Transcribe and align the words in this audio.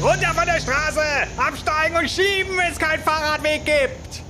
Runter 0.00 0.32
von 0.32 0.46
der 0.46 0.60
Straße! 0.60 1.00
Absteigen 1.36 1.96
und 1.96 2.08
schieben, 2.08 2.56
wenn 2.56 2.70
es 2.70 2.78
keinen 2.78 3.02
Fahrradweg 3.02 3.64
gibt! 3.64 4.22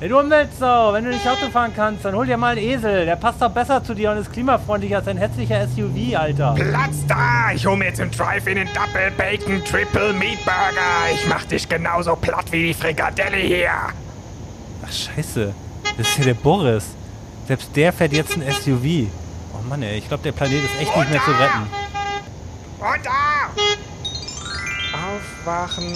Hey, 0.00 0.08
du 0.08 0.18
Umweltsau, 0.18 0.92
wenn 0.92 1.04
du 1.04 1.10
nicht 1.10 1.26
Auto 1.26 1.48
fahren 1.48 1.72
kannst, 1.76 2.04
dann 2.04 2.14
hol 2.16 2.26
dir 2.26 2.36
mal 2.36 2.56
einen 2.56 2.66
Esel. 2.66 3.06
Der 3.06 3.14
passt 3.14 3.40
doch 3.40 3.50
besser 3.50 3.82
zu 3.84 3.94
dir 3.94 4.10
und 4.10 4.18
ist 4.18 4.32
klimafreundlicher 4.32 4.96
als 4.96 5.06
ein 5.06 5.16
hässlicher 5.16 5.68
SUV, 5.68 6.16
Alter. 6.16 6.54
Platz 6.56 7.06
da! 7.06 7.52
Ich 7.54 7.64
hol 7.64 7.76
mir 7.76 7.86
jetzt 7.86 8.00
im 8.00 8.10
Drive-In 8.10 8.56
den 8.56 8.68
Double 8.74 9.12
Bacon 9.16 9.64
Triple 9.64 10.12
Meat 10.12 10.44
Burger. 10.44 11.14
Ich 11.14 11.26
mach 11.28 11.44
dich 11.44 11.68
genauso 11.68 12.16
platt 12.16 12.50
wie 12.50 12.66
die 12.66 12.74
Frikadelle 12.74 13.36
hier. 13.36 13.70
Ach, 14.84 14.92
scheiße. 14.92 15.54
Das 15.96 16.08
ist 16.08 16.18
ja 16.18 16.24
der 16.24 16.34
Boris. 16.34 16.84
Selbst 17.46 17.70
der 17.76 17.92
fährt 17.92 18.12
jetzt 18.12 18.34
ein 18.34 18.42
SUV. 18.42 19.08
Oh 19.54 19.62
Mann, 19.68 19.82
ey, 19.84 19.98
ich 19.98 20.08
glaube, 20.08 20.24
der 20.24 20.32
Planet 20.32 20.64
ist 20.64 20.80
echt 20.80 20.96
nicht 20.96 21.10
mehr 21.10 21.22
zu 21.22 21.30
retten. 21.30 21.70
Da! 23.02 23.75
Aufwachen. 25.16 25.94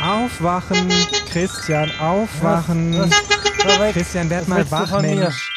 Aufwachen, 0.00 0.88
Christian, 1.32 1.90
aufwachen. 2.00 3.00
Was? 3.00 3.10
Was? 3.80 3.92
Christian, 3.92 4.30
werd 4.30 4.46
mal 4.46 4.70
wach? 4.70 5.00
Mensch. 5.02 5.50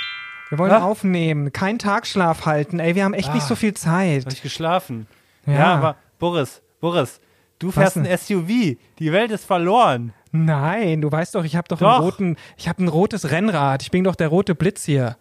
Wir 0.50 0.58
wollen 0.58 0.72
Was? 0.72 0.82
aufnehmen, 0.82 1.54
keinen 1.54 1.78
Tagschlaf 1.78 2.48
halten. 2.48 2.80
Ey, 2.80 2.96
wir 2.96 3.04
haben 3.04 3.14
echt 3.14 3.32
nicht 3.34 3.44
Ah. 3.44 3.48
so 3.50 3.56
viel 3.56 3.76
Zeit. 3.76 4.26
Habe 4.26 4.34
ich 4.34 4.42
geschlafen? 4.42 5.06
Ja. 5.46 5.54
Ja. 5.54 5.74
aber 5.76 5.96
Boris, 6.18 6.62
Boris, 6.80 7.20
du 7.60 7.70
fährst 7.72 7.98
denn? 7.98 8.08
ein 8.08 8.18
SUV. 8.18 8.78
Die 9.00 9.12
Welt 9.12 9.30
ist 9.30 9.46
verloren. 9.46 10.14
Nein, 10.32 11.02
du 11.02 11.12
weißt 11.12 11.36
doch, 11.36 11.44
ich 11.44 11.56
habe 11.56 11.68
doch, 11.68 11.78
Doch. 11.78 11.94
einen 11.96 12.04
roten, 12.04 12.36
ich 12.58 12.68
habe 12.68 12.84
ein 12.84 12.88
rotes 12.88 13.30
Rennrad. 13.30 13.84
Ich 13.84 13.92
bin 13.92 14.04
doch 14.04 14.16
der 14.16 14.30
rote 14.30 14.56
Blitz 14.56 14.86
hier. 14.86 15.18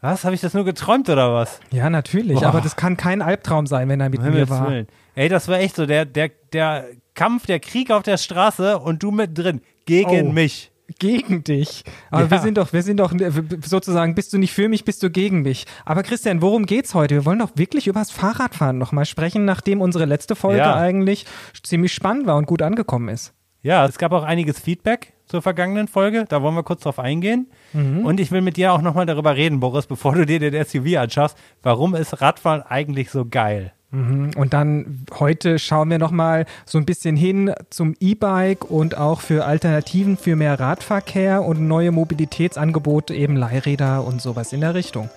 Was? 0.00 0.24
Habe 0.24 0.34
ich 0.34 0.40
das 0.40 0.54
nur 0.54 0.64
geträumt 0.64 1.08
oder 1.10 1.32
was? 1.34 1.60
Ja, 1.70 1.88
natürlich, 1.90 2.40
Boah. 2.40 2.48
aber 2.48 2.60
das 2.62 2.74
kann 2.74 2.96
kein 2.96 3.20
Albtraum 3.22 3.66
sein, 3.66 3.88
wenn 3.90 4.00
er 4.00 4.08
mit 4.08 4.20
Um 4.20 4.30
mir 4.30 4.48
war. 4.48 4.68
Willen. 4.70 4.88
Ey, 5.14 5.28
das 5.28 5.46
war 5.48 5.58
echt 5.58 5.76
so. 5.76 5.84
Der, 5.86 6.04
der, 6.06 6.30
der 6.52 6.86
Kampf, 7.14 7.46
der 7.46 7.60
Krieg 7.60 7.90
auf 7.90 8.02
der 8.02 8.16
Straße 8.16 8.78
und 8.78 9.02
du 9.02 9.10
mit 9.10 9.36
drin. 9.36 9.60
Gegen 9.86 10.28
Oh. 10.28 10.32
mich. 10.32 10.70
Gegen 10.98 11.42
dich. 11.44 11.84
Aber 12.10 12.24
Ja. 12.24 12.30
wir 12.30 12.38
sind 12.40 12.58
doch, 12.58 12.72
wir 12.72 12.82
sind 12.82 12.98
doch 12.98 13.12
äh, 13.12 13.30
sozusagen, 13.64 14.14
bist 14.14 14.32
du 14.32 14.38
nicht 14.38 14.52
für 14.52 14.68
mich, 14.68 14.84
bist 14.84 15.02
du 15.02 15.10
gegen 15.10 15.42
mich. 15.42 15.64
Aber 15.86 16.02
Christian, 16.02 16.42
worum 16.42 16.66
geht's 16.66 16.92
heute? 16.94 17.14
Wir 17.14 17.24
wollen 17.24 17.38
doch 17.38 17.52
wirklich 17.54 17.86
übers 17.86 18.10
Fahrradfahren 18.10 18.76
nochmal 18.78 19.06
sprechen, 19.06 19.44
nachdem 19.44 19.80
unsere 19.80 20.04
letzte 20.04 20.34
Folge 20.36 20.58
Ja. 20.58 20.74
eigentlich 20.76 21.24
ziemlich 21.62 21.94
spannend 21.94 22.26
war 22.26 22.36
und 22.36 22.46
gut 22.46 22.60
angekommen 22.62 23.08
ist. 23.08 23.32
Ja, 23.62 23.86
es 23.86 23.96
gab 23.96 24.12
auch 24.12 24.24
einiges 24.24 24.58
Feedback 24.58 25.14
zur 25.26 25.40
vergangenen 25.40 25.86
Folge. 25.88 26.24
Da 26.28 26.42
wollen 26.42 26.56
wir 26.56 26.64
kurz 26.64 26.82
drauf 26.82 26.98
eingehen. 26.98 27.48
Mhm. 27.72 28.04
Und 28.04 28.18
ich 28.20 28.30
will 28.32 28.40
mit 28.42 28.56
dir 28.56 28.72
auch 28.72 28.82
nochmal 28.82 29.06
darüber 29.06 29.36
reden, 29.36 29.60
Boris, 29.60 29.86
bevor 29.86 30.14
du 30.14 30.26
dir 30.26 30.40
den 30.40 30.52
SUV 30.64 30.96
anschaust. 30.98 31.38
Warum 31.62 31.94
ist 31.94 32.20
Radfahren 32.20 32.62
eigentlich 32.62 33.10
so 33.10 33.24
geil? 33.24 33.72
Und 33.92 34.54
dann 34.54 35.04
heute 35.18 35.58
schauen 35.58 35.90
wir 35.90 35.98
nochmal 35.98 36.46
so 36.64 36.78
ein 36.78 36.86
bisschen 36.86 37.14
hin 37.14 37.52
zum 37.68 37.94
E-Bike 38.00 38.70
und 38.70 38.96
auch 38.96 39.20
für 39.20 39.44
Alternativen 39.44 40.16
für 40.16 40.34
mehr 40.34 40.58
Radverkehr 40.58 41.44
und 41.44 41.60
neue 41.68 41.92
Mobilitätsangebote, 41.92 43.14
eben 43.14 43.36
Leihräder 43.36 44.04
und 44.04 44.22
sowas 44.22 44.54
in 44.54 44.62
der 44.62 44.74
Richtung. 44.74 45.10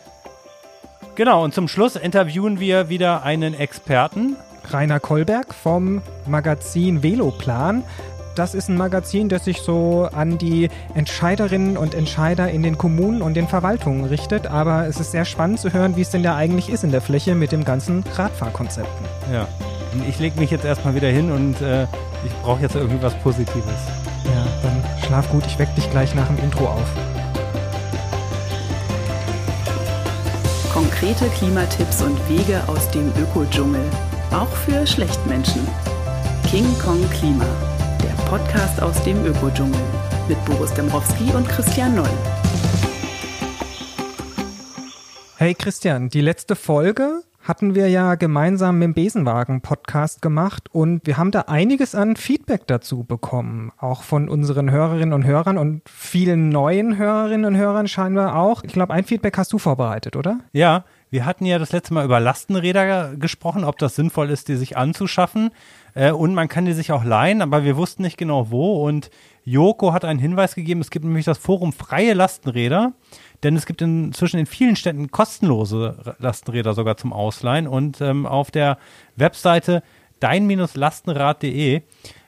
Genau, 1.15 1.45
und 1.45 1.53
zum 1.53 1.69
Schluss 1.69 1.95
interviewen 1.95 2.59
wir 2.59 2.89
wieder 2.89 3.23
einen 3.23 3.53
Experten. 3.53 4.35
Rainer 4.71 4.99
Kolberg 4.99 5.53
vom 5.53 6.01
Magazin 6.27 7.01
Veloplan. 7.01 7.83
Das 8.35 8.53
ist 8.53 8.67
ein 8.67 8.75
Magazin, 8.75 9.29
das 9.29 9.45
sich 9.45 9.61
so 9.61 10.09
an 10.11 10.37
die 10.37 10.69
Entscheiderinnen 10.93 11.77
und 11.77 11.95
Entscheider 11.95 12.51
in 12.51 12.63
den 12.63 12.77
Kommunen 12.77 13.21
und 13.21 13.33
den 13.35 13.47
Verwaltungen 13.47 14.03
richtet. 14.03 14.45
Aber 14.47 14.87
es 14.87 14.99
ist 14.99 15.11
sehr 15.11 15.23
spannend 15.23 15.61
zu 15.61 15.71
hören, 15.71 15.95
wie 15.95 16.01
es 16.01 16.09
denn 16.09 16.21
da 16.21 16.35
eigentlich 16.35 16.69
ist 16.69 16.83
in 16.83 16.91
der 16.91 16.99
Fläche 16.99 17.33
mit 17.33 17.53
dem 17.53 17.63
ganzen 17.63 18.03
Radfahrkonzepten. 18.15 19.05
Ja. 19.31 19.47
Und 19.93 20.07
ich 20.09 20.19
lege 20.19 20.37
mich 20.37 20.51
jetzt 20.51 20.65
erstmal 20.65 20.95
wieder 20.95 21.07
hin 21.07 21.31
und 21.31 21.61
äh, 21.61 21.83
ich 22.25 22.33
brauche 22.43 22.61
jetzt 22.61 22.75
irgendwie 22.75 23.01
was 23.01 23.13
Positives. 23.19 23.63
Ja, 24.25 24.45
dann 24.63 24.83
schlaf 25.07 25.29
gut, 25.29 25.45
ich 25.45 25.57
weck 25.57 25.73
dich 25.75 25.89
gleich 25.89 26.13
nach 26.13 26.27
dem 26.27 26.39
Intro 26.39 26.65
auf. 26.65 26.91
Konkrete 30.73 31.25
Klimatipps 31.37 32.01
und 32.01 32.17
Wege 32.27 32.61
aus 32.67 32.91
dem 32.91 33.09
Ökodschungel. 33.17 33.83
Auch 34.31 34.49
für 34.49 34.85
Schlechtmenschen. 34.85 35.65
King 36.51 36.67
Kong 36.83 36.99
Klima. 37.11 37.45
Der 38.05 38.23
Podcast 38.29 38.79
aus 38.83 39.03
dem 39.03 39.25
Ökodschungel. 39.25 39.81
Mit 40.27 40.37
Boris 40.45 40.71
Dembrowski 40.75 41.23
und 41.33 41.49
Christian 41.49 41.95
Noll. 41.95 42.07
Hey 45.37 45.55
Christian, 45.55 46.09
die 46.09 46.21
letzte 46.21 46.55
Folge 46.55 47.23
hatten 47.41 47.73
wir 47.73 47.89
ja 47.89 48.13
gemeinsam 48.13 48.77
mit 48.77 48.89
dem 48.89 48.93
Besenwagen-Podcast 48.93 50.21
gemacht 50.21 50.69
und 50.71 51.07
wir 51.07 51.17
haben 51.17 51.31
da 51.31 51.41
einiges 51.41 51.95
an 51.95 52.15
Feedback 52.15 52.67
dazu 52.67 53.05
bekommen. 53.05 53.71
Auch 53.79 54.03
von 54.03 54.29
unseren 54.29 54.69
Hörerinnen 54.69 55.13
und 55.13 55.25
Hörern 55.25 55.57
und 55.57 55.81
vielen 55.89 56.49
neuen 56.49 56.97
Hörerinnen 56.97 57.45
und 57.45 57.57
Hörern 57.57 57.87
scheinbar 57.87 58.35
auch. 58.35 58.63
Ich 58.63 58.73
glaube, 58.73 58.93
ein 58.93 59.05
Feedback 59.05 59.35
hast 59.39 59.51
du 59.51 59.57
vorbereitet, 59.57 60.15
oder? 60.15 60.41
Ja, 60.53 60.85
wir 61.09 61.25
hatten 61.25 61.45
ja 61.45 61.59
das 61.59 61.71
letzte 61.71 61.93
Mal 61.93 62.05
über 62.05 62.19
Lastenräder 62.19 63.15
gesprochen, 63.15 63.63
ob 63.63 63.77
das 63.77 63.95
sinnvoll 63.95 64.29
ist, 64.29 64.47
die 64.47 64.57
sich 64.57 64.75
anzuschaffen. 64.75 65.51
Äh, 65.95 66.11
und 66.11 66.35
man 66.35 66.47
kann 66.47 66.65
die 66.65 66.73
sich 66.73 66.91
auch 66.91 67.03
leihen, 67.03 67.41
aber 67.41 67.63
wir 67.63 67.75
wussten 67.77 68.03
nicht 68.03 68.17
genau 68.17 68.51
wo. 68.51 68.85
Und 68.85 69.09
Joko 69.43 69.93
hat 69.93 70.05
einen 70.05 70.19
Hinweis 70.19 70.53
gegeben, 70.53 70.81
es 70.81 70.91
gibt 70.91 71.05
nämlich 71.05 71.25
das 71.25 71.39
Forum 71.39 71.73
Freie 71.73 72.13
Lastenräder. 72.13 72.93
Denn 73.43 73.55
es 73.55 73.65
gibt 73.65 73.81
inzwischen 73.81 74.39
in 74.39 74.45
vielen 74.45 74.75
Städten 74.75 75.11
kostenlose 75.11 76.15
Lastenräder 76.19 76.73
sogar 76.73 76.97
zum 76.97 77.13
Ausleihen. 77.13 77.67
Und 77.67 78.01
ähm, 78.01 78.25
auf 78.25 78.51
der 78.51 78.77
Webseite 79.15 79.81
dein-lastenrad.de 80.19 81.81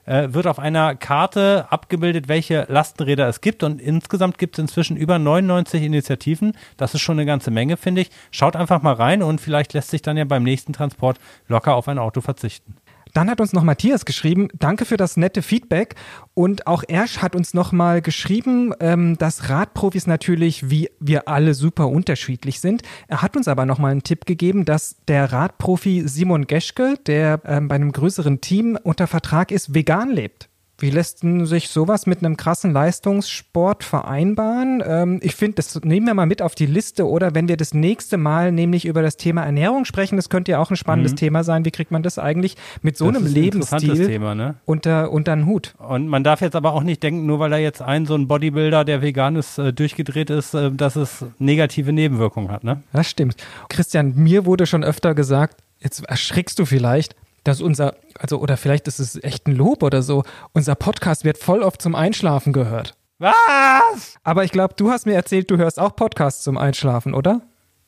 äh, 0.05 0.33
wird 0.33 0.47
auf 0.47 0.59
einer 0.59 0.95
Karte 0.95 1.65
abgebildet, 1.69 2.27
welche 2.27 2.65
Lastenräder 2.69 3.27
es 3.27 3.41
gibt. 3.41 3.63
Und 3.63 3.81
insgesamt 3.81 4.37
gibt 4.37 4.57
es 4.57 4.61
inzwischen 4.61 4.97
über 4.97 5.19
99 5.19 5.83
Initiativen. 5.83 6.53
Das 6.77 6.93
ist 6.93 7.01
schon 7.01 7.17
eine 7.17 7.25
ganze 7.25 7.51
Menge, 7.51 7.77
finde 7.77 8.01
ich. 8.01 8.09
Schaut 8.31 8.55
einfach 8.55 8.81
mal 8.81 8.93
rein 8.93 9.23
und 9.23 9.41
vielleicht 9.41 9.73
lässt 9.73 9.89
sich 9.89 10.01
dann 10.01 10.17
ja 10.17 10.25
beim 10.25 10.43
nächsten 10.43 10.73
Transport 10.73 11.19
locker 11.47 11.75
auf 11.75 11.87
ein 11.87 11.99
Auto 11.99 12.21
verzichten. 12.21 12.75
Dann 13.17 13.31
hat 13.31 13.41
uns 13.41 13.51
noch 13.51 13.63
Matthias 13.63 14.05
geschrieben, 14.05 14.47
danke 14.59 14.85
für 14.85 14.95
das 14.95 15.17
nette 15.17 15.41
Feedback. 15.41 15.95
Und 16.35 16.67
auch 16.67 16.83
Ersch 16.87 17.17
hat 17.17 17.35
uns 17.35 17.55
nochmal 17.55 17.99
geschrieben, 18.03 18.75
ähm, 18.79 19.17
dass 19.17 19.49
Radprofis 19.49 20.05
natürlich 20.05 20.69
wie 20.69 20.91
wir 20.99 21.27
alle 21.27 21.55
super 21.55 21.87
unterschiedlich 21.87 22.59
sind. 22.59 22.83
Er 23.07 23.23
hat 23.23 23.35
uns 23.35 23.47
aber 23.47 23.65
nochmal 23.65 23.89
einen 23.89 24.03
Tipp 24.03 24.27
gegeben, 24.27 24.65
dass 24.65 24.97
der 25.07 25.31
Radprofi 25.33 26.03
Simon 26.07 26.45
Geschke, 26.45 26.93
der 27.07 27.41
ähm, 27.45 27.67
bei 27.67 27.73
einem 27.73 27.91
größeren 27.91 28.39
Team 28.39 28.77
unter 28.83 29.07
Vertrag 29.07 29.51
ist, 29.51 29.73
vegan 29.73 30.11
lebt. 30.11 30.47
Wie 30.79 30.91
lässt 30.91 31.21
sich 31.21 31.69
sowas 31.69 32.05
mit 32.05 32.19
einem 32.19 32.37
krassen 32.37 32.71
Leistungssport 32.71 33.83
vereinbaren? 33.83 34.83
Ähm, 34.85 35.19
ich 35.23 35.35
finde, 35.35 35.55
das 35.55 35.81
nehmen 35.83 36.05
wir 36.05 36.13
mal 36.13 36.27
mit 36.27 36.43
auf 36.43 36.53
die 36.53 36.67
Liste 36.67 37.07
oder 37.07 37.33
wenn 37.33 37.47
wir 37.47 37.57
das 37.57 37.73
nächste 37.73 38.17
Mal 38.17 38.51
nämlich 38.51 38.85
über 38.85 39.01
das 39.01 39.17
Thema 39.17 39.43
Ernährung 39.43 39.85
sprechen, 39.85 40.17
das 40.17 40.29
könnte 40.29 40.51
ja 40.51 40.59
auch 40.59 40.69
ein 40.69 40.77
spannendes 40.77 41.15
Thema 41.15 41.43
sein. 41.43 41.65
Wie 41.65 41.71
kriegt 41.71 41.89
man 41.89 42.03
das 42.03 42.19
eigentlich 42.19 42.57
mit 42.83 42.95
so 42.95 43.05
Mhm. 43.05 43.13
Das 43.13 43.17
einem 43.17 43.25
ein 43.25 43.33
Lebensstil 43.33 44.07
Thema, 44.07 44.35
ne? 44.35 44.55
unter, 44.65 45.11
unter 45.11 45.31
einen 45.31 45.47
Hut? 45.47 45.73
Und 45.79 46.07
man 46.09 46.23
darf 46.23 46.41
jetzt 46.41 46.55
aber 46.55 46.73
auch 46.73 46.83
nicht 46.83 47.01
denken, 47.01 47.25
nur 47.25 47.39
weil 47.39 47.49
da 47.49 47.57
jetzt 47.57 47.81
ein 47.81 48.05
so 48.05 48.13
ein 48.13 48.27
Bodybuilder, 48.27 48.85
der 48.85 49.01
vegan 49.01 49.35
ist, 49.35 49.57
äh, 49.57 49.73
durchgedreht 49.73 50.29
ist, 50.29 50.53
äh, 50.53 50.71
dass 50.71 50.95
es 50.95 51.25
negative 51.39 51.91
Nebenwirkungen 51.91 52.51
hat, 52.51 52.63
ne? 52.63 52.83
Das 52.93 53.09
stimmt. 53.09 53.35
Christian, 53.69 54.13
mir 54.15 54.45
wurde 54.45 54.67
schon 54.67 54.83
öfter 54.83 55.15
gesagt, 55.15 55.63
jetzt 55.79 56.05
erschrickst 56.05 56.59
du 56.59 56.65
vielleicht, 56.65 57.15
dass 57.47 57.61
unser, 57.61 57.95
also, 58.19 58.39
oder 58.39 58.57
vielleicht 58.57 58.87
ist 58.87 58.99
es 58.99 59.21
echt 59.23 59.47
ein 59.47 59.55
Lob 59.55 59.83
oder 59.83 60.01
so, 60.01 60.23
unser 60.53 60.75
Podcast 60.75 61.23
wird 61.23 61.37
voll 61.37 61.63
oft 61.63 61.81
zum 61.81 61.95
Einschlafen 61.95 62.53
gehört. 62.53 62.95
Was? 63.19 64.17
Aber 64.23 64.43
ich 64.43 64.51
glaube, 64.51 64.75
du 64.77 64.91
hast 64.91 65.05
mir 65.05 65.13
erzählt, 65.13 65.49
du 65.49 65.57
hörst 65.57 65.79
auch 65.79 65.95
Podcasts 65.95 66.43
zum 66.43 66.57
Einschlafen, 66.57 67.13
oder? 67.13 67.41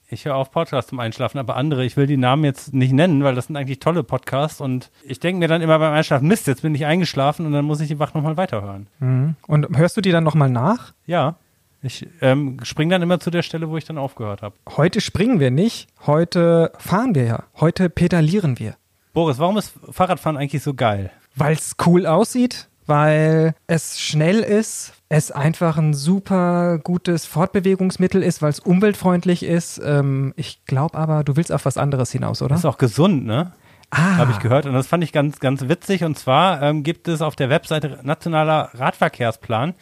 Ich 0.07 0.25
höre 0.25 0.35
auf 0.35 0.49
Podcasts 0.49 0.89
zum 0.89 0.99
Einschlafen, 0.99 1.37
aber 1.37 1.55
andere, 1.55 1.85
ich 1.85 1.95
will 1.95 2.07
die 2.07 2.17
Namen 2.17 2.43
jetzt 2.43 2.73
nicht 2.73 2.93
nennen, 2.93 3.23
weil 3.23 3.35
das 3.35 3.45
sind 3.45 3.57
eigentlich 3.57 3.79
tolle 3.79 4.01
Podcasts 4.01 4.59
und 4.59 4.89
ich 5.03 5.19
denke 5.19 5.37
mir 5.37 5.47
dann 5.47 5.61
immer 5.61 5.77
beim 5.77 5.93
Einschlafen, 5.93 6.27
Mist, 6.27 6.47
jetzt 6.47 6.63
bin 6.63 6.73
ich 6.73 6.87
eingeschlafen 6.87 7.45
und 7.45 7.51
dann 7.51 7.65
muss 7.65 7.79
ich 7.79 7.89
die 7.89 7.99
Wach 7.99 8.15
nochmal 8.15 8.35
weiterhören. 8.35 8.87
Und 9.45 9.77
hörst 9.77 9.97
du 9.97 10.01
die 10.01 10.11
dann 10.11 10.23
nochmal 10.23 10.49
nach? 10.49 10.93
Ja, 11.05 11.35
ich 11.83 12.07
ähm, 12.21 12.57
springe 12.63 12.95
dann 12.95 13.03
immer 13.03 13.19
zu 13.19 13.29
der 13.29 13.43
Stelle, 13.43 13.69
wo 13.69 13.77
ich 13.77 13.85
dann 13.85 13.99
aufgehört 13.99 14.41
habe. 14.41 14.55
Heute 14.75 14.99
springen 14.99 15.39
wir 15.39 15.51
nicht, 15.51 15.87
heute 16.07 16.71
fahren 16.79 17.13
wir 17.13 17.25
ja. 17.25 17.43
Heute 17.59 17.89
pedalieren 17.89 18.57
wir. 18.57 18.75
Boris, 19.13 19.39
warum 19.39 19.57
ist 19.57 19.73
Fahrradfahren 19.91 20.37
eigentlich 20.37 20.63
so 20.63 20.73
geil? 20.73 21.11
Weil 21.35 21.53
es 21.53 21.75
cool 21.85 22.05
aussieht, 22.05 22.67
weil 22.85 23.53
es 23.67 23.99
schnell 23.99 24.39
ist, 24.39 24.93
es 25.09 25.31
einfach 25.31 25.77
ein 25.77 25.93
super 25.93 26.79
gutes 26.79 27.25
Fortbewegungsmittel 27.25 28.21
ist, 28.21 28.41
weil 28.41 28.51
es 28.51 28.59
umweltfreundlich 28.59 29.43
ist. 29.43 29.81
Ähm, 29.83 30.33
ich 30.35 30.63
glaube 30.65 30.97
aber, 30.97 31.23
du 31.23 31.35
willst 31.35 31.51
auf 31.51 31.65
was 31.65 31.77
anderes 31.77 32.11
hinaus, 32.11 32.41
oder? 32.41 32.49
Das 32.49 32.59
ist 32.59 32.65
auch 32.65 32.77
gesund, 32.77 33.25
ne? 33.25 33.53
ah, 33.91 34.17
Habe 34.17 34.31
ich 34.31 34.39
gehört. 34.39 34.65
Und 34.65 34.73
das 34.73 34.87
fand 34.87 35.03
ich 35.03 35.11
ganz, 35.11 35.39
ganz 35.39 35.67
witzig. 35.67 36.03
Und 36.03 36.17
zwar 36.17 36.61
ähm, 36.61 36.83
gibt 36.83 37.07
es 37.07 37.21
auf 37.21 37.35
der 37.35 37.49
Webseite 37.49 37.99
Nationaler 38.03 38.69
Radverkehrsplan 38.73 39.73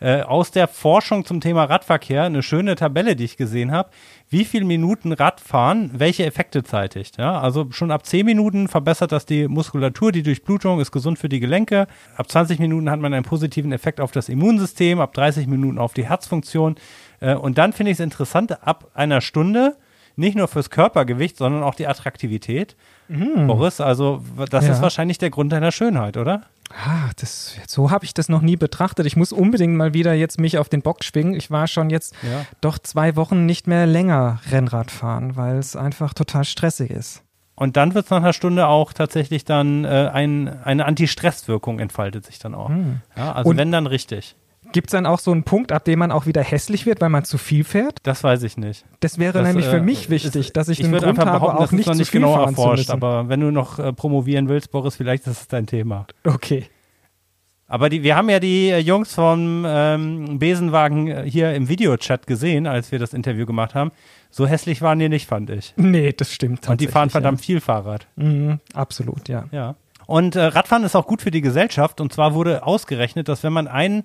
äh, 0.00 0.22
aus 0.22 0.50
der 0.50 0.68
Forschung 0.68 1.24
zum 1.24 1.40
Thema 1.40 1.64
Radverkehr 1.64 2.24
eine 2.24 2.42
schöne 2.42 2.74
Tabelle, 2.74 3.16
die 3.16 3.24
ich 3.24 3.36
gesehen 3.36 3.72
habe, 3.72 3.90
wie 4.28 4.44
viele 4.44 4.64
Minuten 4.64 5.12
Radfahren 5.12 5.90
welche 5.94 6.26
Effekte 6.26 6.64
zeitigt. 6.64 7.18
Ja? 7.18 7.40
Also 7.40 7.68
schon 7.70 7.90
ab 7.90 8.04
10 8.04 8.26
Minuten 8.26 8.68
verbessert 8.68 9.12
das 9.12 9.26
die 9.26 9.48
Muskulatur, 9.48 10.12
die 10.12 10.22
Durchblutung 10.22 10.80
ist 10.80 10.92
gesund 10.92 11.18
für 11.18 11.28
die 11.28 11.40
Gelenke. 11.40 11.86
Ab 12.16 12.30
20 12.30 12.58
Minuten 12.58 12.90
hat 12.90 13.00
man 13.00 13.14
einen 13.14 13.24
positiven 13.24 13.72
Effekt 13.72 14.00
auf 14.00 14.12
das 14.12 14.28
Immunsystem, 14.28 15.00
ab 15.00 15.14
30 15.14 15.46
Minuten 15.46 15.78
auf 15.78 15.94
die 15.94 16.06
Herzfunktion. 16.06 16.76
Äh, 17.20 17.34
und 17.34 17.58
dann 17.58 17.72
finde 17.72 17.92
ich 17.92 17.96
es 17.96 18.04
interessant, 18.04 18.66
ab 18.66 18.90
einer 18.94 19.20
Stunde 19.20 19.76
nicht 20.16 20.36
nur 20.36 20.48
fürs 20.48 20.70
Körpergewicht, 20.70 21.36
sondern 21.36 21.62
auch 21.62 21.74
die 21.74 21.86
Attraktivität. 21.86 22.74
Mhm. 23.08 23.46
Boris, 23.46 23.80
also 23.80 24.22
das 24.50 24.66
ja. 24.66 24.72
ist 24.72 24.82
wahrscheinlich 24.82 25.18
der 25.18 25.30
Grund 25.30 25.52
deiner 25.52 25.72
Schönheit, 25.72 26.16
oder? 26.16 26.42
Ah, 26.74 27.10
das, 27.16 27.56
so 27.66 27.90
habe 27.90 28.04
ich 28.04 28.12
das 28.12 28.28
noch 28.28 28.42
nie 28.42 28.56
betrachtet. 28.56 29.06
Ich 29.06 29.16
muss 29.16 29.32
unbedingt 29.32 29.76
mal 29.76 29.94
wieder 29.94 30.14
jetzt 30.14 30.38
mich 30.40 30.58
auf 30.58 30.68
den 30.68 30.82
Bock 30.82 31.04
schwingen. 31.04 31.34
Ich 31.34 31.50
war 31.50 31.68
schon 31.68 31.90
jetzt 31.90 32.14
ja. 32.22 32.44
doch 32.60 32.78
zwei 32.78 33.16
Wochen 33.16 33.46
nicht 33.46 33.66
mehr 33.66 33.86
länger 33.86 34.40
Rennrad 34.50 34.90
fahren, 34.90 35.36
weil 35.36 35.56
es 35.56 35.76
einfach 35.76 36.12
total 36.12 36.44
stressig 36.44 36.90
ist. 36.90 37.22
Und 37.54 37.76
dann 37.78 37.94
wird 37.94 38.04
es 38.04 38.10
nach 38.10 38.18
einer 38.18 38.34
Stunde 38.34 38.66
auch 38.66 38.92
tatsächlich 38.92 39.44
dann 39.44 39.84
äh, 39.84 40.10
ein, 40.12 40.62
eine 40.62 40.84
Anti-Stress-Wirkung 40.84 41.78
entfaltet 41.78 42.26
sich 42.26 42.38
dann 42.38 42.54
auch. 42.54 42.68
Hm. 42.68 43.00
Ja, 43.16 43.32
also 43.32 43.50
Und 43.50 43.56
wenn 43.56 43.72
dann 43.72 43.86
richtig. 43.86 44.36
Gibt 44.72 44.88
es 44.88 44.92
dann 44.92 45.06
auch 45.06 45.18
so 45.18 45.32
einen 45.32 45.44
Punkt, 45.44 45.72
ab 45.72 45.84
dem 45.84 45.98
man 45.98 46.10
auch 46.10 46.26
wieder 46.26 46.42
hässlich 46.42 46.86
wird, 46.86 47.00
weil 47.00 47.08
man 47.08 47.24
zu 47.24 47.38
viel 47.38 47.64
fährt? 47.64 47.98
Das 48.02 48.22
weiß 48.24 48.42
ich 48.42 48.56
nicht. 48.56 48.84
Das 49.00 49.18
wäre 49.18 49.32
das, 49.32 49.46
nämlich 49.46 49.66
für 49.66 49.76
äh, 49.76 49.82
mich 49.82 50.10
wichtig, 50.10 50.34
ist, 50.48 50.56
dass 50.56 50.68
ich, 50.68 50.80
ich 50.80 50.90
den 50.90 50.98
Grund 50.98 51.18
habe, 51.18 51.58
auch 51.58 51.72
nicht, 51.72 51.86
noch 51.86 51.94
nicht 51.94 52.10
zu 52.10 52.12
genau 52.12 52.38
erforscht. 52.38 52.90
Aber 52.90 53.28
wenn 53.28 53.40
du 53.40 53.50
noch 53.50 53.78
äh, 53.78 53.92
promovieren 53.92 54.48
willst, 54.48 54.70
Boris, 54.70 54.96
vielleicht 54.96 55.26
ist 55.26 55.40
es 55.40 55.48
dein 55.48 55.66
Thema. 55.66 56.06
Okay. 56.24 56.66
Aber 57.68 57.88
die, 57.88 58.02
wir 58.02 58.14
haben 58.14 58.30
ja 58.30 58.38
die 58.38 58.70
äh, 58.70 58.78
Jungs 58.78 59.14
vom 59.14 59.64
ähm, 59.66 60.38
Besenwagen 60.38 61.08
äh, 61.08 61.28
hier 61.28 61.54
im 61.54 61.68
Videochat 61.68 62.26
gesehen, 62.26 62.66
als 62.66 62.92
wir 62.92 62.98
das 62.98 63.12
Interview 63.12 63.44
gemacht 63.44 63.74
haben. 63.74 63.90
So 64.30 64.46
hässlich 64.46 64.82
waren 64.82 64.98
die 64.98 65.08
nicht, 65.08 65.26
fand 65.26 65.50
ich. 65.50 65.74
Nee, 65.76 66.12
das 66.12 66.32
stimmt. 66.32 66.68
Und 66.68 66.80
die 66.80 66.86
fahren 66.86 67.10
verdammt 67.10 67.40
ja. 67.40 67.44
viel 67.44 67.60
Fahrrad. 67.60 68.06
Mhm, 68.16 68.60
absolut, 68.72 69.28
ja. 69.28 69.46
Ja. 69.50 69.74
Und 70.06 70.36
äh, 70.36 70.44
Radfahren 70.44 70.84
ist 70.84 70.94
auch 70.94 71.06
gut 71.06 71.22
für 71.22 71.32
die 71.32 71.40
Gesellschaft. 71.40 72.00
Und 72.00 72.12
zwar 72.12 72.34
wurde 72.34 72.64
ausgerechnet, 72.64 73.28
dass 73.28 73.42
wenn 73.42 73.52
man 73.52 73.66
einen 73.66 74.04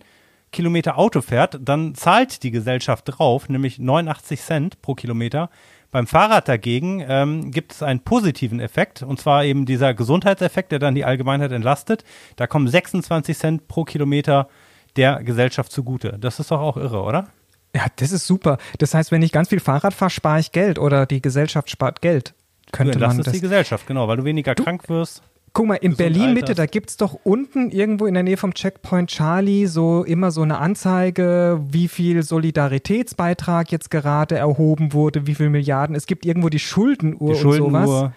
Kilometer 0.52 0.98
Auto 0.98 1.22
fährt, 1.22 1.60
dann 1.62 1.96
zahlt 1.96 2.44
die 2.44 2.52
Gesellschaft 2.52 3.06
drauf, 3.08 3.50
nämlich 3.50 3.80
89 3.80 4.42
Cent 4.42 4.82
pro 4.82 4.96
Kilometer. 4.96 5.50
Beim 5.92 6.08
Fahrrad 6.08 6.48
dagegen 6.48 7.04
ähm, 7.08 7.52
gibt 7.52 7.74
es 7.74 7.84
einen 7.84 8.00
positiven 8.00 8.60
Effekt, 8.60 9.04
und 9.04 9.20
zwar 9.20 9.44
eben 9.44 9.66
dieser 9.66 9.94
Gesundheitseffekt, 9.94 10.72
der 10.72 10.80
dann 10.80 10.96
die 10.96 11.04
Allgemeinheit 11.04 11.52
entlastet. 11.52 12.04
Da 12.38 12.48
kommen 12.48 12.68
26 12.68 13.38
Cent 13.38 13.68
pro 13.68 13.84
Kilometer 13.84 14.48
der 14.96 15.24
Gesellschaft 15.24 15.72
zugute. 15.72 16.18
Das 16.20 16.40
ist 16.40 16.52
doch 16.52 16.62
auch 16.62 16.78
irre, 16.78 17.02
oder? 17.02 17.28
Ja, 17.76 17.86
das 17.98 18.12
ist 18.12 18.26
super. 18.26 18.58
Das 18.80 18.94
heißt, 18.94 19.12
wenn 19.12 19.22
ich 19.22 19.32
ganz 19.32 19.50
viel 19.50 19.60
Fahrrad 19.60 19.94
fahre, 19.94 20.12
spare 20.12 20.40
ich 20.40 20.52
Geld 20.52 20.80
oder 20.80 21.06
die 21.06 21.22
Gesellschaft 21.22 21.70
spart 21.70 22.02
Geld. 22.02 22.34
Könnte 22.72 23.00
ja, 23.00 23.08
man 23.08 23.18
das 23.18 23.28
ist 23.28 23.36
die 23.36 23.42
Gesellschaft, 23.42 23.86
genau, 23.88 24.08
weil 24.08 24.18
du 24.18 24.24
weniger 24.24 24.56
du, 24.56 24.64
krank 24.64 24.88
wirst. 24.88 25.24
Guck 25.54 25.68
mal, 25.68 25.76
in 25.76 25.98
Berlin-Mitte, 25.98 26.56
da 26.56 26.66
gibt 26.66 26.92
es 26.92 26.98
doch 26.98 27.14
unten 27.24 27.72
irgendwo 27.72 28.06
in 28.06 28.14
der 28.14 28.24
Nähe 28.24 28.38
vom 28.38 28.54
Checkpoint 28.54 29.10
Charlie 29.10 29.66
so 29.66 30.04
immer 30.06 30.32
so 30.32 30.44
eine 30.44 30.60
Anzeige, 30.60 31.62
wie 31.68 31.90
viel 31.90 32.24
Solidaritätsbeitrag 32.24 33.70
jetzt 33.70 33.92
gerade 33.92 34.38
erhoben 34.38 34.94
wurde, 34.94 35.28
wie 35.28 35.36
viel 35.36 35.50
Milliarden. 35.50 35.94
Es 35.94 36.06
gibt 36.06 36.26
irgendwo 36.26 36.48
die 36.48 36.60
Schuldenuhr, 36.60 37.34
die 37.34 37.40
Schuldenuhr. 37.40 37.68
und 37.68 37.88
sowas. 37.88 38.12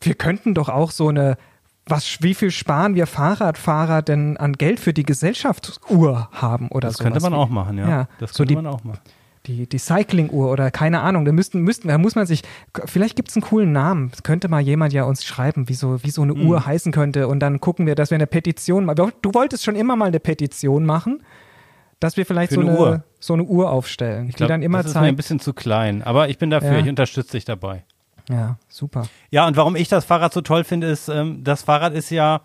Wir 0.00 0.14
könnten 0.14 0.54
doch 0.54 0.70
auch 0.70 0.92
so 0.92 1.08
eine, 1.08 1.36
was, 1.84 2.22
wie 2.22 2.32
viel 2.32 2.50
sparen 2.50 2.94
wir 2.94 3.06
Fahrradfahrer 3.06 4.00
denn 4.00 4.38
an 4.38 4.54
Geld 4.54 4.80
für 4.80 4.94
die 4.94 5.04
Gesellschaftsuhr 5.04 6.30
haben 6.32 6.68
oder 6.68 6.90
so. 6.90 6.98
Das 6.98 7.04
könnte 7.04 7.20
man 7.20 7.34
auch 7.34 7.50
machen, 7.50 7.76
ja. 7.76 7.88
ja 7.88 8.08
das 8.18 8.32
könnte 8.32 8.34
so 8.34 8.44
die, 8.44 8.54
man 8.54 8.66
auch 8.66 8.82
machen 8.82 9.00
die, 9.46 9.68
die 9.68 9.78
Cycling-Uhr 9.78 10.50
oder 10.50 10.70
keine 10.70 11.00
Ahnung, 11.00 11.24
da 11.24 11.32
müssten, 11.32 11.60
müssten, 11.60 11.88
da 11.88 11.98
muss 11.98 12.14
man 12.14 12.26
sich, 12.26 12.42
vielleicht 12.84 13.16
gibt 13.16 13.28
es 13.28 13.36
einen 13.36 13.42
coolen 13.42 13.72
Namen. 13.72 14.10
Könnte 14.22 14.48
mal 14.48 14.60
jemand 14.60 14.92
ja 14.92 15.04
uns 15.04 15.24
schreiben, 15.24 15.68
wie 15.68 15.74
so, 15.74 16.02
wie 16.02 16.10
so 16.10 16.22
eine 16.22 16.34
mhm. 16.34 16.46
Uhr 16.46 16.66
heißen 16.66 16.92
könnte. 16.92 17.28
Und 17.28 17.40
dann 17.40 17.60
gucken 17.60 17.86
wir, 17.86 17.94
dass 17.94 18.10
wir 18.10 18.16
eine 18.16 18.26
Petition 18.26 18.84
machen. 18.84 19.12
Du 19.22 19.34
wolltest 19.34 19.64
schon 19.64 19.76
immer 19.76 19.96
mal 19.96 20.06
eine 20.06 20.20
Petition 20.20 20.84
machen, 20.84 21.22
dass 22.00 22.16
wir 22.16 22.26
vielleicht 22.26 22.52
so 22.52 22.60
eine, 22.60 22.78
Uhr. 22.78 23.04
so 23.20 23.34
eine 23.34 23.44
Uhr 23.44 23.70
aufstellen, 23.70 24.28
ich 24.28 24.36
glaub, 24.36 24.48
die 24.48 24.52
dann 24.52 24.62
immer 24.62 24.78
das 24.78 24.92
zeigt. 24.92 24.96
Das 24.96 25.00
ist 25.00 25.02
mir 25.02 25.08
ein 25.08 25.16
bisschen 25.16 25.40
zu 25.40 25.54
klein, 25.54 26.02
aber 26.02 26.28
ich 26.28 26.38
bin 26.38 26.50
dafür, 26.50 26.72
ja. 26.72 26.78
ich 26.80 26.88
unterstütze 26.88 27.32
dich 27.32 27.44
dabei. 27.44 27.84
Ja, 28.28 28.58
super. 28.68 29.06
Ja, 29.30 29.46
und 29.46 29.56
warum 29.56 29.76
ich 29.76 29.88
das 29.88 30.04
Fahrrad 30.04 30.32
so 30.32 30.40
toll 30.40 30.64
finde, 30.64 30.88
ist, 30.88 31.08
ähm, 31.08 31.44
das 31.44 31.62
Fahrrad 31.62 31.94
ist 31.94 32.10
ja 32.10 32.42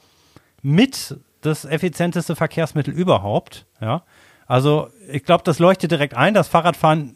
mit 0.62 1.20
das 1.42 1.66
effizienteste 1.66 2.36
Verkehrsmittel 2.36 2.94
überhaupt, 2.94 3.66
ja. 3.82 4.04
Also 4.52 4.90
ich 5.10 5.24
glaube, 5.24 5.46
das 5.46 5.60
leuchtet 5.60 5.92
direkt 5.92 6.14
ein, 6.14 6.34
dass 6.34 6.50
Fahrradfahren 6.50 7.16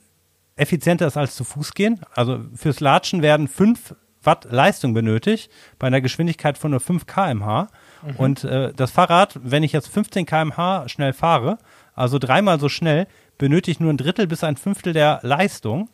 effizienter 0.55 1.05
ist 1.05 1.17
als 1.17 1.35
zu 1.35 1.43
Fuß 1.43 1.73
gehen. 1.73 1.99
Also 2.13 2.39
fürs 2.55 2.79
Latschen 2.79 3.21
werden 3.21 3.49
5 3.49 3.93
Watt 4.23 4.47
Leistung 4.49 4.93
benötigt 4.93 5.51
bei 5.77 5.87
einer 5.87 5.99
Geschwindigkeit 5.99 6.57
von 6.57 6.71
nur 6.71 6.79
5 6.79 7.05
km/h. 7.05 7.67
Mhm. 8.03 8.15
Und 8.15 8.43
äh, 8.45 8.71
das 8.73 8.91
Fahrrad, 8.91 9.37
wenn 9.43 9.63
ich 9.63 9.73
jetzt 9.73 9.89
15 9.89 10.25
km/h 10.25 10.87
schnell 10.87 11.11
fahre, 11.11 11.57
also 11.93 12.19
dreimal 12.19 12.57
so 12.57 12.69
schnell, 12.69 13.05
benötigt 13.37 13.81
nur 13.81 13.91
ein 13.91 13.97
Drittel 13.97 14.27
bis 14.27 14.45
ein 14.45 14.55
Fünftel 14.55 14.93
der 14.93 15.19
Leistung. 15.21 15.89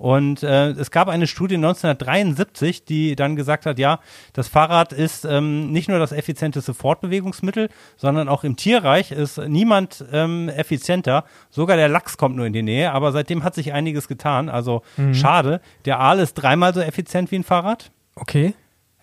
Und 0.00 0.42
äh, 0.42 0.70
es 0.70 0.90
gab 0.90 1.08
eine 1.08 1.26
Studie 1.26 1.56
1973, 1.56 2.86
die 2.86 3.16
dann 3.16 3.36
gesagt 3.36 3.66
hat, 3.66 3.78
ja, 3.78 4.00
das 4.32 4.48
Fahrrad 4.48 4.94
ist 4.94 5.26
ähm, 5.26 5.72
nicht 5.72 5.90
nur 5.90 5.98
das 5.98 6.12
effizienteste 6.12 6.72
Fortbewegungsmittel, 6.72 7.68
sondern 7.98 8.26
auch 8.26 8.42
im 8.42 8.56
Tierreich 8.56 9.12
ist 9.12 9.36
niemand 9.36 10.02
ähm, 10.10 10.48
effizienter. 10.48 11.24
Sogar 11.50 11.76
der 11.76 11.90
Lachs 11.90 12.16
kommt 12.16 12.34
nur 12.34 12.46
in 12.46 12.54
die 12.54 12.62
Nähe, 12.62 12.92
aber 12.92 13.12
seitdem 13.12 13.44
hat 13.44 13.54
sich 13.54 13.74
einiges 13.74 14.08
getan. 14.08 14.48
Also 14.48 14.80
mhm. 14.96 15.12
schade. 15.12 15.60
Der 15.84 16.00
Aal 16.00 16.18
ist 16.18 16.32
dreimal 16.32 16.72
so 16.72 16.80
effizient 16.80 17.30
wie 17.30 17.36
ein 17.36 17.44
Fahrrad. 17.44 17.90
Okay. 18.16 18.54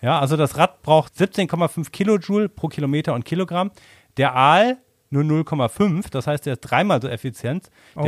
Ja, 0.02 0.18
also 0.18 0.36
das 0.36 0.56
Rad 0.56 0.82
braucht 0.82 1.12
17,5 1.14 1.92
Kilojoule 1.92 2.48
pro 2.48 2.66
Kilometer 2.66 3.14
und 3.14 3.24
Kilogramm. 3.24 3.70
Der 4.16 4.34
Aal 4.34 4.78
nur 5.10 5.22
0,5, 5.22 6.10
das 6.10 6.26
heißt, 6.26 6.48
er 6.48 6.54
ist 6.54 6.60
dreimal 6.62 7.00
so 7.00 7.06
effizient. 7.06 7.70
Oh. 7.94 8.02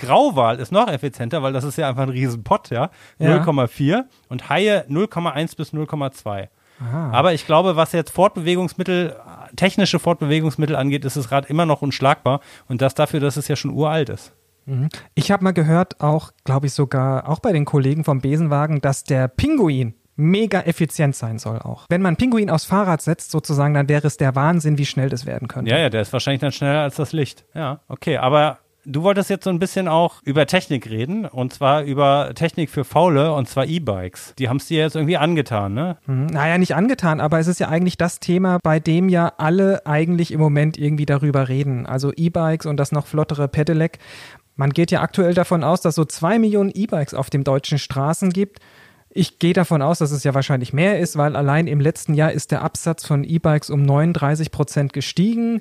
Grauwal 0.00 0.58
ist 0.58 0.72
noch 0.72 0.88
effizienter, 0.88 1.42
weil 1.42 1.52
das 1.52 1.64
ist 1.64 1.76
ja 1.76 1.88
einfach 1.88 2.02
ein 2.02 2.08
Riesenpott, 2.08 2.70
ja. 2.70 2.90
ja. 3.18 3.38
0,4 3.38 4.04
und 4.28 4.48
Haie 4.48 4.84
0,1 4.88 5.56
bis 5.56 5.72
0,2. 5.72 6.48
Aber 7.12 7.34
ich 7.34 7.44
glaube, 7.44 7.76
was 7.76 7.92
jetzt 7.92 8.10
Fortbewegungsmittel, 8.10 9.14
technische 9.54 9.98
Fortbewegungsmittel 9.98 10.76
angeht, 10.76 11.04
ist 11.04 11.16
das 11.16 11.30
Rad 11.30 11.50
immer 11.50 11.66
noch 11.66 11.82
unschlagbar 11.82 12.40
und 12.68 12.80
das 12.80 12.94
dafür, 12.94 13.20
dass 13.20 13.36
es 13.36 13.48
ja 13.48 13.56
schon 13.56 13.72
uralt 13.72 14.08
ist. 14.08 14.32
Mhm. 14.64 14.88
Ich 15.14 15.30
habe 15.30 15.44
mal 15.44 15.52
gehört, 15.52 16.00
auch, 16.00 16.30
glaube 16.44 16.66
ich, 16.66 16.72
sogar 16.72 17.28
auch 17.28 17.40
bei 17.40 17.52
den 17.52 17.66
Kollegen 17.66 18.04
vom 18.04 18.20
Besenwagen, 18.20 18.80
dass 18.80 19.04
der 19.04 19.28
Pinguin 19.28 19.94
mega 20.16 20.60
effizient 20.60 21.16
sein 21.16 21.38
soll 21.38 21.58
auch. 21.58 21.86
Wenn 21.88 22.02
man 22.02 22.16
Pinguin 22.16 22.50
aufs 22.50 22.64
Fahrrad 22.64 23.02
setzt, 23.02 23.30
sozusagen, 23.30 23.74
dann 23.74 23.88
wäre 23.88 24.06
es 24.06 24.16
der 24.16 24.34
Wahnsinn, 24.34 24.78
wie 24.78 24.86
schnell 24.86 25.08
das 25.08 25.26
werden 25.26 25.48
könnte. 25.48 25.70
Ja, 25.70 25.78
ja, 25.78 25.90
der 25.90 26.02
ist 26.02 26.12
wahrscheinlich 26.12 26.40
dann 26.40 26.52
schneller 26.52 26.80
als 26.80 26.96
das 26.96 27.12
Licht. 27.12 27.44
Ja, 27.54 27.80
okay, 27.88 28.18
aber 28.18 28.58
Du 28.86 29.02
wolltest 29.02 29.28
jetzt 29.28 29.44
so 29.44 29.50
ein 29.50 29.58
bisschen 29.58 29.88
auch 29.88 30.22
über 30.24 30.46
Technik 30.46 30.88
reden 30.88 31.26
und 31.26 31.52
zwar 31.52 31.82
über 31.82 32.32
Technik 32.34 32.70
für 32.70 32.84
Faule 32.84 33.32
und 33.34 33.48
zwar 33.48 33.66
E-Bikes. 33.66 34.34
Die 34.38 34.48
haben 34.48 34.56
es 34.56 34.66
dir 34.66 34.78
jetzt 34.78 34.96
irgendwie 34.96 35.18
angetan, 35.18 35.74
ne? 35.74 35.98
Mhm. 36.06 36.26
Naja, 36.26 36.56
nicht 36.56 36.74
angetan, 36.74 37.20
aber 37.20 37.38
es 37.38 37.46
ist 37.46 37.60
ja 37.60 37.68
eigentlich 37.68 37.98
das 37.98 38.20
Thema, 38.20 38.58
bei 38.62 38.80
dem 38.80 39.10
ja 39.10 39.34
alle 39.36 39.84
eigentlich 39.86 40.32
im 40.32 40.40
Moment 40.40 40.78
irgendwie 40.78 41.04
darüber 41.04 41.48
reden. 41.48 41.84
Also 41.84 42.12
E-Bikes 42.14 42.66
und 42.66 42.78
das 42.78 42.90
noch 42.90 43.06
flottere 43.06 43.48
Pedelec. 43.48 43.98
Man 44.56 44.70
geht 44.70 44.90
ja 44.90 45.02
aktuell 45.02 45.34
davon 45.34 45.62
aus, 45.62 45.82
dass 45.82 45.94
so 45.94 46.04
zwei 46.06 46.38
Millionen 46.38 46.70
E-Bikes 46.74 47.12
auf 47.14 47.28
den 47.28 47.44
deutschen 47.44 47.78
Straßen 47.78 48.30
gibt. 48.30 48.60
Ich 49.10 49.38
gehe 49.38 49.52
davon 49.52 49.82
aus, 49.82 49.98
dass 49.98 50.12
es 50.12 50.24
ja 50.24 50.34
wahrscheinlich 50.34 50.72
mehr 50.72 51.00
ist, 51.00 51.18
weil 51.18 51.36
allein 51.36 51.66
im 51.66 51.80
letzten 51.80 52.14
Jahr 52.14 52.32
ist 52.32 52.50
der 52.50 52.62
Absatz 52.62 53.04
von 53.04 53.24
E-Bikes 53.24 53.68
um 53.68 53.82
39 53.82 54.50
Prozent 54.52 54.92
gestiegen 54.92 55.60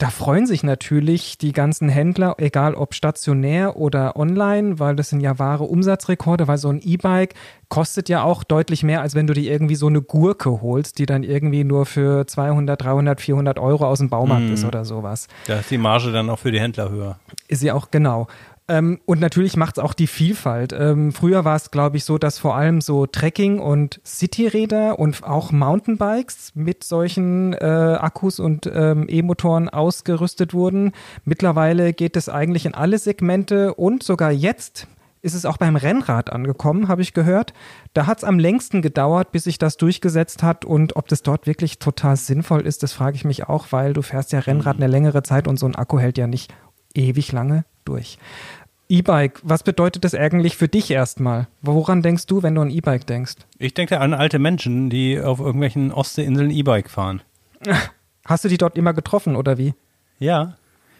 da 0.00 0.08
freuen 0.08 0.46
sich 0.46 0.62
natürlich 0.62 1.36
die 1.36 1.52
ganzen 1.52 1.90
Händler, 1.90 2.36
egal 2.38 2.74
ob 2.74 2.94
stationär 2.94 3.76
oder 3.76 4.16
online, 4.16 4.78
weil 4.78 4.96
das 4.96 5.10
sind 5.10 5.20
ja 5.20 5.38
wahre 5.38 5.64
Umsatzrekorde, 5.64 6.48
weil 6.48 6.56
so 6.56 6.70
ein 6.70 6.80
E-Bike 6.82 7.34
kostet 7.68 8.08
ja 8.08 8.22
auch 8.22 8.42
deutlich 8.42 8.82
mehr, 8.82 9.02
als 9.02 9.14
wenn 9.14 9.26
du 9.26 9.34
dir 9.34 9.52
irgendwie 9.52 9.74
so 9.74 9.88
eine 9.88 10.00
Gurke 10.00 10.62
holst, 10.62 10.98
die 10.98 11.04
dann 11.04 11.22
irgendwie 11.22 11.64
nur 11.64 11.84
für 11.84 12.26
200, 12.26 12.82
300, 12.82 13.20
400 13.20 13.58
Euro 13.58 13.86
aus 13.86 13.98
dem 13.98 14.08
Baumarkt 14.08 14.48
mm. 14.48 14.54
ist 14.54 14.64
oder 14.64 14.86
sowas. 14.86 15.28
Da 15.46 15.60
ist 15.60 15.70
die 15.70 15.76
Marge 15.78 16.10
dann 16.12 16.30
auch 16.30 16.38
für 16.38 16.50
die 16.50 16.60
Händler 16.60 16.90
höher. 16.90 17.18
Ist 17.46 17.62
ja 17.62 17.74
auch, 17.74 17.90
genau. 17.90 18.26
Ähm, 18.70 19.00
und 19.04 19.20
natürlich 19.20 19.56
macht 19.56 19.78
es 19.78 19.82
auch 19.82 19.94
die 19.94 20.06
Vielfalt. 20.06 20.72
Ähm, 20.72 21.12
früher 21.12 21.44
war 21.44 21.56
es, 21.56 21.72
glaube 21.72 21.96
ich, 21.96 22.04
so, 22.04 22.18
dass 22.18 22.38
vor 22.38 22.54
allem 22.54 22.80
so 22.80 23.04
Trekking- 23.04 23.58
und 23.58 24.00
Cityräder 24.06 24.96
und 25.00 25.24
auch 25.24 25.50
Mountainbikes 25.50 26.52
mit 26.54 26.84
solchen 26.84 27.52
äh, 27.54 27.56
Akkus 27.66 28.38
und 28.38 28.70
ähm, 28.72 29.06
E-Motoren 29.08 29.68
ausgerüstet 29.68 30.54
wurden. 30.54 30.92
Mittlerweile 31.24 31.92
geht 31.92 32.16
es 32.16 32.28
eigentlich 32.28 32.64
in 32.64 32.74
alle 32.74 32.98
Segmente 32.98 33.74
und 33.74 34.04
sogar 34.04 34.30
jetzt 34.30 34.86
ist 35.20 35.34
es 35.34 35.44
auch 35.44 35.56
beim 35.56 35.74
Rennrad 35.74 36.32
angekommen, 36.32 36.86
habe 36.86 37.02
ich 37.02 37.12
gehört. 37.12 37.52
Da 37.92 38.06
hat 38.06 38.18
es 38.18 38.24
am 38.24 38.38
längsten 38.38 38.82
gedauert, 38.82 39.32
bis 39.32 39.44
sich 39.44 39.58
das 39.58 39.76
durchgesetzt 39.78 40.42
hat. 40.44 40.64
Und 40.64 40.96
ob 40.96 41.08
das 41.08 41.22
dort 41.22 41.46
wirklich 41.46 41.78
total 41.78 42.16
sinnvoll 42.16 42.62
ist, 42.62 42.82
das 42.84 42.92
frage 42.92 43.16
ich 43.16 43.24
mich 43.24 43.48
auch, 43.48 43.66
weil 43.70 43.92
du 43.92 44.00
fährst 44.00 44.32
ja 44.32 44.38
Rennrad 44.38 44.76
eine 44.76 44.86
längere 44.86 45.22
Zeit 45.22 45.46
und 45.46 45.58
so 45.58 45.66
ein 45.66 45.74
Akku 45.74 45.98
hält 45.98 46.16
ja 46.16 46.26
nicht 46.26 46.54
ewig 46.94 47.32
lange 47.32 47.64
durch. 47.84 48.18
E-Bike, 48.90 49.40
was 49.44 49.62
bedeutet 49.62 50.02
das 50.02 50.16
eigentlich 50.16 50.56
für 50.56 50.66
dich 50.66 50.90
erstmal? 50.90 51.46
Woran 51.62 52.02
denkst 52.02 52.26
du, 52.26 52.42
wenn 52.42 52.56
du 52.56 52.60
an 52.60 52.70
E-Bike 52.70 53.06
denkst? 53.06 53.36
Ich 53.58 53.72
denke 53.72 54.00
an 54.00 54.12
alte 54.12 54.40
Menschen, 54.40 54.90
die 54.90 55.20
auf 55.20 55.38
irgendwelchen 55.38 55.92
Ostseeinseln 55.92 56.50
E-Bike 56.50 56.90
fahren. 56.90 57.22
Hast 58.26 58.44
du 58.44 58.48
die 58.48 58.58
dort 58.58 58.76
immer 58.76 58.92
getroffen 58.92 59.36
oder 59.36 59.58
wie? 59.58 59.74
Ja. 60.18 60.56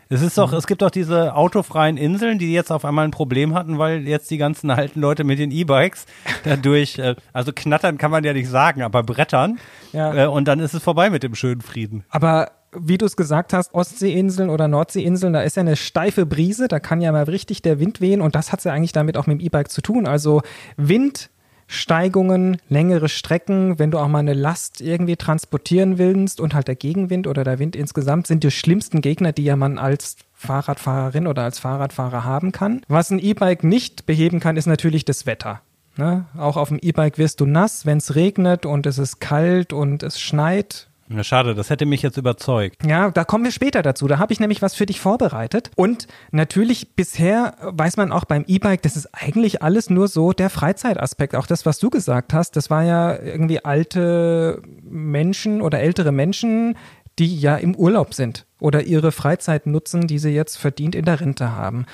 Es 0.09 0.23
ist 0.23 0.39
doch, 0.39 0.53
es 0.53 0.69
gibt 0.69 0.83
doch 0.83 0.91
diese 0.91 1.35
autofreien 1.35 1.97
Inseln, 1.97 2.39
die 2.39 2.53
jetzt 2.53 2.71
auf 2.71 2.85
einmal 2.85 3.05
ein 3.05 3.11
Problem 3.11 3.55
hatten, 3.55 3.79
weil 3.79 4.07
jetzt 4.07 4.31
die 4.31 4.39
ganzen 4.39 4.71
alten 4.71 5.01
Leute 5.01 5.25
mit 5.25 5.41
den 5.41 5.51
E-Bikes 5.51 6.07
dadurch, 6.45 6.99
äh, 6.99 7.17
also 7.33 7.53
knattern 7.53 7.99
kann 7.99 8.13
man 8.13 8.23
ja 8.23 8.33
nicht 8.33 8.49
sagen, 8.49 8.83
aber 8.83 9.03
brettern. 9.03 9.59
Ja. 9.93 10.15
Äh, 10.15 10.27
und 10.29 10.47
dann 10.47 10.61
ist 10.61 10.75
es 10.75 10.83
vorbei 10.83 11.11
mit 11.11 11.25
dem 11.25 11.35
schönen 11.35 11.61
Frieden. 11.61 12.05
Aber 12.09 12.53
wie 12.73 12.99
du 12.99 13.07
es 13.07 13.17
gesagt 13.17 13.53
hast, 13.53 13.75
Ostseeinseln 13.75 14.51
oder 14.51 14.69
Nordseeinseln, 14.69 15.33
da 15.33 15.43
ist 15.43 15.57
ja 15.57 15.63
eine 15.63 15.77
steife 15.77 16.27
Brise, 16.27 16.69
da 16.69 16.81
kann 16.81 17.01
ja 17.01 17.13
mal 17.13 17.25
richtig 17.25 17.63
der 17.63 17.81
Wind 17.81 18.01
wehen 18.01 18.21
und 18.21 18.35
das 18.35 18.53
hat 18.53 18.65
ja 18.65 18.73
eigentlich 18.73 18.93
damit 18.93 19.17
auch 19.17 19.27
mit 19.27 19.41
dem 19.41 19.47
E-Bike 19.47 19.71
zu 19.71 19.81
tun. 19.81 20.07
Also 20.07 20.43
Wind, 20.77 21.31
Steigungen, 21.67 22.57
längere 22.69 23.09
Strecken, 23.09 23.79
wenn 23.79 23.93
du 23.93 23.99
auch 23.99 24.09
mal 24.09 24.19
eine 24.19 24.35
Last 24.35 24.81
irgendwie 24.81 25.17
transportieren 25.17 25.99
willst 25.99 26.41
und 26.41 26.53
halt 26.53 26.67
der 26.67 26.75
Gegenwind 26.75 27.29
oder 27.29 27.45
der 27.45 27.61
Wind 27.61 27.77
insgesamt 27.77 28.27
sind 28.27 28.43
die 28.43 28.51
schlimmsten 28.51 29.01
Gegner, 29.01 29.33
die 29.33 29.45
ja 29.45 29.55
man 29.55 29.79
als 29.79 30.17
Fahrradfahrerin 30.35 31.29
oder 31.29 31.45
als 31.45 31.61
Fahrradfahrer 31.61 32.25
haben 32.25 32.51
kann. 32.51 32.83
Was 32.89 33.11
ein 33.11 33.21
E-Bike 33.21 33.63
nicht 33.63 34.05
beheben 34.05 34.41
kann, 34.41 34.57
ist 34.57 34.67
natürlich 34.67 35.05
das 35.05 35.27
Wetter. 35.27 35.61
Ne? 35.97 36.25
Auch 36.37 36.57
auf 36.57 36.71
dem 36.71 36.79
E-Bike 36.81 37.19
wirst 37.19 37.41
du 37.41 37.47
nass, 37.47 37.87
wenn 37.87 37.99
es 37.99 38.17
regnet 38.17 38.67
und 38.67 38.87
es 38.87 38.99
ist 38.99 39.21
kalt 39.21 39.73
und 39.73 40.03
es 40.03 40.21
schneit. 40.21 40.90
Ja, 41.13 41.25
schade, 41.25 41.57
das 41.57 41.71
hätte 41.71 41.87
mich 41.87 42.03
jetzt 42.03 42.17
überzeugt. 42.17 42.87
Ja, 42.87 43.11
da 43.11 43.25
kommen 43.25 43.43
wir 43.43 43.51
später 43.51 43.83
dazu. 43.83 44.07
Da 44.07 44.19
habe 44.19 44.33
ich 44.33 44.39
nämlich 44.39 44.63
was 44.63 44.75
für 44.75 44.87
dich 44.87 45.01
vorbereitet. 45.01 45.73
Und 45.75 46.07
natürlich, 46.31 46.95
bisher 46.95 47.55
weiß 47.63 47.97
man 47.97 48.13
auch 48.13 48.25
beim 48.25 48.45
E-Bike, 48.47 48.83
das 48.83 48.97
ist 48.97 49.09
eigentlich 49.13 49.61
alles 49.61 49.91
nur 49.91 50.07
so 50.07 50.33
der 50.33 50.51
Freizeitaspekt. 50.51 51.35
Auch 51.35 51.47
das, 51.47 51.67
was 51.67 51.81
du 51.81 51.91
gesagt 51.91 52.33
hast, 52.33 52.55
das 52.55 52.71
war 52.71 52.85
ja 52.85 53.21
irgendwie 53.21 53.65
alte 53.65 54.63
Menschen 54.83 55.63
oder 55.63 55.81
ältere 55.81 56.13
Menschen, 56.13 56.77
die 57.19 57.39
ja 57.39 57.57
im 57.57 57.75
Urlaub 57.75 58.15
sind 58.15 58.47
oder 58.61 58.85
ihre 58.85 59.11
Freizeit 59.11 59.67
nutzen, 59.67 60.07
die 60.07 60.19
sie 60.19 60.31
jetzt 60.31 60.59
verdient 60.59 60.95
in 60.95 61.05
der 61.05 61.21
Rente 61.21 61.53
haben. 61.53 61.87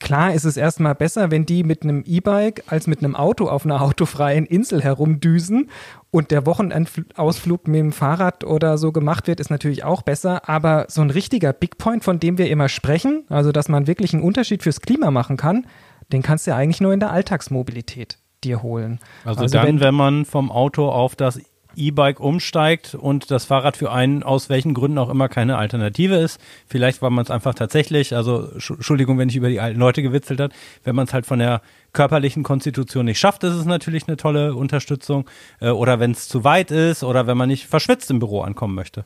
Klar 0.00 0.32
ist 0.32 0.44
es 0.44 0.56
erstmal 0.56 0.94
besser, 0.94 1.30
wenn 1.30 1.46
die 1.46 1.62
mit 1.62 1.82
einem 1.82 2.02
E-Bike 2.06 2.64
als 2.66 2.86
mit 2.86 3.04
einem 3.04 3.14
Auto 3.14 3.48
auf 3.48 3.64
einer 3.64 3.82
autofreien 3.82 4.46
Insel 4.46 4.82
herumdüsen 4.82 5.70
und 6.10 6.30
der 6.30 6.46
Wochenausflug 6.46 7.68
mit 7.68 7.78
dem 7.78 7.92
Fahrrad 7.92 8.42
oder 8.42 8.78
so 8.78 8.92
gemacht 8.92 9.28
wird, 9.28 9.40
ist 9.40 9.50
natürlich 9.50 9.84
auch 9.84 10.02
besser. 10.02 10.48
Aber 10.48 10.86
so 10.88 11.02
ein 11.02 11.10
richtiger 11.10 11.52
Big 11.52 11.78
Point, 11.78 12.02
von 12.02 12.18
dem 12.18 12.38
wir 12.38 12.50
immer 12.50 12.68
sprechen, 12.68 13.24
also 13.28 13.52
dass 13.52 13.68
man 13.68 13.86
wirklich 13.86 14.14
einen 14.14 14.22
Unterschied 14.22 14.62
fürs 14.62 14.80
Klima 14.80 15.10
machen 15.10 15.36
kann, 15.36 15.66
den 16.12 16.22
kannst 16.22 16.46
du 16.46 16.52
ja 16.52 16.56
eigentlich 16.56 16.80
nur 16.80 16.92
in 16.92 17.00
der 17.00 17.12
Alltagsmobilität 17.12 18.18
dir 18.42 18.62
holen. 18.62 18.98
Also, 19.24 19.46
dann, 19.46 19.66
wenn, 19.66 19.80
wenn 19.80 19.94
man 19.94 20.24
vom 20.24 20.50
Auto 20.50 20.88
auf 20.88 21.14
das 21.14 21.40
E-Bike 21.76 22.20
umsteigt 22.20 22.94
und 22.94 23.30
das 23.30 23.44
Fahrrad 23.44 23.76
für 23.76 23.90
einen 23.92 24.22
aus 24.22 24.48
welchen 24.48 24.74
Gründen 24.74 24.98
auch 24.98 25.08
immer 25.08 25.28
keine 25.28 25.56
Alternative 25.56 26.16
ist. 26.16 26.40
Vielleicht 26.66 27.02
war 27.02 27.10
man 27.10 27.24
es 27.24 27.30
einfach 27.30 27.54
tatsächlich, 27.54 28.14
also 28.14 28.48
Entschuldigung, 28.52 29.18
wenn 29.18 29.28
ich 29.28 29.36
über 29.36 29.48
die 29.48 29.60
alten 29.60 29.78
Leute 29.78 30.02
gewitzelt 30.02 30.40
habe, 30.40 30.54
wenn 30.84 30.96
man 30.96 31.06
es 31.06 31.12
halt 31.12 31.26
von 31.26 31.38
der 31.38 31.62
körperlichen 31.92 32.42
Konstitution 32.42 33.06
nicht 33.06 33.18
schafft, 33.18 33.44
ist 33.44 33.54
es 33.54 33.64
natürlich 33.64 34.06
eine 34.06 34.16
tolle 34.16 34.54
Unterstützung. 34.54 35.28
Äh, 35.60 35.70
oder 35.70 36.00
wenn 36.00 36.12
es 36.12 36.28
zu 36.28 36.44
weit 36.44 36.70
ist 36.70 37.02
oder 37.02 37.26
wenn 37.26 37.36
man 37.36 37.48
nicht 37.48 37.66
verschwitzt 37.66 38.10
im 38.10 38.18
Büro 38.18 38.42
ankommen 38.42 38.74
möchte. 38.74 39.04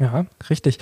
Ja, 0.00 0.26
richtig. 0.50 0.78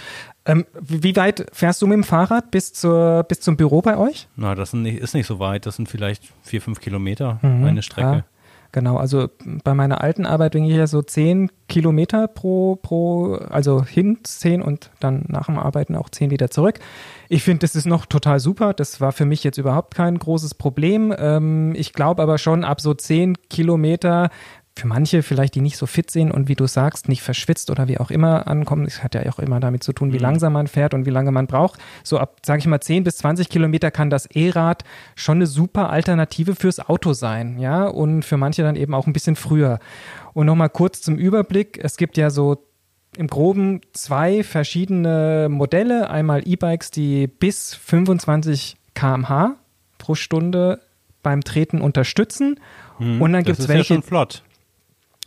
Ähm, 0.46 0.64
wie 0.80 1.14
weit 1.16 1.46
fährst 1.52 1.82
du 1.82 1.86
mit 1.86 1.96
dem 1.96 2.04
Fahrrad 2.04 2.50
bis, 2.50 2.72
zur, 2.72 3.24
bis 3.24 3.40
zum 3.40 3.56
Büro 3.56 3.82
bei 3.82 3.96
euch? 3.96 4.26
Na, 4.36 4.54
das 4.54 4.72
ist 4.72 5.14
nicht 5.14 5.26
so 5.26 5.38
weit. 5.38 5.66
Das 5.66 5.76
sind 5.76 5.88
vielleicht 5.88 6.24
vier, 6.42 6.62
fünf 6.62 6.80
Kilometer 6.80 7.38
mhm, 7.42 7.64
eine 7.64 7.82
Strecke. 7.82 8.10
Ja. 8.10 8.24
Genau, 8.74 8.96
also 8.96 9.28
bei 9.64 9.74
meiner 9.74 10.00
alten 10.00 10.24
Arbeit 10.24 10.52
bin 10.52 10.64
ich 10.64 10.74
ja 10.74 10.86
so 10.86 11.02
zehn 11.02 11.50
Kilometer 11.68 12.26
pro, 12.26 12.76
pro, 12.76 13.34
also 13.34 13.84
hin 13.84 14.20
zehn 14.22 14.62
und 14.62 14.90
dann 14.98 15.26
nach 15.28 15.46
dem 15.46 15.58
Arbeiten 15.58 15.94
auch 15.94 16.08
zehn 16.08 16.30
wieder 16.30 16.50
zurück. 16.50 16.78
Ich 17.28 17.42
finde, 17.42 17.60
das 17.60 17.76
ist 17.76 17.84
noch 17.84 18.06
total 18.06 18.40
super. 18.40 18.72
Das 18.72 18.98
war 18.98 19.12
für 19.12 19.26
mich 19.26 19.44
jetzt 19.44 19.58
überhaupt 19.58 19.94
kein 19.94 20.18
großes 20.18 20.54
Problem. 20.54 21.14
Ähm, 21.18 21.74
ich 21.76 21.92
glaube 21.92 22.22
aber 22.22 22.38
schon, 22.38 22.64
ab 22.64 22.80
so 22.80 22.94
zehn 22.94 23.36
Kilometer 23.50 24.30
für 24.74 24.86
manche 24.86 25.22
vielleicht, 25.22 25.54
die 25.54 25.60
nicht 25.60 25.76
so 25.76 25.86
fit 25.86 26.10
sind 26.10 26.30
und 26.30 26.48
wie 26.48 26.54
du 26.54 26.66
sagst, 26.66 27.08
nicht 27.08 27.22
verschwitzt 27.22 27.70
oder 27.70 27.88
wie 27.88 27.98
auch 27.98 28.10
immer 28.10 28.48
ankommen, 28.48 28.84
das 28.84 29.02
hat 29.02 29.14
ja 29.14 29.30
auch 29.30 29.38
immer 29.38 29.60
damit 29.60 29.84
zu 29.84 29.92
tun, 29.92 30.12
wie 30.12 30.16
mhm. 30.16 30.22
langsam 30.22 30.54
man 30.54 30.66
fährt 30.66 30.94
und 30.94 31.04
wie 31.04 31.10
lange 31.10 31.30
man 31.30 31.46
braucht. 31.46 31.78
So 32.02 32.18
ab, 32.18 32.40
sage 32.44 32.60
ich 32.60 32.66
mal, 32.66 32.80
10 32.80 33.04
bis 33.04 33.18
20 33.18 33.48
Kilometer 33.48 33.90
kann 33.90 34.08
das 34.08 34.26
E-Rad 34.26 34.84
schon 35.14 35.38
eine 35.38 35.46
super 35.46 35.90
Alternative 35.90 36.54
fürs 36.54 36.80
Auto 36.80 37.12
sein, 37.12 37.58
ja, 37.58 37.84
und 37.84 38.24
für 38.24 38.38
manche 38.38 38.62
dann 38.62 38.76
eben 38.76 38.94
auch 38.94 39.06
ein 39.06 39.12
bisschen 39.12 39.36
früher. 39.36 39.78
Und 40.32 40.46
nochmal 40.46 40.70
kurz 40.70 41.02
zum 41.02 41.16
Überblick, 41.16 41.78
es 41.82 41.96
gibt 41.96 42.16
ja 42.16 42.30
so 42.30 42.66
im 43.16 43.26
Groben 43.26 43.82
zwei 43.92 44.42
verschiedene 44.42 45.48
Modelle, 45.50 46.08
einmal 46.08 46.48
E-Bikes, 46.48 46.90
die 46.90 47.26
bis 47.26 47.74
25 47.74 48.76
km/h 48.94 49.56
pro 49.98 50.14
Stunde 50.14 50.80
beim 51.22 51.42
Treten 51.44 51.82
unterstützen. 51.82 52.58
Hm, 52.98 53.20
und 53.20 53.32
dann 53.34 53.44
gibt 53.44 53.58
es 53.58 53.68
welche. 53.68 53.94
Ja 53.94 54.00
schon 54.00 54.02
flott. 54.02 54.42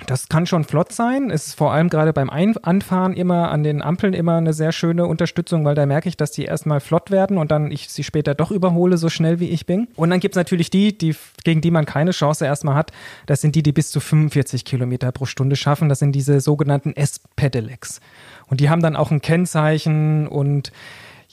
Das 0.07 0.27
kann 0.27 0.45
schon 0.45 0.65
flott 0.65 0.91
sein. 0.91 1.31
Es 1.31 1.47
ist 1.47 1.53
vor 1.55 1.71
allem 1.71 1.89
gerade 1.89 2.11
beim 2.11 2.29
Ein 2.29 2.57
Anfahren 2.57 3.13
immer 3.13 3.49
an 3.49 3.63
den 3.63 3.81
Ampeln 3.81 4.13
immer 4.13 4.35
eine 4.35 4.51
sehr 4.51 4.73
schöne 4.73 5.05
Unterstützung, 5.07 5.63
weil 5.63 5.73
da 5.73 5.85
merke 5.85 6.09
ich, 6.09 6.17
dass 6.17 6.31
die 6.31 6.43
erstmal 6.43 6.81
flott 6.81 7.11
werden 7.11 7.37
und 7.37 7.49
dann 7.49 7.71
ich 7.71 7.89
sie 7.89 8.03
später 8.03 8.35
doch 8.35 8.51
überhole, 8.51 8.97
so 8.97 9.09
schnell 9.09 9.39
wie 9.39 9.49
ich 9.49 9.65
bin. 9.65 9.87
Und 9.95 10.09
dann 10.09 10.19
gibt 10.19 10.35
es 10.35 10.37
natürlich 10.37 10.69
die, 10.69 10.97
die, 10.97 11.15
gegen 11.45 11.61
die 11.61 11.71
man 11.71 11.85
keine 11.85 12.11
Chance 12.11 12.45
erstmal 12.45 12.75
hat. 12.75 12.91
Das 13.25 13.39
sind 13.39 13.55
die, 13.55 13.63
die 13.63 13.71
bis 13.71 13.89
zu 13.89 14.01
45 14.01 14.65
Kilometer 14.65 15.13
pro 15.13 15.25
Stunde 15.25 15.55
schaffen. 15.55 15.87
Das 15.87 15.99
sind 15.99 16.11
diese 16.11 16.41
sogenannten 16.41 16.91
S-Pedelecs. 16.91 18.01
Und 18.47 18.59
die 18.59 18.69
haben 18.69 18.81
dann 18.81 18.97
auch 18.97 19.11
ein 19.11 19.21
Kennzeichen 19.21 20.27
und 20.27 20.73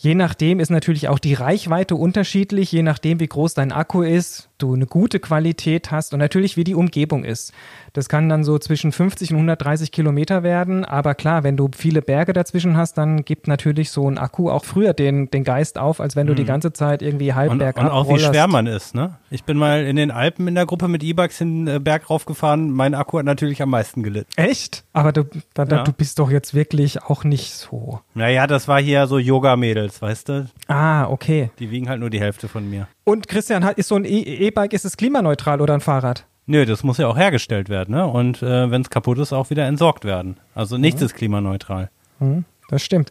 Je 0.02 0.16
nachdem 0.16 0.58
ist 0.58 0.70
natürlich 0.70 1.08
auch 1.08 1.20
die 1.20 1.34
Reichweite 1.34 1.94
unterschiedlich, 1.94 2.72
je 2.72 2.82
nachdem, 2.82 3.20
wie 3.20 3.28
groß 3.28 3.54
dein 3.54 3.70
Akku 3.70 4.02
ist, 4.02 4.48
du 4.58 4.74
eine 4.74 4.86
gute 4.86 5.20
Qualität 5.20 5.92
hast 5.92 6.12
und 6.12 6.18
natürlich, 6.18 6.56
wie 6.56 6.64
die 6.64 6.74
Umgebung 6.74 7.22
ist. 7.22 7.52
Das 7.92 8.08
kann 8.08 8.28
dann 8.28 8.44
so 8.44 8.58
zwischen 8.58 8.92
50 8.92 9.30
und 9.32 9.36
130 9.36 9.92
Kilometer 9.92 10.42
werden, 10.42 10.84
aber 10.84 11.14
klar, 11.14 11.42
wenn 11.42 11.56
du 11.56 11.68
viele 11.76 12.02
Berge 12.02 12.32
dazwischen 12.32 12.76
hast, 12.76 12.96
dann 12.98 13.24
gibt 13.24 13.48
natürlich 13.48 13.90
so 13.90 14.08
ein 14.08 14.18
Akku 14.18 14.50
auch 14.50 14.64
früher 14.64 14.94
den, 14.94 15.30
den 15.30 15.44
Geist 15.44 15.78
auf, 15.78 16.00
als 16.00 16.16
wenn 16.16 16.26
du 16.26 16.32
mhm. 16.32 16.36
die 16.36 16.44
ganze 16.44 16.72
Zeit 16.72 17.02
irgendwie 17.02 17.34
halb 17.34 17.50
und, 17.50 17.58
bergab 17.58 17.84
Und 17.84 17.90
auch 17.90 18.06
rollerst. 18.06 18.30
wie 18.30 18.34
schwer 18.34 18.48
man 18.48 18.66
ist, 18.66 18.94
ne? 18.94 19.16
Ich 19.30 19.44
bin 19.44 19.56
mal 19.56 19.84
in 19.84 19.96
den 19.96 20.10
Alpen 20.10 20.48
in 20.48 20.54
der 20.54 20.66
Gruppe 20.66 20.88
mit 20.88 21.02
E-Bikes 21.02 21.38
den 21.38 21.66
äh, 21.66 21.80
Berg 21.80 22.08
raufgefahren, 22.08 22.70
mein 22.70 22.94
Akku 22.94 23.18
hat 23.18 23.24
natürlich 23.24 23.60
am 23.62 23.70
meisten 23.70 24.02
gelitten. 24.02 24.30
Echt? 24.36 24.84
Aber 24.92 25.12
du, 25.12 25.24
da, 25.54 25.64
ja. 25.64 25.84
du 25.84 25.92
bist 25.92 26.18
doch 26.18 26.30
jetzt 26.30 26.54
wirklich 26.54 27.02
auch 27.02 27.24
nicht 27.24 27.52
so. 27.52 28.00
Naja, 28.14 28.46
das 28.46 28.68
war 28.68 28.80
hier 28.80 29.06
so 29.06 29.18
Yoga-Mädels. 29.18 29.72
Mädels, 29.72 30.02
weißt 30.02 30.28
du? 30.28 30.50
Ah, 30.68 31.08
okay. 31.08 31.50
Die 31.58 31.70
wiegen 31.70 31.88
halt 31.88 32.00
nur 32.00 32.10
die 32.10 32.20
Hälfte 32.20 32.48
von 32.48 32.68
mir. 32.68 32.88
Und 33.04 33.28
Christian, 33.28 33.62
ist 33.76 33.88
so 33.88 33.96
ein 33.96 34.04
e- 34.04 34.20
E-Bike, 34.20 34.72
ist 34.72 34.84
es 34.84 34.96
klimaneutral 34.96 35.60
oder 35.60 35.74
ein 35.74 35.80
Fahrrad? 35.80 36.26
Nö, 36.52 36.66
das 36.66 36.82
muss 36.82 36.98
ja 36.98 37.08
auch 37.08 37.16
hergestellt 37.16 37.70
werden, 37.70 37.94
ne? 37.94 38.06
Und 38.06 38.42
äh, 38.42 38.70
wenn 38.70 38.82
es 38.82 38.90
kaputt 38.90 39.16
ist, 39.16 39.32
auch 39.32 39.48
wieder 39.48 39.64
entsorgt 39.64 40.04
werden. 40.04 40.36
Also 40.54 40.76
nichts 40.76 41.00
mhm. 41.00 41.06
ist 41.06 41.14
klimaneutral. 41.14 41.88
Mhm, 42.18 42.44
das 42.68 42.82
stimmt. 42.82 43.10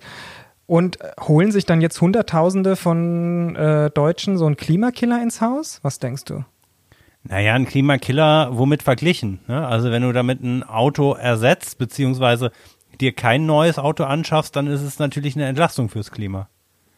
Und 0.68 1.02
äh, 1.02 1.10
holen 1.22 1.52
sich 1.52 1.66
dann 1.66 1.82
jetzt 1.82 2.00
Hunderttausende 2.02 2.76
von 2.76 3.56
äh, 3.56 3.90
Deutschen 3.90 4.38
so 4.38 4.46
einen 4.46 4.58
Klimakiller 4.58 5.24
ins 5.24 5.42
Haus? 5.42 5.80
Was 5.82 5.98
denkst 5.98 6.26
du? 6.26 6.46
Naja, 7.24 7.56
ein 7.56 7.66
Klimakiller, 7.66 8.50
womit 8.52 8.84
verglichen? 8.84 9.40
Ne? 9.48 9.66
Also 9.66 9.90
wenn 9.90 10.04
du 10.04 10.12
damit 10.12 10.44
ein 10.44 10.62
Auto 10.62 11.14
ersetzt, 11.14 11.80
beziehungsweise 11.80 12.52
dir 13.00 13.12
kein 13.12 13.48
neues 13.48 13.80
Auto 13.80 14.04
anschaffst, 14.04 14.56
dann 14.56 14.68
ist 14.68 14.84
es 14.84 15.00
natürlich 15.00 15.36
eine 15.36 15.48
Entlastung 15.48 15.90
fürs 15.90 16.12
Klima. 16.12 16.48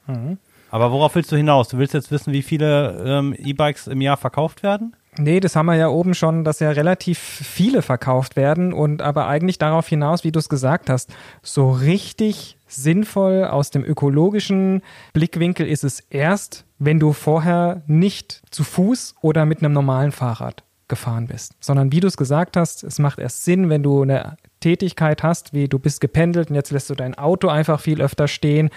Mhm. 0.07 0.39
Aber 0.71 0.91
worauf 0.91 1.15
willst 1.15 1.31
du 1.31 1.37
hinaus? 1.37 1.69
Du 1.69 1.77
willst 1.77 1.93
jetzt 1.93 2.11
wissen, 2.11 2.33
wie 2.33 2.41
viele 2.41 3.01
ähm, 3.05 3.33
E-Bikes 3.37 3.87
im 3.87 4.01
Jahr 4.01 4.17
verkauft 4.17 4.61
werden? 4.61 4.93
Nee, 5.17 5.39
das 5.39 5.55
haben 5.55 5.67
wir 5.67 5.75
ja 5.75 5.89
oben 5.89 6.15
schon, 6.15 6.43
dass 6.43 6.59
ja 6.59 6.71
relativ 6.71 7.19
viele 7.19 7.81
verkauft 7.81 8.35
werden 8.35 8.73
und 8.73 9.01
aber 9.01 9.27
eigentlich 9.27 9.59
darauf 9.59 9.87
hinaus, 9.87 10.23
wie 10.23 10.31
du 10.31 10.39
es 10.39 10.49
gesagt 10.49 10.89
hast, 10.89 11.13
so 11.43 11.69
richtig 11.69 12.57
sinnvoll 12.67 13.45
aus 13.45 13.69
dem 13.69 13.83
ökologischen 13.83 14.81
Blickwinkel 15.13 15.67
ist 15.67 15.83
es 15.83 15.99
erst, 15.99 16.65
wenn 16.79 16.99
du 16.99 17.13
vorher 17.13 17.83
nicht 17.85 18.41
zu 18.49 18.63
Fuß 18.63 19.15
oder 19.21 19.45
mit 19.45 19.59
einem 19.59 19.73
normalen 19.73 20.11
Fahrrad 20.11 20.63
gefahren 20.87 21.27
bist, 21.27 21.53
sondern 21.59 21.91
wie 21.91 21.99
du 21.99 22.07
es 22.07 22.17
gesagt 22.17 22.57
hast, 22.57 22.83
es 22.83 22.99
macht 22.99 23.19
erst 23.19 23.45
Sinn, 23.45 23.69
wenn 23.69 23.83
du 23.83 24.01
eine 24.01 24.37
Tätigkeit 24.59 25.23
hast, 25.23 25.53
wie 25.53 25.67
du 25.67 25.77
bist 25.77 26.01
gependelt 26.01 26.49
und 26.49 26.55
jetzt 26.55 26.71
lässt 26.71 26.89
du 26.89 26.95
dein 26.95 27.15
Auto 27.17 27.49
einfach 27.49 27.79
viel 27.79 28.01
öfter 28.01 28.27
stehen 28.27 28.69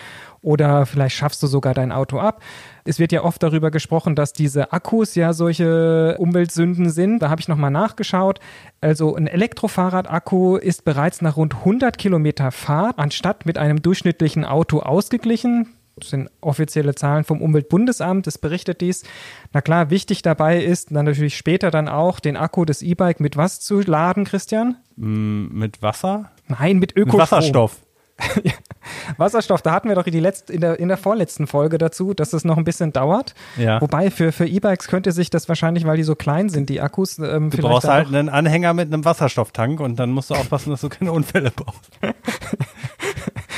oder 0.43 0.87
vielleicht 0.87 1.17
schaffst 1.17 1.43
du 1.43 1.47
sogar 1.47 1.75
dein 1.75 1.93
Auto 1.93 2.19
ab. 2.19 2.43
Es 2.87 2.99
wird 2.99 3.13
ja 3.13 3.25
oft 3.25 3.43
darüber 3.43 3.71
gesprochen, 3.71 4.15
dass 4.15 4.33
diese 4.33 4.73
Akkus 4.73 5.15
ja 5.17 5.33
solche 5.33 6.17
Umweltsünden 6.19 6.91
sind. 6.91 7.21
Da 7.21 7.31
habe 7.31 7.41
ich 7.41 7.49
nochmal 7.49 7.71
nachgeschaut. 7.71 8.39
Also 8.81 9.17
ein 9.17 9.27
Elektrofahrradakku 9.27 10.57
ist 10.57 10.85
bereits 10.85 11.21
nach 11.21 11.37
rund 11.37 11.55
100 11.57 11.99
Kilometer 11.99 12.53
Fahrt 12.53 12.99
anstatt 12.99 13.45
mit 13.45 13.59
einem 13.59 13.83
durchschnittlichen 13.83 14.45
Auto 14.45 14.81
ausgeglichen 14.81 15.75
Das 15.97 16.11
sind 16.11 16.31
offizielle 16.41 16.95
Zahlen 16.95 17.25
vom 17.25 17.41
Umweltbundesamt, 17.41 18.27
das 18.27 18.39
berichtet 18.39 18.81
dies. 18.83 19.03
Na 19.53 19.63
klar, 19.63 19.91
wichtig 19.91 20.23
dabei 20.23 20.63
ist 20.63 20.95
dann 20.95 21.07
natürlich 21.07 21.37
später 21.37 21.71
dann 21.71 21.89
auch 21.89 22.21
den 22.21 22.37
Akku 22.37 22.65
des 22.65 22.83
E-Bike 22.83 23.19
mit 23.19 23.37
was 23.37 23.61
zu 23.61 23.81
laden, 23.81 24.25
Christian? 24.25 24.77
Mm, 24.97 25.47
mit 25.59 25.83
Wasser? 25.83 26.31
Nein, 26.49 26.79
mit 26.79 26.95
Mit 26.95 27.07
Ökostrom. 27.07 27.21
Wasserstoff. 27.21 27.86
Wasserstoff, 29.17 29.63
da 29.63 29.73
hatten 29.73 29.89
wir 29.89 29.95
doch 29.95 30.05
die 30.05 30.21
letzte, 30.21 30.53
in, 30.53 30.61
der, 30.61 30.79
in 30.79 30.89
der 30.89 30.97
vorletzten 30.97 31.47
Folge 31.47 31.79
dazu, 31.79 32.15
dass 32.15 32.33
es 32.33 32.45
noch 32.45 32.57
ein 32.57 32.65
bisschen 32.65 32.93
dauert. 32.93 33.35
Ja. 33.57 33.81
Wobei 33.81 34.11
für, 34.11 34.33
für 34.33 34.47
E-Bikes 34.47 34.89
könnte 34.89 35.13
sich 35.13 35.31
das 35.31 35.49
wahrscheinlich, 35.49 35.87
weil 35.87 35.97
die 35.97 36.03
so 36.03 36.15
klein 36.15 36.49
sind, 36.49 36.69
die 36.69 36.81
Akkus, 36.81 37.19
ähm, 37.19 37.51
Du 37.51 37.59
brauchst 37.59 37.89
halt 37.89 38.09
einen 38.09 38.29
Anhänger 38.29 38.75
mit 38.75 38.93
einem 38.93 39.05
Wasserstofftank 39.05 39.81
und 39.81 39.97
dann 39.97 40.11
musst 40.11 40.31
du 40.31 40.35
aufpassen, 40.35 40.71
dass 40.71 40.81
du 40.81 40.89
keine 40.89 41.13
Unfälle 41.13 41.51
baust. 41.51 41.91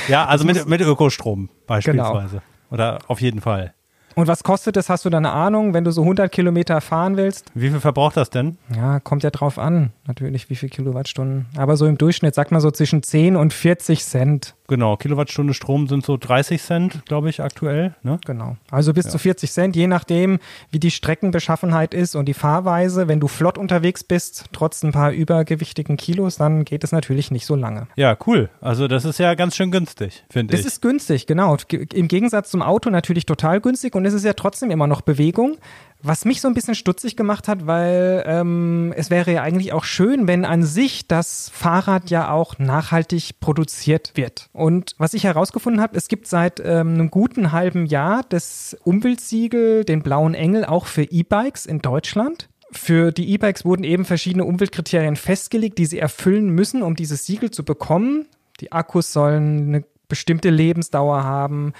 ja, 0.07 0.25
also 0.25 0.45
mit, 0.45 0.67
mit 0.67 0.81
Ökostrom 0.81 1.49
beispielsweise. 1.67 2.41
Oder 2.71 2.99
auf 3.07 3.21
jeden 3.21 3.41
Fall. 3.41 3.73
Und 4.15 4.27
was 4.27 4.43
kostet 4.43 4.75
das? 4.75 4.89
Hast 4.89 5.05
du 5.05 5.09
da 5.09 5.17
eine 5.17 5.31
Ahnung, 5.31 5.73
wenn 5.73 5.83
du 5.83 5.91
so 5.91 6.01
100 6.01 6.31
Kilometer 6.31 6.81
fahren 6.81 7.17
willst? 7.17 7.45
Wie 7.53 7.69
viel 7.69 7.79
verbraucht 7.79 8.17
das 8.17 8.29
denn? 8.29 8.57
Ja, 8.75 8.99
kommt 8.99 9.23
ja 9.23 9.29
drauf 9.29 9.57
an, 9.57 9.91
natürlich, 10.07 10.49
wie 10.49 10.55
viel 10.55 10.69
Kilowattstunden. 10.69 11.45
Aber 11.57 11.77
so 11.77 11.85
im 11.85 11.97
Durchschnitt, 11.97 12.35
sagt 12.35 12.51
man 12.51 12.61
so 12.61 12.71
zwischen 12.71 13.03
10 13.03 13.35
und 13.35 13.53
40 13.53 14.03
Cent. 14.03 14.55
Genau, 14.69 14.95
Kilowattstunde 14.95 15.53
Strom 15.53 15.87
sind 15.87 16.05
so 16.05 16.15
30 16.15 16.61
Cent, 16.61 17.05
glaube 17.05 17.29
ich, 17.29 17.41
aktuell. 17.41 17.95
Ne? 18.03 18.19
Genau. 18.25 18.55
Also 18.71 18.93
bis 18.93 19.09
zu 19.09 19.17
40 19.17 19.51
Cent, 19.51 19.75
je 19.75 19.87
nachdem, 19.87 20.39
wie 20.71 20.79
die 20.79 20.91
Streckenbeschaffenheit 20.91 21.93
ist 21.93 22.15
und 22.15 22.25
die 22.27 22.33
Fahrweise. 22.33 23.07
Wenn 23.07 23.19
du 23.19 23.27
flott 23.27 23.57
unterwegs 23.57 24.03
bist, 24.03 24.45
trotz 24.53 24.83
ein 24.83 24.91
paar 24.93 25.11
übergewichtigen 25.11 25.97
Kilos, 25.97 26.37
dann 26.37 26.63
geht 26.65 26.83
es 26.83 26.91
natürlich 26.91 27.31
nicht 27.31 27.45
so 27.45 27.55
lange. 27.55 27.87
Ja, 27.95 28.15
cool. 28.27 28.49
Also 28.61 28.87
das 28.87 29.05
ist 29.05 29.19
ja 29.19 29.33
ganz 29.35 29.55
schön 29.55 29.71
günstig, 29.71 30.23
finde 30.29 30.51
Das 30.51 30.61
ich. 30.61 30.67
ist 30.67 30.81
günstig, 30.81 31.27
genau. 31.27 31.57
Ge- 31.67 31.87
Im 31.93 32.07
Gegensatz 32.07 32.51
zum 32.51 32.61
Auto 32.61 32.89
natürlich 32.89 33.25
total 33.25 33.59
günstig 33.61 33.95
und 33.95 34.05
es 34.05 34.13
ist 34.13 34.23
ja 34.23 34.33
trotzdem 34.33 34.71
immer 34.71 34.87
noch 34.87 35.01
Bewegung. 35.01 35.57
Was 36.01 36.23
mich 36.23 36.39
so 36.39 36.47
ein 36.47 36.53
bisschen 36.53 36.75
stutzig 36.75 37.17
gemacht 37.17 37.49
hat, 37.49 37.67
weil 37.67 38.23
ähm, 38.25 38.93
es 38.95 39.09
wäre 39.09 39.33
ja 39.33 39.41
eigentlich 39.41 39.73
auch 39.73 39.83
schön, 39.83 40.27
wenn 40.27 40.45
an 40.45 40.63
sich 40.63 41.07
das 41.07 41.51
Fahrrad 41.53 42.09
ja 42.09 42.31
auch 42.31 42.57
nachhaltig 42.57 43.41
produziert 43.41 44.13
wird. 44.15 44.49
Und 44.53 44.95
was 44.97 45.13
ich 45.13 45.25
herausgefunden 45.25 45.81
habe, 45.81 45.97
es 45.97 46.07
gibt 46.07 46.27
seit 46.27 46.61
ähm, 46.61 46.93
einem 46.93 47.11
guten 47.11 47.51
halben 47.51 47.85
Jahr 47.85 48.23
das 48.29 48.77
Umweltsiegel, 48.85 49.83
den 49.83 50.01
blauen 50.01 50.35
Engel, 50.35 50.63
auch 50.63 50.85
für 50.85 51.03
E-Bikes 51.03 51.65
in 51.65 51.79
Deutschland. 51.79 52.47
Für 52.71 53.11
die 53.11 53.31
E-Bikes 53.33 53.65
wurden 53.65 53.83
eben 53.83 54.05
verschiedene 54.05 54.45
Umweltkriterien 54.45 55.17
festgelegt, 55.17 55.77
die 55.79 55.85
sie 55.85 55.99
erfüllen 55.99 56.49
müssen, 56.49 56.81
um 56.81 56.95
dieses 56.95 57.25
Siegel 57.25 57.51
zu 57.51 57.65
bekommen. 57.65 58.27
Die 58.61 58.71
Akkus 58.71 59.11
sollen 59.11 59.67
eine 59.67 59.83
bestimmte 60.07 60.49
Lebensdauer 60.49 61.23
haben. 61.23 61.73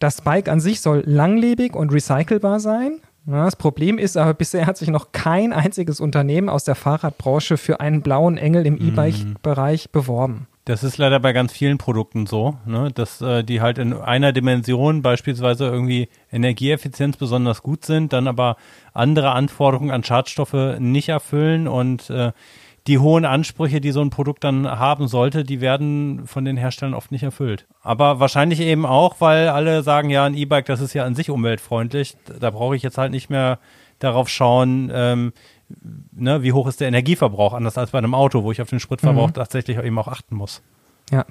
Das 0.00 0.20
Bike 0.20 0.48
an 0.48 0.60
sich 0.60 0.80
soll 0.80 1.02
langlebig 1.06 1.74
und 1.74 1.92
recycelbar 1.92 2.60
sein. 2.60 3.00
Das 3.26 3.56
Problem 3.56 3.98
ist 3.98 4.16
aber, 4.16 4.34
bisher 4.34 4.66
hat 4.66 4.76
sich 4.76 4.88
noch 4.88 5.12
kein 5.12 5.52
einziges 5.52 6.00
Unternehmen 6.00 6.48
aus 6.48 6.64
der 6.64 6.74
Fahrradbranche 6.74 7.56
für 7.56 7.80
einen 7.80 8.02
blauen 8.02 8.36
Engel 8.36 8.66
im 8.66 8.76
E-Bike-Bereich 8.76 9.90
beworben. 9.90 10.46
Das 10.66 10.82
ist 10.82 10.96
leider 10.96 11.20
bei 11.20 11.34
ganz 11.34 11.52
vielen 11.52 11.76
Produkten 11.76 12.26
so, 12.26 12.56
ne? 12.64 12.90
dass 12.94 13.20
äh, 13.20 13.44
die 13.44 13.60
halt 13.60 13.76
in 13.76 13.92
einer 13.92 14.32
Dimension 14.32 15.02
beispielsweise 15.02 15.66
irgendwie 15.66 16.08
Energieeffizienz 16.32 17.18
besonders 17.18 17.62
gut 17.62 17.84
sind, 17.84 18.14
dann 18.14 18.26
aber 18.26 18.56
andere 18.94 19.32
Anforderungen 19.32 19.90
an 19.90 20.04
Schadstoffe 20.04 20.78
nicht 20.78 21.10
erfüllen 21.10 21.68
und 21.68 22.08
äh, 22.08 22.32
die 22.86 22.98
hohen 22.98 23.24
Ansprüche, 23.24 23.80
die 23.80 23.92
so 23.92 24.02
ein 24.02 24.10
Produkt 24.10 24.44
dann 24.44 24.68
haben 24.68 25.08
sollte, 25.08 25.44
die 25.44 25.60
werden 25.60 26.26
von 26.26 26.44
den 26.44 26.56
Herstellern 26.56 26.94
oft 26.94 27.12
nicht 27.12 27.22
erfüllt. 27.22 27.66
Aber 27.82 28.20
wahrscheinlich 28.20 28.60
eben 28.60 28.84
auch, 28.84 29.20
weil 29.20 29.48
alle 29.48 29.82
sagen, 29.82 30.10
ja, 30.10 30.24
ein 30.24 30.34
E-Bike, 30.34 30.66
das 30.66 30.80
ist 30.80 30.92
ja 30.92 31.04
an 31.04 31.14
sich 31.14 31.30
umweltfreundlich, 31.30 32.16
da 32.40 32.50
brauche 32.50 32.76
ich 32.76 32.82
jetzt 32.82 32.98
halt 32.98 33.10
nicht 33.10 33.30
mehr 33.30 33.58
darauf 34.00 34.28
schauen, 34.28 34.90
ähm, 34.92 35.32
ne, 36.12 36.42
wie 36.42 36.52
hoch 36.52 36.66
ist 36.66 36.80
der 36.80 36.88
Energieverbrauch, 36.88 37.54
anders 37.54 37.78
als 37.78 37.92
bei 37.92 37.98
einem 37.98 38.14
Auto, 38.14 38.42
wo 38.42 38.52
ich 38.52 38.60
auf 38.60 38.68
den 38.68 38.80
Spritverbrauch 38.80 39.30
tatsächlich 39.30 39.78
eben 39.78 39.98
auch 39.98 40.08
achten 40.08 40.36
muss. 40.36 40.60
Ja. 41.10 41.24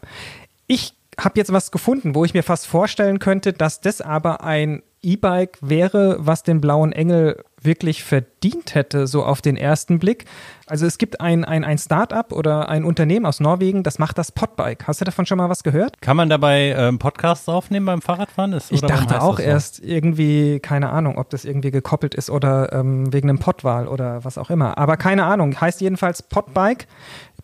Ich 0.66 0.94
habe 1.20 1.40
jetzt 1.40 1.54
was 1.54 1.72
gefunden, 1.72 2.16
wo 2.16 2.26
ich 2.26 2.34
mir 2.34 2.44
fast 2.44 2.66
vorstellen 2.66 3.20
könnte, 3.20 3.54
dass 3.54 3.80
das 3.80 4.02
aber 4.02 4.44
ein 4.44 4.82
E-Bike 5.04 5.60
wäre, 5.62 6.18
was 6.20 6.42
den 6.42 6.62
blauen 6.62 6.94
Engel 6.94 7.44
wirklich 7.66 8.04
verdient 8.04 8.76
hätte, 8.76 9.08
so 9.08 9.24
auf 9.24 9.42
den 9.42 9.58
ersten 9.58 10.00
Blick. 10.00 10.26
Also 10.66 10.86
es 10.86 10.98
gibt 10.98 11.22
ein, 11.22 11.44
ein, 11.46 11.64
ein 11.64 11.78
Start-up 11.78 12.32
oder 12.32 12.70
ein 12.70 12.86
Unternehmen 12.86 13.26
aus 13.26 13.40
Norwegen, 13.40 13.84
das 13.84 14.00
macht 14.00 14.18
das 14.18 14.32
Podbike. 14.32 14.88
Hast 14.88 15.02
du 15.02 15.06
davon 15.06 15.26
schon 15.26 15.38
mal 15.38 15.50
was 15.50 15.64
gehört? 15.64 16.02
Kann 16.02 16.16
man 16.18 16.30
dabei 16.30 16.74
ähm, 16.78 17.00
Podcasts 17.00 17.50
aufnehmen 17.50 17.86
beim 17.86 18.02
Fahrradfahren? 18.02 18.54
Ist, 18.54 18.72
Ich 18.72 18.82
dachte 18.82 19.22
auch 19.22 19.38
so? 19.38 19.44
erst 19.44 19.84
irgendwie, 19.84 20.60
keine 20.60 20.90
Ahnung, 20.90 21.18
ob 21.18 21.30
das 21.30 21.46
irgendwie 21.46 21.72
gekoppelt 21.72 22.16
ist 22.16 22.30
oder 22.30 22.72
ähm, 22.74 23.12
wegen 23.12 23.30
einem 23.30 23.40
Podwahl 23.40 23.88
oder 23.88 24.24
was 24.24 24.38
auch 24.38 24.50
immer. 24.50 24.78
Aber 24.78 24.98
keine 24.98 25.26
Ahnung. 25.26 25.60
Heißt 25.60 25.82
jedenfalls 25.82 26.24
Podbike. 26.24 26.88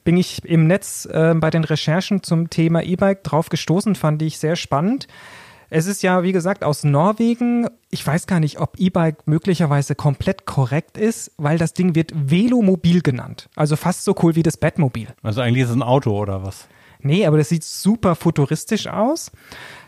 Bin 0.05 0.15
ich 0.15 0.45
im 0.45 0.65
Netz 0.65 1.05
äh, 1.11 1.35
bei 1.35 1.49
den 1.49 1.65
Recherchen 1.65 2.23
zum 2.23 2.49
Thema 2.49 2.81
E-Bike 2.81 3.23
drauf 3.23 3.49
gestoßen, 3.49 3.95
fand 3.95 4.21
ich 4.21 4.39
sehr 4.39 4.55
spannend. 4.55 5.07
Es 5.69 5.85
ist 5.85 6.01
ja, 6.01 6.23
wie 6.23 6.31
gesagt, 6.31 6.63
aus 6.63 6.83
Norwegen. 6.83 7.67
Ich 7.91 8.05
weiß 8.05 8.25
gar 8.27 8.39
nicht, 8.39 8.59
ob 8.59 8.79
E-Bike 8.79 9.27
möglicherweise 9.27 9.95
komplett 9.95 10.45
korrekt 10.45 10.97
ist, 10.97 11.31
weil 11.37 11.57
das 11.57 11.73
Ding 11.73 11.93
wird 11.95 12.11
Velomobil 12.15 13.01
genannt. 13.01 13.49
Also 13.55 13.75
fast 13.75 14.03
so 14.03 14.15
cool 14.23 14.35
wie 14.35 14.43
das 14.43 14.57
Batmobil. 14.57 15.07
Also 15.21 15.41
eigentlich 15.41 15.63
ist 15.63 15.69
es 15.69 15.75
ein 15.75 15.83
Auto 15.83 16.17
oder 16.17 16.43
was? 16.43 16.67
Nee, 17.01 17.25
aber 17.25 17.37
das 17.37 17.49
sieht 17.49 17.63
super 17.63 18.15
futuristisch 18.15 18.87
aus. 18.87 19.31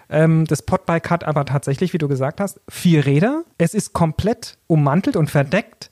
Ähm, 0.10 0.46
das 0.46 0.62
Podbike 0.62 1.10
hat 1.10 1.24
aber 1.24 1.46
tatsächlich, 1.46 1.94
wie 1.94 1.98
du 1.98 2.08
gesagt 2.08 2.40
hast, 2.40 2.62
vier 2.70 3.06
Räder. 3.06 3.44
Es 3.58 3.74
ist 3.74 3.94
komplett 3.94 4.58
ummantelt 4.68 5.16
und 5.16 5.30
verdeckt. 5.30 5.90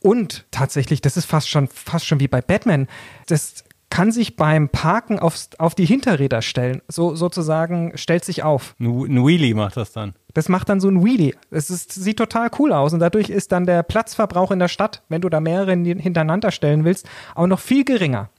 Und 0.00 0.44
tatsächlich, 0.50 1.00
das 1.00 1.16
ist 1.16 1.24
fast 1.24 1.48
schon, 1.48 1.66
fast 1.66 2.06
schon 2.06 2.20
wie 2.20 2.28
bei 2.28 2.42
Batman. 2.42 2.88
Das 3.26 3.64
kann 3.94 4.10
sich 4.10 4.34
beim 4.34 4.70
Parken 4.70 5.20
aufs, 5.20 5.50
auf 5.58 5.76
die 5.76 5.84
Hinterräder 5.84 6.42
stellen. 6.42 6.82
So 6.88 7.14
sozusagen 7.14 7.92
stellt 7.94 8.24
sich 8.24 8.42
auf. 8.42 8.74
Ein, 8.80 9.24
Wheelie 9.24 9.54
macht 9.54 9.76
das 9.76 9.92
dann. 9.92 10.14
Das 10.32 10.48
macht 10.48 10.68
dann 10.68 10.80
so 10.80 10.88
ein 10.88 11.04
Wheelie. 11.04 11.34
Es 11.52 11.70
ist, 11.70 11.92
sieht 11.92 12.16
total 12.16 12.50
cool 12.58 12.72
aus 12.72 12.92
und 12.92 12.98
dadurch 12.98 13.30
ist 13.30 13.52
dann 13.52 13.66
der 13.66 13.84
Platzverbrauch 13.84 14.50
in 14.50 14.58
der 14.58 14.66
Stadt, 14.66 15.04
wenn 15.08 15.20
du 15.20 15.28
da 15.28 15.38
mehrere 15.38 15.76
hintereinander 15.76 16.50
stellen 16.50 16.84
willst, 16.84 17.08
auch 17.36 17.46
noch 17.46 17.60
viel 17.60 17.84
geringer. 17.84 18.30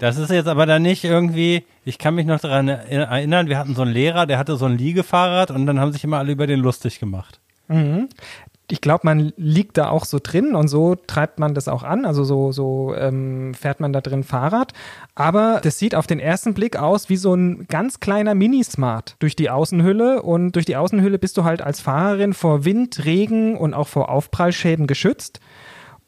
Das 0.00 0.18
ist 0.18 0.30
jetzt 0.30 0.48
aber 0.48 0.66
dann 0.66 0.82
nicht 0.82 1.04
irgendwie, 1.04 1.64
ich 1.84 1.98
kann 1.98 2.16
mich 2.16 2.26
noch 2.26 2.40
daran 2.40 2.66
erinnern, 2.66 3.46
wir 3.46 3.56
hatten 3.56 3.76
so 3.76 3.82
einen 3.82 3.92
Lehrer, 3.92 4.26
der 4.26 4.38
hatte 4.38 4.56
so 4.56 4.64
ein 4.64 4.76
Liegefahrrad 4.76 5.52
und 5.52 5.64
dann 5.66 5.78
haben 5.78 5.92
sich 5.92 6.02
immer 6.02 6.18
alle 6.18 6.32
über 6.32 6.48
den 6.48 6.58
lustig 6.58 6.98
gemacht. 6.98 7.38
Ich 8.70 8.80
glaube, 8.80 9.00
man 9.04 9.32
liegt 9.36 9.76
da 9.76 9.90
auch 9.90 10.06
so 10.06 10.18
drin 10.22 10.54
und 10.54 10.68
so 10.68 10.94
treibt 10.94 11.38
man 11.38 11.54
das 11.54 11.68
auch 11.68 11.82
an. 11.82 12.06
Also 12.06 12.24
so, 12.24 12.50
so 12.50 12.94
ähm, 12.96 13.52
fährt 13.52 13.80
man 13.80 13.92
da 13.92 14.00
drin 14.00 14.24
Fahrrad. 14.24 14.72
Aber 15.14 15.60
das 15.62 15.78
sieht 15.78 15.94
auf 15.94 16.06
den 16.06 16.18
ersten 16.18 16.54
Blick 16.54 16.76
aus 16.76 17.10
wie 17.10 17.16
so 17.16 17.34
ein 17.34 17.66
ganz 17.68 18.00
kleiner 18.00 18.34
Mini-Smart 18.34 19.16
durch 19.18 19.36
die 19.36 19.50
Außenhülle. 19.50 20.22
Und 20.22 20.52
durch 20.52 20.64
die 20.64 20.76
Außenhülle 20.76 21.18
bist 21.18 21.36
du 21.36 21.44
halt 21.44 21.60
als 21.60 21.80
Fahrerin 21.80 22.32
vor 22.32 22.64
Wind, 22.64 23.04
Regen 23.04 23.56
und 23.58 23.74
auch 23.74 23.88
vor 23.88 24.08
Aufprallschäden 24.08 24.86
geschützt. 24.86 25.40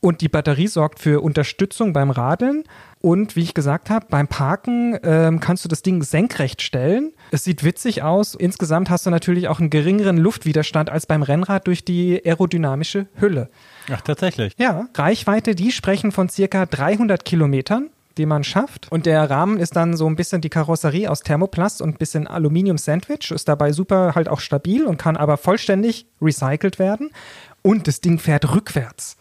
Und 0.07 0.21
die 0.21 0.29
Batterie 0.29 0.69
sorgt 0.69 1.01
für 1.01 1.21
Unterstützung 1.21 1.93
beim 1.93 2.11
Radeln. 2.11 2.63
Und 3.01 3.35
wie 3.35 3.43
ich 3.43 3.55
gesagt 3.55 3.91
habe, 3.91 4.07
beim 4.09 4.29
Parken 4.29 4.97
ähm, 5.03 5.41
kannst 5.41 5.65
du 5.65 5.69
das 5.69 5.83
Ding 5.83 6.01
senkrecht 6.05 6.63
stellen. 6.63 7.13
Es 7.33 7.43
sieht 7.43 7.65
witzig 7.65 8.05
aus. 8.05 8.37
Insgesamt 8.37 8.89
hast 8.89 9.07
du 9.07 9.11
natürlich 9.11 9.49
auch 9.49 9.59
einen 9.59 9.69
geringeren 9.69 10.17
Luftwiderstand 10.17 10.91
als 10.91 11.07
beim 11.07 11.25
Rennrad 11.25 11.67
durch 11.67 11.85
die 11.85 12.25
aerodynamische 12.25 13.09
Hülle. 13.17 13.51
Ach, 13.93 14.01
tatsächlich. 14.01 14.53
Ja, 14.59 14.87
Reichweite, 14.95 15.57
die 15.57 15.73
sprechen 15.73 16.13
von 16.13 16.29
circa 16.29 16.67
300 16.67 17.25
Kilometern, 17.25 17.91
die 18.17 18.27
man 18.27 18.45
schafft. 18.45 18.87
Und 18.93 19.07
der 19.07 19.29
Rahmen 19.29 19.59
ist 19.59 19.75
dann 19.75 19.97
so 19.97 20.07
ein 20.07 20.15
bisschen 20.15 20.41
die 20.41 20.51
Karosserie 20.51 21.11
aus 21.11 21.23
Thermoplast 21.25 21.83
und 21.83 21.97
ein 21.97 21.99
bisschen 21.99 22.29
Aluminium-Sandwich. 22.29 23.33
Ist 23.33 23.49
dabei 23.49 23.73
super 23.73 24.15
halt 24.15 24.29
auch 24.29 24.39
stabil 24.39 24.87
und 24.87 24.99
kann 24.99 25.17
aber 25.17 25.37
vollständig 25.37 26.07
recycelt 26.23 26.79
werden. 26.79 27.11
Und 27.63 27.89
das 27.89 28.01
Ding 28.01 28.21
fährt 28.21 28.55
rückwärts. 28.55 29.17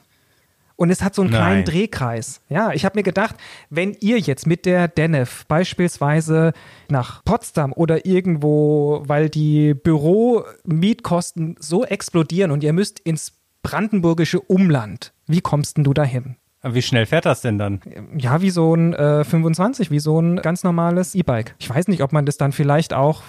Und 0.77 0.89
es 0.89 1.01
hat 1.01 1.15
so 1.15 1.21
einen 1.21 1.31
Nein. 1.31 1.39
kleinen 1.41 1.65
Drehkreis. 1.65 2.41
Ja, 2.49 2.71
ich 2.73 2.83
habe 2.83 2.97
mir 2.99 3.03
gedacht, 3.03 3.35
wenn 3.69 3.95
ihr 4.01 4.19
jetzt 4.19 4.45
mit 4.45 4.65
der 4.65 4.88
DENEF 4.89 5.45
beispielsweise 5.47 6.51
nach 6.89 7.23
Potsdam 7.23 7.71
oder 7.73 8.05
irgendwo, 8.05 9.01
weil 9.05 9.29
die 9.29 9.73
Büromietkosten 9.73 11.55
so 11.59 11.85
explodieren 11.85 12.51
und 12.51 12.63
ihr 12.63 12.73
müsst 12.73 12.99
ins 12.99 13.33
brandenburgische 13.63 14.39
Umland, 14.41 15.13
wie 15.27 15.41
kommst 15.41 15.77
denn 15.77 15.83
du 15.83 15.93
dahin? 15.93 16.35
Wie 16.61 16.81
schnell 16.81 17.05
fährt 17.05 17.25
das 17.25 17.41
denn 17.41 17.57
dann? 17.57 17.79
Ja, 18.17 18.41
wie 18.41 18.49
so 18.49 18.73
ein 18.73 18.93
äh, 18.93 19.23
25, 19.23 19.91
wie 19.91 19.99
so 19.99 20.19
ein 20.19 20.38
ganz 20.38 20.63
normales 20.63 21.13
E-Bike. 21.13 21.55
Ich 21.59 21.69
weiß 21.69 21.88
nicht, 21.88 22.01
ob 22.01 22.11
man 22.11 22.25
das 22.25 22.38
dann 22.38 22.51
vielleicht 22.51 22.93
auch 22.93 23.21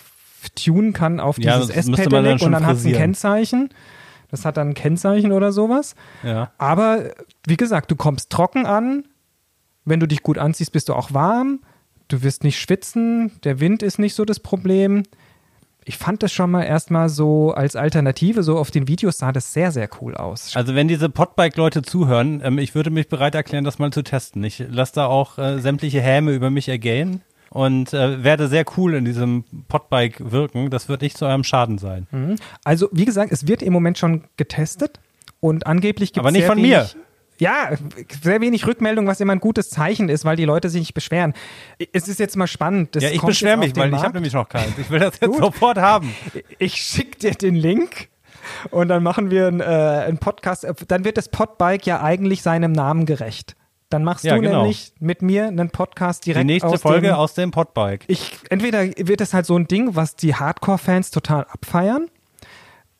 tunen 0.54 0.92
kann 0.94 1.20
auf 1.20 1.38
Ja, 1.38 1.58
dieses 1.58 1.74
dann 1.74 1.94
S-Pedelec 1.94 2.42
und 2.42 2.52
dann 2.52 2.66
hat 2.66 2.76
es 2.76 2.86
ein. 2.86 2.92
Kennzeichen. 2.92 3.68
Das 4.36 4.44
hat 4.44 4.58
dann 4.58 4.70
ein 4.70 4.74
Kennzeichen 4.74 5.32
oder 5.32 5.50
sowas. 5.50 5.94
Ja. 6.22 6.52
Aber 6.58 7.04
wie 7.46 7.56
gesagt, 7.56 7.90
du 7.90 7.96
kommst 7.96 8.30
trocken 8.30 8.66
an. 8.66 9.04
Wenn 9.86 9.98
du 9.98 10.06
dich 10.06 10.22
gut 10.22 10.36
anziehst, 10.36 10.72
bist 10.72 10.88
du 10.88 10.94
auch 10.94 11.14
warm. 11.14 11.60
Du 12.08 12.22
wirst 12.22 12.44
nicht 12.44 12.58
schwitzen. 12.60 13.32
Der 13.44 13.60
Wind 13.60 13.82
ist 13.82 13.98
nicht 13.98 14.14
so 14.14 14.24
das 14.24 14.40
Problem. 14.40 15.04
Ich 15.84 15.96
fand 15.96 16.22
das 16.22 16.32
schon 16.32 16.50
mal 16.50 16.64
erstmal 16.64 17.08
so 17.08 17.52
als 17.52 17.76
Alternative, 17.76 18.42
so 18.42 18.58
auf 18.58 18.70
den 18.70 18.88
Videos 18.88 19.18
sah 19.18 19.32
das 19.32 19.52
sehr, 19.52 19.70
sehr 19.70 19.88
cool 20.00 20.16
aus. 20.16 20.54
Also 20.54 20.74
wenn 20.74 20.88
diese 20.88 21.08
Podbike-Leute 21.08 21.82
zuhören, 21.82 22.42
ähm, 22.44 22.58
ich 22.58 22.74
würde 22.74 22.90
mich 22.90 23.08
bereit 23.08 23.36
erklären, 23.36 23.64
das 23.64 23.78
mal 23.78 23.92
zu 23.92 24.02
testen. 24.02 24.42
Ich 24.44 24.62
lasse 24.68 24.94
da 24.96 25.06
auch 25.06 25.38
äh, 25.38 25.60
sämtliche 25.60 26.00
Häme 26.00 26.32
über 26.32 26.50
mich 26.50 26.68
ergehen 26.68 27.22
und 27.56 27.94
äh, 27.94 28.22
werde 28.22 28.48
sehr 28.48 28.64
cool 28.76 28.94
in 28.94 29.04
diesem 29.06 29.44
Podbike 29.68 30.30
wirken. 30.30 30.68
Das 30.68 30.88
wird 30.88 31.00
nicht 31.00 31.16
zu 31.16 31.24
eurem 31.24 31.42
Schaden 31.42 31.78
sein. 31.78 32.06
Also, 32.64 32.88
wie 32.92 33.06
gesagt, 33.06 33.32
es 33.32 33.48
wird 33.48 33.62
im 33.62 33.72
Moment 33.72 33.96
schon 33.96 34.24
getestet 34.36 35.00
und 35.40 35.66
angeblich 35.66 36.12
gibt 36.12 36.24
es 36.24 36.28
Aber 36.28 36.32
nicht 36.32 36.46
von 36.46 36.60
mir. 36.60 36.86
Ja, 37.38 37.70
sehr 38.22 38.40
wenig 38.40 38.66
Rückmeldung, 38.66 39.06
was 39.06 39.20
immer 39.20 39.32
ein 39.34 39.40
gutes 39.40 39.68
Zeichen 39.68 40.08
ist, 40.08 40.24
weil 40.24 40.36
die 40.36 40.44
Leute 40.44 40.68
sich 40.68 40.80
nicht 40.80 40.94
beschweren. 40.94 41.34
Es 41.92 42.08
ist 42.08 42.18
jetzt 42.18 42.36
mal 42.36 42.46
spannend. 42.46 42.96
Das 42.96 43.02
ja, 43.02 43.10
ich 43.10 43.20
beschwere 43.20 43.58
mich, 43.58 43.76
weil 43.76 43.86
ich 43.86 43.92
Markt. 43.92 44.04
habe 44.04 44.14
nämlich 44.14 44.32
noch 44.32 44.48
keins. 44.48 44.72
Ich 44.78 44.90
will 44.90 45.00
das 45.00 45.20
jetzt 45.20 45.38
sofort 45.38 45.78
haben. 45.78 46.14
Ich 46.58 46.76
schick 46.76 47.18
dir 47.18 47.32
den 47.32 47.54
Link 47.54 48.08
und 48.70 48.88
dann 48.88 49.02
machen 49.02 49.30
wir 49.30 49.48
einen, 49.48 49.60
äh, 49.60 49.64
einen 49.64 50.18
Podcast. 50.18 50.66
Dann 50.88 51.04
wird 51.04 51.18
das 51.18 51.28
Podbike 51.28 51.86
ja 51.86 52.02
eigentlich 52.02 52.42
seinem 52.42 52.72
Namen 52.72 53.04
gerecht. 53.04 53.56
Dann 53.88 54.02
machst 54.02 54.24
Ja, 54.24 54.34
du 54.34 54.40
genau. 54.40 54.62
nämlich 54.62 54.92
mit 54.98 55.22
mir 55.22 55.46
einen 55.46 55.70
Podcast 55.70 56.26
direkt 56.26 56.42
Die 56.42 56.46
nächste 56.54 56.68
aus 56.68 56.82
Folge 56.82 57.08
dem, 57.08 57.16
aus 57.16 57.34
dem 57.34 57.50
Podbike. 57.52 58.04
ich, 58.08 58.38
entweder 58.50 58.84
wird 58.84 59.20
es 59.20 59.32
halt 59.32 59.46
so 59.46 59.56
ein 59.56 59.68
Ding, 59.68 59.94
was 59.94 60.16
die 60.16 60.34
Hardcore-Fans 60.34 61.10
total 61.12 61.44
abfeiern 61.44 62.08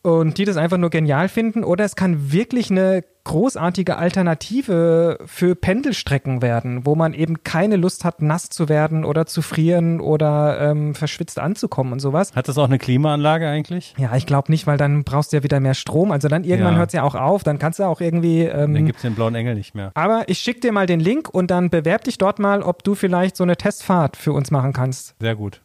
und 0.06 0.38
die 0.38 0.44
das 0.44 0.56
einfach 0.56 0.78
nur 0.78 0.90
genial 0.90 1.28
finden, 1.28 1.64
oder 1.64 1.84
es 1.84 1.96
kann 1.96 2.30
wirklich 2.32 2.70
eine 2.70 3.02
großartige 3.24 3.96
Alternative 3.96 5.18
für 5.26 5.56
Pendelstrecken 5.56 6.42
werden, 6.42 6.86
wo 6.86 6.94
man 6.94 7.12
eben 7.12 7.42
keine 7.42 7.74
Lust 7.76 8.04
hat, 8.04 8.22
nass 8.22 8.48
zu 8.50 8.68
werden 8.68 9.04
oder 9.04 9.26
zu 9.26 9.42
frieren 9.42 10.00
oder 10.00 10.60
ähm, 10.60 10.94
verschwitzt 10.94 11.40
anzukommen 11.40 11.92
und 11.92 11.98
sowas. 11.98 12.32
Hat 12.36 12.46
das 12.46 12.56
auch 12.56 12.66
eine 12.66 12.78
Klimaanlage 12.78 13.48
eigentlich? 13.48 13.94
Ja, 13.98 14.14
ich 14.14 14.26
glaube 14.26 14.52
nicht, 14.52 14.68
weil 14.68 14.76
dann 14.78 15.02
brauchst 15.02 15.32
du 15.32 15.38
ja 15.38 15.42
wieder 15.42 15.58
mehr 15.58 15.74
Strom. 15.74 16.12
Also 16.12 16.28
dann 16.28 16.44
irgendwann 16.44 16.74
Ja. 16.74 16.78
hört 16.78 16.90
es 16.90 16.94
ja 16.94 17.02
auch 17.02 17.16
auf, 17.16 17.42
dann 17.42 17.58
kannst 17.58 17.80
du 17.80 17.84
auch 17.84 18.00
irgendwie. 18.00 18.46
Dann 18.46 18.76
Ähm, 18.76 18.86
gibt 18.86 18.96
es 18.98 19.02
den 19.02 19.16
blauen 19.16 19.34
Engel 19.34 19.56
nicht 19.56 19.74
mehr. 19.74 19.90
aber 19.94 20.22
ich 20.28 20.38
schicke 20.38 20.60
dir 20.60 20.70
mal 20.72 20.86
den 20.86 21.00
Link 21.00 21.28
und 21.28 21.50
dann 21.50 21.68
bewerb 21.68 22.04
dich 22.04 22.18
dort 22.18 22.38
mal, 22.38 22.62
ob 22.62 22.84
du 22.84 22.94
vielleicht 22.94 23.36
so 23.36 23.42
eine 23.42 23.56
Testfahrt 23.56 24.16
für 24.16 24.32
uns 24.32 24.52
machen 24.52 24.72
kannst. 24.72 25.16
Sehr 25.20 25.34
gut. 25.34 25.62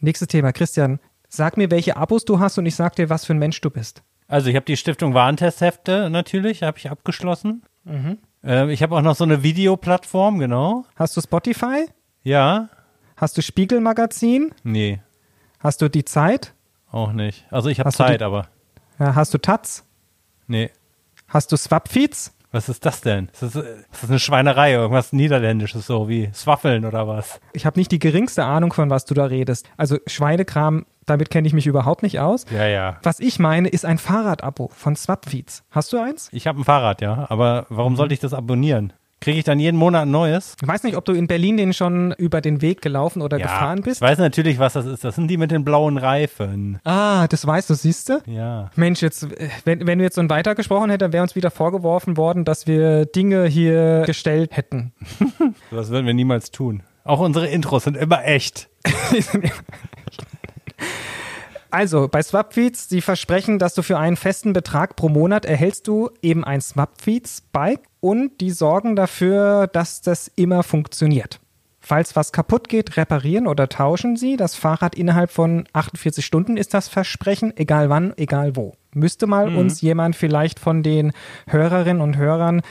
Nächstes 0.00 0.28
Thema, 0.28 0.52
Christian. 0.52 1.00
Sag 1.32 1.56
mir, 1.56 1.70
welche 1.70 1.96
Abos 1.96 2.24
du 2.24 2.40
hast 2.40 2.58
und 2.58 2.66
ich 2.66 2.74
sag 2.74 2.96
dir, 2.96 3.08
was 3.08 3.24
für 3.24 3.32
ein 3.34 3.38
Mensch 3.38 3.60
du 3.60 3.70
bist. 3.70 4.02
Also 4.26 4.50
ich 4.50 4.56
habe 4.56 4.66
die 4.66 4.76
Stiftung 4.76 5.14
Warentesthefte 5.14 6.10
natürlich, 6.10 6.62
habe 6.64 6.76
ich 6.78 6.90
abgeschlossen. 6.90 7.62
Äh, 8.44 8.72
ich 8.72 8.82
habe 8.82 8.96
auch 8.96 9.00
noch 9.02 9.14
so 9.14 9.24
eine 9.24 9.42
Videoplattform, 9.44 10.38
genau. 10.40 10.84
Hast 10.96 11.16
du 11.16 11.20
Spotify? 11.20 11.86
Ja, 12.22 12.68
Hast 13.16 13.36
du 13.38 13.42
Spiegelmagazin? 13.42 14.52
nee, 14.64 15.00
Hast 15.60 15.82
du 15.82 15.88
die 15.88 16.04
Zeit? 16.04 16.52
auch 16.90 17.12
nicht. 17.12 17.46
Also 17.50 17.68
ich 17.68 17.78
habe 17.78 17.92
Zeit, 17.92 18.20
die- 18.20 18.24
aber 18.24 18.48
Ja, 18.98 19.14
hast 19.14 19.32
du 19.32 19.38
Taz? 19.38 19.84
nee. 20.48 20.70
Hast 21.28 21.52
du 21.52 21.56
Swapfeeds? 21.56 22.34
Was 22.50 22.68
ist 22.68 22.84
das 22.84 23.00
denn? 23.02 23.28
Ist 23.32 23.42
das, 23.42 23.54
ist 23.54 24.02
das 24.02 24.10
eine 24.10 24.18
Schweinerei, 24.18 24.72
irgendwas 24.72 25.12
Niederländisches, 25.12 25.86
so 25.86 26.08
wie 26.08 26.30
Swaffeln 26.34 26.84
oder 26.84 27.06
was? 27.06 27.40
Ich 27.52 27.64
habe 27.66 27.78
nicht 27.78 27.92
die 27.92 28.00
geringste 28.00 28.44
Ahnung, 28.44 28.72
von 28.72 28.90
was 28.90 29.04
du 29.04 29.14
da 29.14 29.26
redest. 29.26 29.68
Also 29.76 29.98
Schweinekram, 30.08 30.86
damit 31.10 31.30
kenne 31.30 31.46
ich 31.46 31.52
mich 31.52 31.66
überhaupt 31.66 32.02
nicht 32.02 32.20
aus. 32.20 32.46
Ja, 32.50 32.66
ja. 32.66 32.98
Was 33.02 33.20
ich 33.20 33.38
meine, 33.38 33.68
ist 33.68 33.84
ein 33.84 33.98
Fahrradabo 33.98 34.70
von 34.74 34.96
Swapfeeds. 34.96 35.64
Hast 35.70 35.92
du 35.92 35.98
eins? 35.98 36.28
Ich 36.32 36.46
habe 36.46 36.60
ein 36.60 36.64
Fahrrad, 36.64 37.00
ja, 37.02 37.26
aber 37.28 37.66
warum 37.68 37.96
sollte 37.96 38.14
ich 38.14 38.20
das 38.20 38.32
abonnieren? 38.32 38.92
Kriege 39.20 39.38
ich 39.38 39.44
dann 39.44 39.60
jeden 39.60 39.76
Monat 39.76 40.02
ein 40.02 40.10
neues? 40.10 40.56
Ich 40.62 40.66
weiß 40.66 40.82
nicht, 40.82 40.96
ob 40.96 41.04
du 41.04 41.12
in 41.12 41.26
Berlin 41.26 41.58
den 41.58 41.74
schon 41.74 42.12
über 42.12 42.40
den 42.40 42.62
Weg 42.62 42.80
gelaufen 42.80 43.20
oder 43.20 43.36
gefahren 43.36 43.80
ich 43.80 43.84
bist. 43.84 44.00
weiß 44.00 44.16
natürlich, 44.16 44.58
was 44.58 44.72
das 44.72 44.86
ist. 44.86 45.04
Das 45.04 45.14
sind 45.14 45.28
die 45.28 45.36
mit 45.36 45.50
den 45.50 45.62
blauen 45.62 45.98
Reifen. 45.98 46.78
Ah, 46.84 47.28
das 47.28 47.46
weißt 47.46 47.68
du, 47.68 47.74
siehst 47.74 48.08
du? 48.08 48.22
Ja. 48.24 48.70
Mensch, 48.76 49.02
jetzt, 49.02 49.24
äh, 49.24 49.50
wenn, 49.66 49.86
wenn 49.86 49.98
wir 49.98 50.04
jetzt 50.04 50.14
so 50.14 50.22
ein 50.22 50.30
weitergesprochen 50.30 50.88
hätten, 50.88 51.00
dann 51.00 51.12
wäre 51.12 51.22
uns 51.22 51.36
wieder 51.36 51.50
vorgeworfen 51.50 52.16
worden, 52.16 52.46
dass 52.46 52.66
wir 52.66 53.04
Dinge 53.04 53.44
hier 53.44 54.04
gestellt 54.06 54.56
hätten. 54.56 54.92
Das 55.70 55.90
würden 55.90 56.06
wir 56.06 56.14
niemals 56.14 56.50
tun. 56.50 56.82
Auch 57.04 57.20
unsere 57.20 57.46
Intros 57.46 57.84
sind 57.84 57.96
immer 57.96 58.24
echt. 58.24 58.70
Also, 61.70 62.08
bei 62.08 62.20
Swapfeeds, 62.20 62.88
die 62.88 63.00
versprechen, 63.00 63.60
dass 63.60 63.74
du 63.74 63.82
für 63.82 63.98
einen 63.98 64.16
festen 64.16 64.52
Betrag 64.52 64.96
pro 64.96 65.08
Monat 65.08 65.44
erhältst 65.44 65.86
du 65.86 66.10
eben 66.20 66.44
ein 66.44 66.60
Swapfeeds-Bike 66.60 67.82
und 68.00 68.40
die 68.40 68.50
sorgen 68.50 68.96
dafür, 68.96 69.68
dass 69.68 70.00
das 70.00 70.28
immer 70.34 70.64
funktioniert. 70.64 71.38
Falls 71.78 72.14
was 72.14 72.32
kaputt 72.32 72.68
geht, 72.68 72.96
reparieren 72.96 73.46
oder 73.46 73.68
tauschen 73.68 74.16
sie. 74.16 74.36
Das 74.36 74.54
Fahrrad 74.54 74.94
innerhalb 74.94 75.30
von 75.30 75.64
48 75.72 76.24
Stunden 76.24 76.56
ist 76.56 76.74
das 76.74 76.88
Versprechen, 76.88 77.56
egal 77.56 77.88
wann, 77.88 78.12
egal 78.16 78.54
wo. 78.54 78.74
Müsste 78.92 79.26
mal 79.26 79.54
uns 79.56 79.80
jemand 79.80 80.16
vielleicht 80.16 80.58
von 80.58 80.82
den 80.82 81.12
Hörerinnen 81.46 82.02
und 82.02 82.16
Hörern 82.16 82.62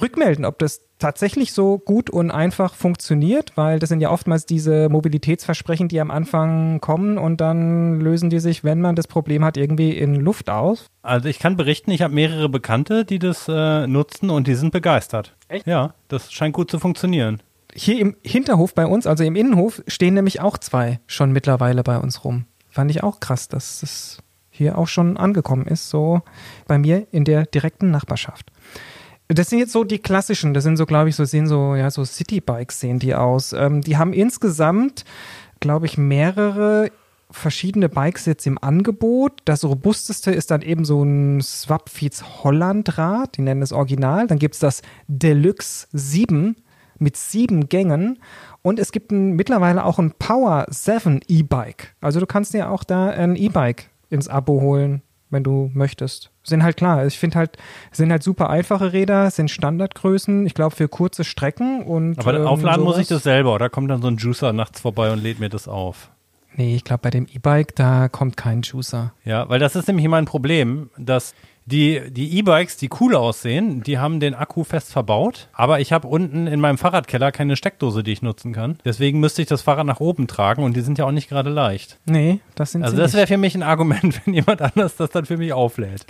rückmelden, 0.00 0.44
ob 0.44 0.58
das 0.58 0.82
tatsächlich 0.98 1.52
so 1.52 1.78
gut 1.78 2.10
und 2.10 2.30
einfach 2.30 2.74
funktioniert, 2.74 3.52
weil 3.56 3.78
das 3.78 3.88
sind 3.88 4.00
ja 4.00 4.10
oftmals 4.10 4.46
diese 4.46 4.88
Mobilitätsversprechen, 4.88 5.88
die 5.88 6.00
am 6.00 6.10
Anfang 6.10 6.80
kommen 6.80 7.18
und 7.18 7.40
dann 7.40 8.00
lösen 8.00 8.30
die 8.30 8.38
sich, 8.38 8.64
wenn 8.64 8.80
man 8.80 8.96
das 8.96 9.06
Problem 9.06 9.44
hat, 9.44 9.56
irgendwie 9.56 9.96
in 9.96 10.14
Luft 10.16 10.48
aus. 10.48 10.86
Also 11.02 11.28
ich 11.28 11.38
kann 11.38 11.56
berichten, 11.56 11.90
ich 11.90 12.02
habe 12.02 12.14
mehrere 12.14 12.48
Bekannte, 12.48 13.04
die 13.04 13.18
das 13.18 13.46
äh, 13.48 13.86
nutzen 13.86 14.30
und 14.30 14.46
die 14.46 14.54
sind 14.54 14.72
begeistert. 14.72 15.34
Echt? 15.48 15.66
Ja, 15.66 15.94
das 16.08 16.32
scheint 16.32 16.54
gut 16.54 16.70
zu 16.70 16.78
funktionieren. 16.78 17.42
Hier 17.74 17.98
im 17.98 18.16
Hinterhof 18.22 18.74
bei 18.74 18.86
uns, 18.86 19.06
also 19.06 19.22
im 19.22 19.36
Innenhof, 19.36 19.82
stehen 19.86 20.14
nämlich 20.14 20.40
auch 20.40 20.56
zwei 20.56 21.00
schon 21.06 21.32
mittlerweile 21.32 21.82
bei 21.82 21.98
uns 21.98 22.24
rum. 22.24 22.46
Fand 22.70 22.90
ich 22.90 23.02
auch 23.02 23.20
krass, 23.20 23.48
dass 23.48 23.80
das 23.80 24.18
hier 24.56 24.78
auch 24.78 24.88
schon 24.88 25.16
angekommen 25.16 25.66
ist, 25.66 25.90
so 25.90 26.22
bei 26.66 26.78
mir 26.78 27.06
in 27.12 27.24
der 27.24 27.44
direkten 27.44 27.90
Nachbarschaft. 27.90 28.50
Das 29.28 29.50
sind 29.50 29.58
jetzt 29.58 29.72
so 29.72 29.82
die 29.82 29.98
klassischen, 29.98 30.54
das 30.54 30.62
sind 30.62 30.76
so, 30.76 30.86
glaube 30.86 31.08
ich, 31.08 31.16
so 31.16 31.24
sehen 31.24 31.48
so, 31.48 31.74
ja, 31.74 31.90
so 31.90 32.04
Citybikes 32.04 32.78
sehen 32.78 32.98
die 33.00 33.14
aus. 33.14 33.52
Ähm, 33.52 33.80
die 33.80 33.96
haben 33.96 34.12
insgesamt, 34.12 35.04
glaube 35.58 35.86
ich, 35.86 35.98
mehrere 35.98 36.90
verschiedene 37.30 37.88
Bikes 37.88 38.26
jetzt 38.26 38.46
im 38.46 38.62
Angebot. 38.62 39.42
Das 39.44 39.64
robusteste 39.64 40.30
ist 40.30 40.50
dann 40.50 40.62
eben 40.62 40.84
so 40.84 41.02
ein 41.02 41.40
Swapfeeds 41.40 42.44
Hollandrad, 42.44 43.36
die 43.36 43.42
nennen 43.42 43.62
es 43.62 43.72
Original. 43.72 44.26
Dann 44.26 44.38
gibt 44.38 44.54
es 44.54 44.60
das 44.60 44.82
Deluxe 45.08 45.88
7 45.92 46.56
mit 46.98 47.16
sieben 47.16 47.68
Gängen. 47.68 48.18
Und 48.62 48.78
es 48.78 48.92
gibt 48.92 49.12
ein, 49.12 49.34
mittlerweile 49.34 49.84
auch 49.84 49.98
ein 49.98 50.12
Power 50.12 50.66
7 50.68 51.20
E-Bike. 51.28 51.94
Also 52.00 52.20
du 52.20 52.26
kannst 52.26 52.54
dir 52.54 52.70
auch 52.70 52.84
da 52.84 53.10
ein 53.10 53.36
E-Bike 53.36 53.90
ins 54.08 54.28
Abo 54.28 54.60
holen, 54.60 55.02
wenn 55.30 55.42
du 55.42 55.70
möchtest. 55.74 56.30
Sind 56.46 56.62
halt 56.62 56.76
klar, 56.76 57.04
ich 57.06 57.18
finde 57.18 57.38
halt, 57.38 57.56
sind 57.90 58.10
halt 58.10 58.22
super 58.22 58.50
einfache 58.50 58.92
Räder, 58.92 59.30
sind 59.30 59.50
Standardgrößen, 59.50 60.46
ich 60.46 60.54
glaube 60.54 60.76
für 60.76 60.88
kurze 60.88 61.24
Strecken 61.24 61.82
und. 61.82 62.18
Aber 62.18 62.34
ähm, 62.34 62.46
aufladen 62.46 62.84
muss 62.84 62.98
ich 62.98 63.08
sowas. 63.08 63.22
das 63.22 63.24
selber 63.24 63.54
oder 63.54 63.68
kommt 63.68 63.90
dann 63.90 64.00
so 64.00 64.08
ein 64.08 64.16
Juicer 64.16 64.52
nachts 64.52 64.80
vorbei 64.80 65.10
und 65.10 65.22
lädt 65.22 65.40
mir 65.40 65.48
das 65.48 65.66
auf? 65.66 66.10
Nee, 66.54 66.74
ich 66.74 66.84
glaube 66.84 67.02
bei 67.02 67.10
dem 67.10 67.26
E-Bike, 67.26 67.76
da 67.76 68.08
kommt 68.08 68.36
kein 68.36 68.62
Juicer. 68.62 69.12
Ja, 69.24 69.48
weil 69.48 69.58
das 69.58 69.76
ist 69.76 69.88
nämlich 69.88 70.08
mein 70.08 70.24
Problem, 70.24 70.88
dass 70.96 71.34
die 71.66 72.00
die 72.10 72.38
E-Bikes, 72.38 72.76
die 72.76 72.88
cool 73.00 73.14
aussehen, 73.16 73.82
die 73.82 73.98
haben 73.98 74.20
den 74.20 74.34
Akku 74.34 74.62
fest 74.64 74.92
verbaut, 74.92 75.48
aber 75.52 75.80
ich 75.80 75.92
habe 75.92 76.06
unten 76.06 76.46
in 76.46 76.60
meinem 76.60 76.78
Fahrradkeller 76.78 77.32
keine 77.32 77.56
Steckdose, 77.56 78.02
die 78.04 78.12
ich 78.12 78.22
nutzen 78.22 78.52
kann. 78.52 78.78
Deswegen 78.84 79.18
müsste 79.20 79.42
ich 79.42 79.48
das 79.48 79.62
Fahrrad 79.62 79.86
nach 79.86 79.98
oben 80.00 80.28
tragen 80.28 80.62
und 80.62 80.76
die 80.76 80.80
sind 80.80 80.96
ja 80.98 81.04
auch 81.06 81.10
nicht 81.12 81.28
gerade 81.28 81.50
leicht. 81.50 81.98
Nee, 82.06 82.40
das 82.54 82.72
sind 82.72 82.84
Also 82.84 82.96
das 82.96 83.14
wäre 83.14 83.26
für 83.26 83.36
mich 83.36 83.54
ein 83.56 83.64
Argument, 83.64 84.20
wenn 84.26 84.32
jemand 84.34 84.62
anders 84.62 84.96
das 84.96 85.10
dann 85.10 85.26
für 85.26 85.36
mich 85.36 85.52
auflädt. 85.52 86.06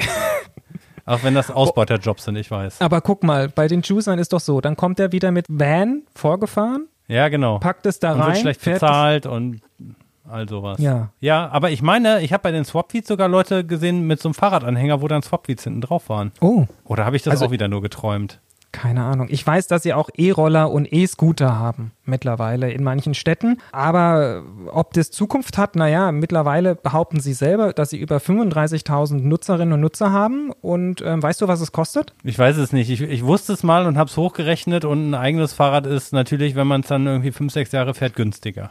auch 1.06 1.22
wenn 1.22 1.34
das 1.34 1.50
Ausbeuterjobs 1.50 2.24
sind, 2.24 2.36
ich 2.36 2.50
weiß. 2.50 2.82
Aber 2.82 3.00
guck 3.00 3.24
mal, 3.24 3.48
bei 3.48 3.66
den 3.66 3.80
Juicern 3.80 4.18
ist 4.18 4.34
doch 4.34 4.40
so, 4.40 4.60
dann 4.60 4.76
kommt 4.76 5.00
er 5.00 5.12
wieder 5.12 5.30
mit 5.32 5.46
Van 5.48 6.02
vorgefahren, 6.14 6.86
Ja, 7.08 7.28
genau. 7.28 7.60
packt 7.60 7.86
es 7.86 7.98
da 7.98 8.12
und 8.12 8.20
rein, 8.20 8.28
wird 8.28 8.38
schlecht 8.40 8.62
bezahlt 8.64 9.24
und 9.24 9.60
all 10.28 10.48
sowas. 10.48 10.78
Ja. 10.80 11.10
Ja, 11.20 11.48
aber 11.50 11.70
ich 11.70 11.82
meine, 11.82 12.22
ich 12.22 12.32
habe 12.32 12.42
bei 12.42 12.50
den 12.52 12.64
Swapfeeds 12.64 13.08
sogar 13.08 13.28
Leute 13.28 13.64
gesehen 13.64 14.06
mit 14.06 14.20
so 14.20 14.28
einem 14.28 14.34
Fahrradanhänger, 14.34 15.00
wo 15.02 15.08
dann 15.08 15.22
Swapfeeds 15.22 15.64
hinten 15.64 15.80
drauf 15.80 16.08
waren. 16.08 16.32
Oh, 16.40 16.66
Oder 16.84 17.04
habe 17.04 17.16
ich 17.16 17.22
das 17.22 17.32
Also- 17.32 17.46
auch 17.46 17.50
wieder 17.50 17.68
nur 17.68 17.82
geträumt? 17.82 18.40
keine 18.72 19.04
Ahnung. 19.04 19.28
Ich 19.30 19.46
weiß, 19.46 19.68
dass 19.68 19.84
sie 19.84 19.94
auch 19.94 20.10
E-Roller 20.18 20.70
und 20.70 20.92
E-Scooter 20.92 21.58
haben 21.58 21.92
mittlerweile 22.04 22.70
in 22.70 22.84
manchen 22.84 23.14
Städten. 23.14 23.56
Aber 23.72 24.42
ob 24.70 24.92
das 24.92 25.10
Zukunft 25.10 25.56
hat, 25.56 25.76
naja, 25.76 26.12
mittlerweile 26.12 26.74
behaupten 26.74 27.18
sie 27.20 27.32
selber, 27.32 27.72
dass 27.72 27.88
sie 27.88 27.96
über 27.98 28.18
35.000 28.20 29.26
Nutzerinnen 29.26 29.72
und 29.72 29.80
Nutzer 29.80 30.12
haben. 30.12 30.50
Und 30.60 31.00
ähm, 31.00 31.22
weißt 31.22 31.40
du, 31.40 31.48
was 31.48 31.62
es 31.62 31.72
kostet? 31.72 32.12
Ich 32.22 32.38
weiß 32.38 32.58
es 32.58 32.72
nicht. 32.74 32.90
Ich, 32.90 33.00
ich 33.00 33.24
wusste 33.24 33.54
es 33.54 33.62
mal 33.62 33.86
und 33.86 33.96
habe 33.96 34.10
es 34.10 34.16
hochgerechnet 34.18 34.84
und 34.84 35.08
ein 35.10 35.14
eigenes 35.14 35.54
Fahrrad 35.54 35.86
ist 35.86 36.12
natürlich, 36.12 36.54
wenn 36.54 36.66
man 36.66 36.82
es 36.82 36.88
dann 36.88 37.06
irgendwie 37.06 37.32
fünf, 37.32 37.54
sechs 37.54 37.72
Jahre 37.72 37.94
fährt, 37.94 38.14
günstiger. 38.14 38.68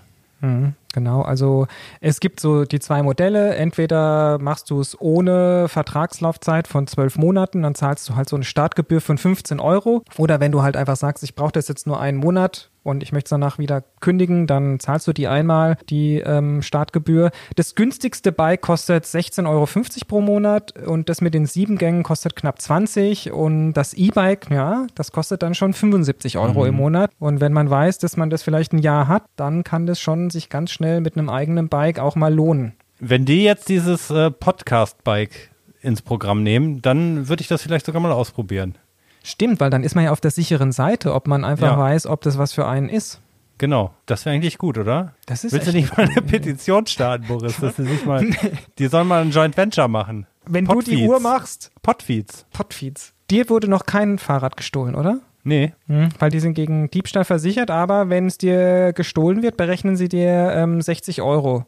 Genau, 0.96 1.24
also 1.24 1.68
es 2.00 2.22
gibt 2.22 2.40
so 2.40 2.64
die 2.64 2.80
zwei 2.80 3.04
Modelle. 3.04 3.56
Entweder 3.56 4.40
machst 4.40 4.70
du 4.70 4.80
es 4.80 4.98
ohne 4.98 5.68
Vertragslaufzeit 5.68 6.70
von 6.70 6.88
zwölf 6.88 7.18
Monaten, 7.18 7.64
dann 7.64 7.76
zahlst 7.76 8.08
du 8.08 8.16
halt 8.16 8.30
so 8.30 8.38
eine 8.38 8.46
Startgebühr 8.46 9.02
von 9.02 9.18
15 9.18 9.60
Euro. 9.60 10.04
Oder 10.18 10.40
wenn 10.40 10.54
du 10.54 10.64
halt 10.64 10.78
einfach 10.78 10.96
sagst, 10.96 11.22
ich 11.26 11.36
brauche 11.36 11.52
das 11.52 11.68
jetzt 11.68 11.86
nur 11.86 12.00
einen 12.00 12.18
Monat, 12.18 12.72
und 12.86 13.02
ich 13.02 13.12
möchte 13.12 13.26
es 13.26 13.30
danach 13.32 13.58
wieder 13.58 13.84
kündigen, 14.00 14.46
dann 14.46 14.80
zahlst 14.80 15.08
du 15.08 15.14
die 15.14 15.28
einmal, 15.28 15.76
die 15.90 16.20
ähm, 16.20 16.62
Startgebühr. 16.62 17.32
Das 17.56 17.74
günstigste 17.74 18.32
Bike 18.32 18.62
kostet 18.62 19.06
16,50 19.06 19.48
Euro 19.50 19.68
pro 20.08 20.22
Monat 20.22 20.74
und 20.86 21.10
das 21.10 21.20
mit 21.20 21.34
den 21.34 21.48
sieben 21.48 21.80
Gängen 21.80 22.04
kostet 22.04 22.36
knapp 22.36 22.62
20 22.62 23.32
und 23.32 23.74
das 23.74 23.96
E-Bike, 23.96 24.52
ja, 24.52 24.86
das 24.94 25.12
kostet 25.12 25.42
dann 25.42 25.56
schon 25.56 25.74
75 25.74 26.38
Euro 26.38 26.62
mhm. 26.62 26.68
im 26.68 26.76
Monat. 26.76 27.12
Und 27.18 27.42
wenn 27.42 27.54
man 27.54 27.70
weiß, 27.70 27.98
dass 27.98 28.18
man 28.18 28.30
das 28.30 28.44
vielleicht 28.44 28.72
ein 28.72 28.78
Jahr 28.78 29.08
hat, 29.08 29.24
dann 29.36 29.64
kann 29.64 29.88
das 29.88 30.00
schon 30.00 30.30
sich 30.30 30.50
ganz 30.50 30.70
schnell 30.70 30.85
mit 31.02 31.18
einem 31.18 31.30
eigenen 31.30 31.70
Bike 31.70 32.00
auch 32.00 32.16
mal 32.16 32.34
lohnen. 32.34 32.74
Wenn 33.00 33.26
die 33.26 33.44
jetzt 33.44 33.70
dieses 33.70 34.10
äh, 34.10 34.32
Podcast-Bike 34.32 35.52
ins 35.82 36.02
Programm 36.02 36.44
nehmen, 36.44 36.82
dann 36.82 37.28
würde 37.28 37.42
ich 37.42 37.48
das 37.48 37.62
vielleicht 37.62 37.86
sogar 37.86 38.02
mal 38.02 38.12
ausprobieren. 38.12 38.78
Stimmt, 39.24 39.60
weil 39.60 39.70
dann 39.70 39.84
ist 39.84 39.96
man 39.96 40.06
ja 40.06 40.12
auf 40.12 40.22
der 40.22 40.32
sicheren 40.32 40.72
Seite, 40.72 41.14
ob 41.14 41.28
man 41.28 41.44
einfach 41.44 41.72
ja. 41.72 41.78
weiß, 41.78 42.06
ob 42.08 42.22
das 42.22 42.38
was 42.38 42.54
für 42.54 42.68
einen 42.68 42.90
ist. 42.90 43.22
Genau, 43.58 43.94
das 44.06 44.26
wäre 44.26 44.36
eigentlich 44.36 44.58
gut, 44.58 44.78
oder? 44.78 45.14
Das 45.26 45.44
ist 45.44 45.54
Willst 45.54 45.68
du 45.68 45.72
nicht 45.72 45.96
mal 45.96 46.08
eine 46.08 46.22
Petition 46.22 46.86
starten, 46.88 47.28
Boris? 47.28 47.58
Dass 47.60 47.78
sie 47.78 47.86
sich 47.86 48.06
mal, 48.06 48.22
nee. 48.24 48.36
Die 48.78 48.88
sollen 48.88 49.08
mal 49.08 49.22
ein 49.22 49.32
Joint 49.32 49.56
Venture 49.56 49.88
machen. 49.88 50.28
Wenn 50.46 50.66
Potfeeds. 50.66 50.86
du 50.86 50.96
die 50.96 51.08
Uhr 51.08 51.20
machst. 51.20 51.72
Potfeeds. 51.82 52.46
Potfeeds. 52.52 53.14
Dir 53.32 53.50
wurde 53.50 53.68
noch 53.68 53.86
kein 53.86 54.20
Fahrrad 54.20 54.58
gestohlen, 54.58 54.94
oder? 54.94 55.22
Nee. 55.46 55.74
Hm, 55.88 56.10
weil 56.18 56.32
die 56.32 56.40
sind 56.40 56.56
gegen 56.56 56.90
Diebstahl 56.90 57.24
versichert, 57.24 57.70
aber 57.70 58.10
wenn 58.10 58.26
es 58.26 58.38
dir 58.38 58.94
gestohlen 58.94 59.44
wird, 59.44 59.58
berechnen 59.58 59.96
sie 59.96 60.10
dir 60.10 60.52
ähm, 60.54 60.82
60 60.82 61.22
Euro. 61.22 61.66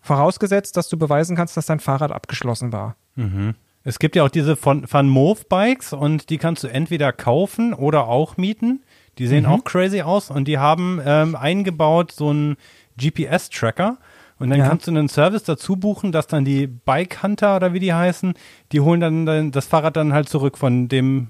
Vorausgesetzt, 0.00 0.76
dass 0.76 0.88
du 0.88 0.98
beweisen 0.98 1.36
kannst, 1.36 1.56
dass 1.56 1.66
dein 1.66 1.78
Fahrrad 1.78 2.10
abgeschlossen 2.10 2.72
war. 2.72 2.96
Mhm. 3.14 3.54
Es 3.84 4.00
gibt 4.00 4.16
ja 4.16 4.24
auch 4.24 4.28
diese 4.28 4.56
von 4.56 4.84
Van 4.90 5.08
Moof 5.08 5.48
Bikes 5.48 5.92
und 5.92 6.30
die 6.30 6.38
kannst 6.38 6.64
du 6.64 6.68
entweder 6.68 7.12
kaufen 7.12 7.72
oder 7.74 8.08
auch 8.08 8.36
mieten. 8.36 8.82
Die 9.18 9.28
sehen 9.28 9.44
mhm. 9.44 9.50
auch 9.50 9.64
crazy 9.64 10.02
aus 10.02 10.30
und 10.30 10.48
die 10.48 10.58
haben 10.58 11.00
ähm, 11.04 11.36
eingebaut 11.36 12.10
so 12.10 12.30
einen 12.30 12.56
GPS-Tracker. 13.00 13.98
Und 14.40 14.50
dann 14.50 14.58
ja. 14.58 14.68
kannst 14.68 14.88
du 14.88 14.90
einen 14.90 15.08
Service 15.08 15.44
dazu 15.44 15.76
buchen, 15.76 16.10
dass 16.10 16.26
dann 16.26 16.44
die 16.44 16.66
Bike 16.66 17.22
Hunter 17.22 17.54
oder 17.54 17.72
wie 17.72 17.78
die 17.78 17.94
heißen, 17.94 18.34
die 18.72 18.80
holen 18.80 19.00
dann, 19.00 19.26
dann 19.26 19.52
das 19.52 19.66
Fahrrad 19.66 19.96
dann 19.96 20.12
halt 20.12 20.28
zurück 20.28 20.58
von 20.58 20.88
dem 20.88 21.28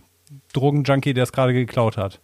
Drogenjunkie, 0.53 1.15
der 1.15 1.25
es 1.25 1.33
gerade 1.33 1.53
geklaut 1.53 1.97
hat. 1.97 2.21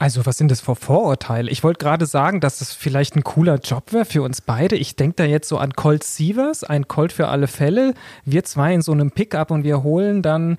Also, 0.00 0.24
was 0.24 0.38
sind 0.38 0.50
das 0.50 0.62
für 0.62 0.76
Vorurteile? 0.76 1.50
Ich 1.50 1.62
wollte 1.62 1.84
gerade 1.84 2.06
sagen, 2.06 2.40
dass 2.40 2.60
das 2.60 2.72
vielleicht 2.72 3.16
ein 3.16 3.22
cooler 3.22 3.56
Job 3.56 3.92
wäre 3.92 4.06
für 4.06 4.22
uns 4.22 4.40
beide. 4.40 4.76
Ich 4.76 4.96
denke 4.96 5.16
da 5.16 5.24
jetzt 5.24 5.46
so 5.46 5.58
an 5.58 5.74
Colt 5.74 6.04
Sievers, 6.04 6.64
ein 6.64 6.88
Colt 6.88 7.12
für 7.12 7.28
alle 7.28 7.46
Fälle. 7.46 7.92
Wir 8.24 8.42
zwei 8.44 8.72
in 8.72 8.80
so 8.80 8.92
einem 8.92 9.10
Pickup 9.10 9.50
und 9.50 9.62
wir 9.62 9.82
holen 9.82 10.22
dann 10.22 10.56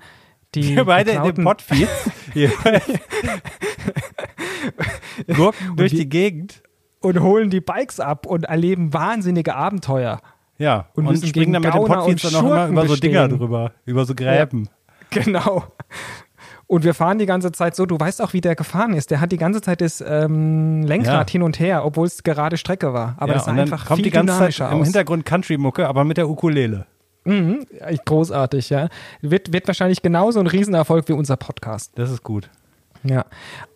die. 0.54 0.76
Wir 0.76 0.84
beide 0.84 1.10
in 1.10 1.24
den 1.24 1.42
Potfeeds. 1.42 2.10
Gurken 5.34 5.76
durch 5.76 5.90
die 5.90 6.08
Gegend. 6.08 6.62
Und 7.00 7.20
holen 7.20 7.50
die 7.50 7.60
Bikes 7.60 7.98
ab 7.98 8.26
und 8.26 8.44
erleben 8.44 8.94
wahnsinnige 8.94 9.56
Abenteuer. 9.56 10.20
Ja, 10.58 10.86
und, 10.94 11.08
und 11.08 11.26
springen 11.26 11.52
dann 11.52 11.62
mit 11.62 11.74
den 11.74 11.84
Potfeeds 11.84 12.22
dann 12.30 12.34
auch 12.36 12.44
immer 12.44 12.68
über 12.68 12.86
so 12.86 12.94
Dinger 12.94 13.26
drüber, 13.26 13.72
über 13.84 14.04
so 14.04 14.14
Gräben. 14.14 14.68
Ja, 15.12 15.22
genau. 15.22 15.64
Und 16.72 16.84
wir 16.84 16.94
fahren 16.94 17.18
die 17.18 17.26
ganze 17.26 17.52
Zeit 17.52 17.76
so, 17.76 17.84
du 17.84 18.00
weißt 18.00 18.22
auch, 18.22 18.32
wie 18.32 18.40
der 18.40 18.54
gefahren 18.54 18.94
ist. 18.94 19.10
Der 19.10 19.20
hat 19.20 19.30
die 19.30 19.36
ganze 19.36 19.60
Zeit 19.60 19.82
das 19.82 20.00
ähm, 20.00 20.80
Lenkrad 20.80 21.28
ja. 21.28 21.32
hin 21.32 21.42
und 21.42 21.60
her, 21.60 21.84
obwohl 21.84 22.06
es 22.06 22.22
gerade 22.22 22.56
Strecke 22.56 22.94
war. 22.94 23.14
Aber 23.18 23.32
ja, 23.32 23.34
das 23.34 23.44
sah 23.44 23.52
einfach 23.52 23.84
kommt 23.84 23.98
viel 23.98 24.04
die 24.04 24.10
ganze 24.10 24.38
Zeit 24.38 24.58
aus. 24.58 24.72
im 24.72 24.82
Hintergrund 24.82 25.26
Country-Mucke, 25.26 25.86
aber 25.86 26.04
mit 26.04 26.16
der 26.16 26.30
Ukulele. 26.30 26.86
Mhm, 27.24 27.66
großartig, 28.06 28.70
ja. 28.70 28.88
Wird, 29.20 29.52
wird 29.52 29.66
wahrscheinlich 29.66 30.00
genauso 30.00 30.40
ein 30.40 30.46
Riesenerfolg 30.46 31.06
wie 31.08 31.12
unser 31.12 31.36
Podcast. 31.36 31.92
Das 31.96 32.10
ist 32.10 32.22
gut. 32.22 32.48
Ja. 33.04 33.26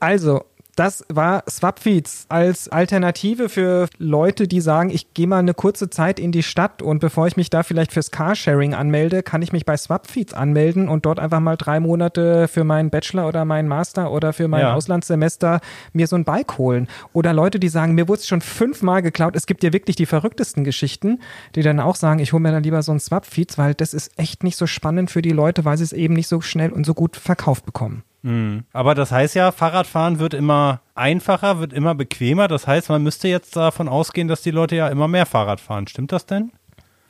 Also, 0.01 0.47
das 0.77 1.05
war 1.09 1.43
Swapfeeds 1.49 2.27
als 2.29 2.69
Alternative 2.69 3.49
für 3.49 3.89
Leute, 3.97 4.47
die 4.47 4.61
sagen, 4.61 4.91
ich 4.91 5.15
gehe 5.15 5.27
mal 5.27 5.39
eine 5.39 5.55
kurze 5.55 5.89
Zeit 5.89 6.21
in 6.21 6.33
die 6.33 6.43
Stadt 6.43 6.83
und 6.83 7.01
bevor 7.01 7.27
ich 7.27 7.37
mich 7.37 7.49
da 7.49 7.63
vielleicht 7.63 7.93
fürs 7.93 8.11
Carsharing 8.11 8.75
anmelde, 8.75 9.23
kann 9.23 9.41
ich 9.41 9.53
mich 9.53 9.65
bei 9.65 9.77
Swapfeeds 9.77 10.35
anmelden 10.35 10.89
und 10.89 11.07
dort 11.07 11.19
einfach 11.19 11.41
mal 11.41 11.57
drei 11.57 11.81
Monate 11.81 12.47
für 12.47 12.63
meinen 12.63 12.91
Bachelor 12.91 13.27
oder 13.27 13.47
meinen 13.47 13.69
Master 13.69 14.13
oder 14.13 14.35
für 14.35 14.49
mein 14.49 14.61
ja. 14.61 14.75
Auslandssemester 14.75 15.61
mir 15.95 16.07
so 16.07 16.17
ein 16.17 16.25
Bike 16.25 16.59
holen. 16.59 16.89
Oder 17.15 17.33
Leute, 17.33 17.59
die 17.59 17.69
sagen, 17.69 17.95
mir 17.95 18.07
wurde 18.07 18.21
es 18.21 18.29
schon 18.29 18.43
fünfmal 18.43 19.01
geklaut. 19.01 19.35
Es 19.35 19.47
gibt 19.47 19.65
ja 19.65 19.73
wirklich 19.73 19.97
die 19.97 20.07
verrücktesten 20.07 20.63
Geschichten, 20.63 21.21
die 21.55 21.63
dann 21.63 21.81
auch 21.81 21.97
sagen, 21.97 22.21
ich 22.21 22.35
hole 22.35 22.43
mir 22.43 22.53
dann 22.53 22.63
lieber 22.63 22.83
so 22.83 22.93
ein 22.93 23.01
Swapfeeds, 23.01 23.57
weil 23.57 23.73
das 23.73 23.95
ist 23.95 24.13
echt 24.19 24.45
nicht 24.45 24.57
so 24.57 24.67
spannend 24.67 25.11
für 25.11 25.23
die 25.23 25.31
Leute, 25.31 25.65
weil 25.65 25.79
sie 25.79 25.85
es 25.85 25.95
eben 25.95 26.13
nicht 26.13 26.29
so 26.29 26.43
schnell 26.43 26.71
und 26.71 26.85
so 26.85 26.93
gut 26.93 27.17
verkauft 27.17 27.65
bekommen. 27.65 28.03
Mhm. 28.27 28.65
Aber 28.73 28.97
das 28.97 29.13
heißt 29.13 29.37
ja, 29.37 29.53
Fahrradfahren 29.53 30.19
wird 30.19 30.35
immer 30.35 30.81
einfacher, 30.97 31.61
wird 31.61 31.73
immer 31.73 31.95
bequemer. 31.95 32.49
Das 32.49 32.67
heißt, 32.67 32.89
man 32.89 33.05
müsste 33.05 33.29
jetzt 33.29 33.55
davon 33.55 33.89
ausgehen, 33.89 34.27
dass 34.27 34.43
die 34.43 34.51
Leute 34.51 34.75
ja 34.75 34.89
immer 34.89 35.07
mehr 35.07 35.27
Fahrrad 35.27 35.61
fahren. 35.61 35.87
Stimmt 35.87 36.11
das 36.11 36.27
denn? 36.27 36.51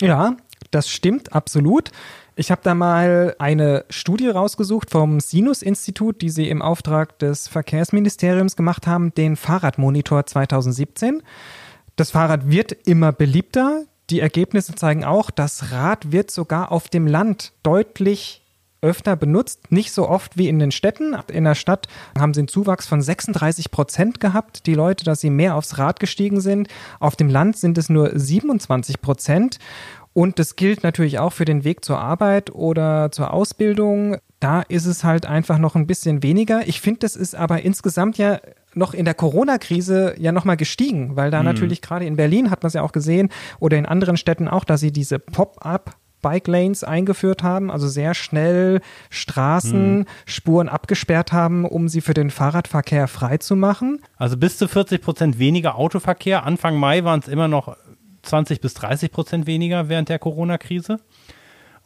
Ja, 0.02 0.36
das 0.70 0.90
stimmt 0.90 1.32
absolut. 1.32 1.90
Ich 2.34 2.50
habe 2.50 2.60
da 2.62 2.74
mal 2.74 3.34
eine 3.38 3.86
Studie 3.88 4.28
rausgesucht 4.28 4.90
vom 4.90 5.18
Sinus-Institut, 5.18 6.20
die 6.20 6.28
sie 6.28 6.50
im 6.50 6.60
Auftrag 6.60 7.18
des 7.18 7.48
Verkehrsministeriums 7.48 8.54
gemacht 8.54 8.86
haben, 8.86 9.14
den 9.14 9.36
Fahrradmonitor 9.36 10.26
2017. 10.26 11.22
Das 11.96 12.10
Fahrrad 12.10 12.50
wird 12.50 12.72
immer 12.72 13.12
beliebter. 13.12 13.84
Die 14.10 14.20
Ergebnisse 14.20 14.74
zeigen 14.74 15.02
auch, 15.02 15.30
das 15.30 15.72
Rad 15.72 16.12
wird 16.12 16.30
sogar 16.30 16.72
auf 16.72 16.88
dem 16.88 17.06
Land 17.06 17.54
deutlich 17.62 18.42
öfter 18.80 19.16
benutzt, 19.16 19.70
nicht 19.70 19.92
so 19.92 20.08
oft 20.08 20.36
wie 20.36 20.48
in 20.48 20.58
den 20.58 20.70
Städten. 20.70 21.16
In 21.32 21.44
der 21.44 21.54
Stadt 21.54 21.88
haben 22.18 22.34
sie 22.34 22.40
einen 22.40 22.48
Zuwachs 22.48 22.86
von 22.86 23.00
36 23.00 23.70
Prozent 23.70 24.20
gehabt, 24.20 24.66
die 24.66 24.74
Leute, 24.74 25.04
dass 25.04 25.20
sie 25.20 25.30
mehr 25.30 25.56
aufs 25.56 25.78
Rad 25.78 26.00
gestiegen 26.00 26.40
sind. 26.40 26.68
Auf 27.00 27.16
dem 27.16 27.28
Land 27.28 27.56
sind 27.56 27.78
es 27.78 27.88
nur 27.88 28.10
27 28.18 29.00
Prozent. 29.00 29.58
Und 30.12 30.38
das 30.38 30.56
gilt 30.56 30.82
natürlich 30.82 31.18
auch 31.18 31.34
für 31.34 31.44
den 31.44 31.62
Weg 31.64 31.84
zur 31.84 31.98
Arbeit 31.98 32.50
oder 32.54 33.10
zur 33.12 33.34
Ausbildung. 33.34 34.16
Da 34.40 34.62
ist 34.62 34.86
es 34.86 35.04
halt 35.04 35.26
einfach 35.26 35.58
noch 35.58 35.74
ein 35.74 35.86
bisschen 35.86 36.22
weniger. 36.22 36.66
Ich 36.66 36.80
finde, 36.80 37.00
das 37.00 37.16
ist 37.16 37.34
aber 37.34 37.62
insgesamt 37.62 38.16
ja 38.16 38.40
noch 38.72 38.94
in 38.94 39.04
der 39.04 39.12
Corona-Krise 39.12 40.14
ja 40.18 40.32
nochmal 40.32 40.56
gestiegen, 40.56 41.16
weil 41.16 41.30
da 41.30 41.40
mhm. 41.40 41.46
natürlich 41.46 41.82
gerade 41.82 42.06
in 42.06 42.16
Berlin 42.16 42.50
hat 42.50 42.62
man 42.62 42.68
es 42.68 42.74
ja 42.74 42.82
auch 42.82 42.92
gesehen 42.92 43.28
oder 43.58 43.76
in 43.76 43.84
anderen 43.84 44.16
Städten 44.16 44.48
auch, 44.48 44.64
dass 44.64 44.80
sie 44.80 44.90
diese 44.92 45.18
Pop-up 45.18 45.96
Bike 46.26 46.48
Lanes 46.48 46.82
eingeführt 46.82 47.44
haben, 47.44 47.70
also 47.70 47.86
sehr 47.86 48.12
schnell 48.12 48.80
Straßenspuren 49.10 50.66
hm. 50.66 50.74
abgesperrt 50.74 51.32
haben, 51.32 51.64
um 51.64 51.88
sie 51.88 52.00
für 52.00 52.14
den 52.14 52.30
Fahrradverkehr 52.30 53.06
freizumachen. 53.06 54.00
Also 54.16 54.36
bis 54.36 54.58
zu 54.58 54.66
40 54.66 55.02
Prozent 55.02 55.38
weniger 55.38 55.76
Autoverkehr. 55.76 56.44
Anfang 56.44 56.78
Mai 56.78 57.04
waren 57.04 57.20
es 57.20 57.28
immer 57.28 57.46
noch 57.46 57.76
20 58.22 58.60
bis 58.60 58.74
30 58.74 59.12
Prozent 59.12 59.46
weniger 59.46 59.88
während 59.88 60.08
der 60.08 60.18
Corona-Krise. 60.18 60.98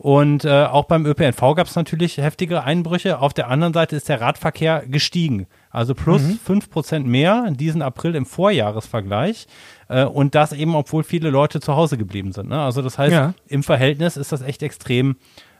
Und 0.02 0.46
äh, 0.46 0.64
auch 0.64 0.84
beim 0.84 1.04
ÖPNV 1.04 1.38
gab 1.54 1.66
es 1.66 1.76
natürlich 1.76 2.16
heftige 2.16 2.64
Einbrüche. 2.64 3.18
Auf 3.18 3.34
der 3.34 3.48
anderen 3.48 3.74
Seite 3.74 3.96
ist 3.96 4.08
der 4.08 4.18
Radverkehr 4.18 4.82
gestiegen. 4.86 5.46
Also 5.68 5.94
plus 5.94 6.22
mhm. 6.22 6.38
5% 6.48 7.00
mehr 7.00 7.44
in 7.46 7.58
diesem 7.58 7.82
April 7.82 8.14
im 8.14 8.24
Vorjahresvergleich. 8.24 9.46
Äh, 9.90 10.04
und 10.04 10.34
das 10.34 10.54
eben, 10.54 10.74
obwohl 10.74 11.04
viele 11.04 11.28
Leute 11.28 11.60
zu 11.60 11.76
Hause 11.76 11.98
geblieben 11.98 12.32
sind. 12.32 12.48
Ne? 12.48 12.58
Also 12.58 12.80
das 12.80 12.96
heißt, 12.96 13.12
ja. 13.12 13.34
im 13.46 13.62
Verhältnis 13.62 14.16
ist 14.16 14.32
das 14.32 14.40
echt 14.40 14.62
extrem 14.62 15.16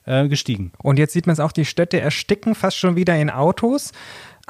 äh, 0.06 0.26
gestiegen. 0.26 0.72
Und 0.78 0.98
jetzt 0.98 1.12
sieht 1.12 1.26
man 1.26 1.34
es 1.34 1.40
auch, 1.40 1.52
die 1.52 1.66
Städte 1.66 2.00
ersticken 2.00 2.54
fast 2.54 2.78
schon 2.78 2.96
wieder 2.96 3.14
in 3.20 3.28
Autos. 3.28 3.92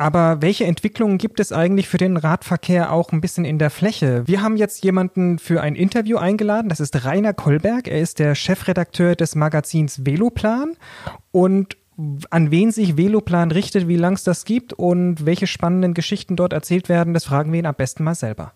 Aber 0.00 0.40
welche 0.40 0.64
Entwicklungen 0.64 1.18
gibt 1.18 1.40
es 1.40 1.52
eigentlich 1.52 1.86
für 1.86 1.98
den 1.98 2.16
Radverkehr 2.16 2.90
auch 2.90 3.12
ein 3.12 3.20
bisschen 3.20 3.44
in 3.44 3.58
der 3.58 3.68
Fläche? 3.68 4.22
Wir 4.26 4.40
haben 4.40 4.56
jetzt 4.56 4.82
jemanden 4.82 5.38
für 5.38 5.60
ein 5.60 5.74
Interview 5.74 6.16
eingeladen. 6.16 6.70
Das 6.70 6.80
ist 6.80 7.04
Rainer 7.04 7.34
Kolberg. 7.34 7.86
Er 7.86 8.00
ist 8.00 8.18
der 8.18 8.34
Chefredakteur 8.34 9.14
des 9.14 9.34
Magazins 9.34 10.06
Veloplan. 10.06 10.78
Und 11.32 11.76
an 12.30 12.50
wen 12.50 12.72
sich 12.72 12.96
Veloplan 12.96 13.50
richtet, 13.50 13.88
wie 13.88 13.98
lang 13.98 14.14
es 14.14 14.24
das 14.24 14.46
gibt 14.46 14.72
und 14.72 15.26
welche 15.26 15.46
spannenden 15.46 15.92
Geschichten 15.92 16.34
dort 16.34 16.54
erzählt 16.54 16.88
werden, 16.88 17.12
das 17.12 17.26
fragen 17.26 17.52
wir 17.52 17.58
ihn 17.58 17.66
am 17.66 17.74
besten 17.74 18.02
mal 18.02 18.14
selber. 18.14 18.54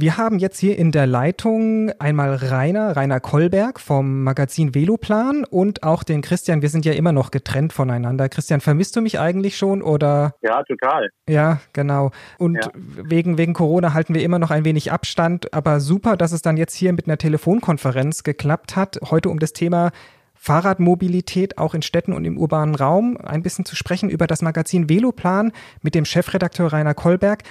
Wir 0.00 0.16
haben 0.16 0.38
jetzt 0.38 0.60
hier 0.60 0.78
in 0.78 0.92
der 0.92 1.08
Leitung 1.08 1.90
einmal 1.98 2.32
Rainer, 2.32 2.94
Rainer 2.94 3.18
Kolberg 3.18 3.80
vom 3.80 4.22
Magazin 4.22 4.72
Veloplan 4.72 5.42
und 5.42 5.82
auch 5.82 6.04
den 6.04 6.22
Christian. 6.22 6.62
Wir 6.62 6.68
sind 6.68 6.84
ja 6.84 6.92
immer 6.92 7.10
noch 7.10 7.32
getrennt 7.32 7.72
voneinander. 7.72 8.28
Christian, 8.28 8.60
vermisst 8.60 8.94
du 8.94 9.00
mich 9.00 9.18
eigentlich 9.18 9.58
schon 9.58 9.82
oder? 9.82 10.36
Ja, 10.40 10.62
total. 10.62 11.08
Ja, 11.28 11.58
genau. 11.72 12.12
Und 12.38 12.58
ja. 12.62 12.70
wegen, 12.76 13.38
wegen 13.38 13.54
Corona 13.54 13.92
halten 13.92 14.14
wir 14.14 14.22
immer 14.22 14.38
noch 14.38 14.52
ein 14.52 14.64
wenig 14.64 14.92
Abstand. 14.92 15.52
Aber 15.52 15.80
super, 15.80 16.16
dass 16.16 16.30
es 16.30 16.42
dann 16.42 16.56
jetzt 16.56 16.76
hier 16.76 16.92
mit 16.92 17.08
einer 17.08 17.18
Telefonkonferenz 17.18 18.22
geklappt 18.22 18.76
hat. 18.76 19.00
Heute 19.10 19.30
um 19.30 19.40
das 19.40 19.52
Thema 19.52 19.90
Fahrradmobilität 20.36 21.58
auch 21.58 21.74
in 21.74 21.82
Städten 21.82 22.12
und 22.12 22.24
im 22.24 22.38
urbanen 22.38 22.76
Raum 22.76 23.16
ein 23.16 23.42
bisschen 23.42 23.64
zu 23.64 23.74
sprechen 23.74 24.10
über 24.10 24.28
das 24.28 24.42
Magazin 24.42 24.88
Veloplan 24.88 25.50
mit 25.82 25.96
dem 25.96 26.04
Chefredakteur 26.04 26.72
Rainer 26.72 26.94
Kolberg. 26.94 27.42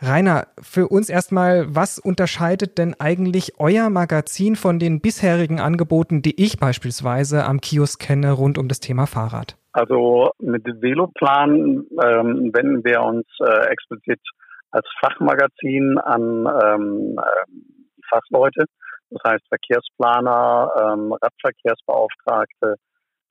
Rainer, 0.00 0.46
für 0.60 0.88
uns 0.88 1.10
erstmal, 1.10 1.74
was 1.74 1.98
unterscheidet 1.98 2.78
denn 2.78 2.94
eigentlich 2.98 3.58
euer 3.58 3.90
Magazin 3.90 4.54
von 4.54 4.78
den 4.78 5.00
bisherigen 5.00 5.60
Angeboten, 5.60 6.22
die 6.22 6.40
ich 6.42 6.58
beispielsweise 6.58 7.44
am 7.44 7.60
Kiosk 7.60 8.00
kenne, 8.00 8.32
rund 8.32 8.58
um 8.58 8.68
das 8.68 8.78
Thema 8.78 9.06
Fahrrad? 9.06 9.56
Also 9.72 10.30
mit 10.38 10.64
Veloplan 10.64 11.84
ähm, 12.02 12.50
wenden 12.54 12.84
wir 12.84 13.02
uns 13.02 13.26
äh, 13.40 13.66
explizit 13.70 14.20
als 14.70 14.86
Fachmagazin 15.00 15.98
an 15.98 16.46
ähm, 16.46 17.18
äh, 17.18 17.50
die 17.96 18.02
Fachleute, 18.08 18.66
das 19.10 19.22
heißt 19.26 19.48
Verkehrsplaner, 19.48 20.70
ähm, 20.80 21.12
Radverkehrsbeauftragte 21.12 22.76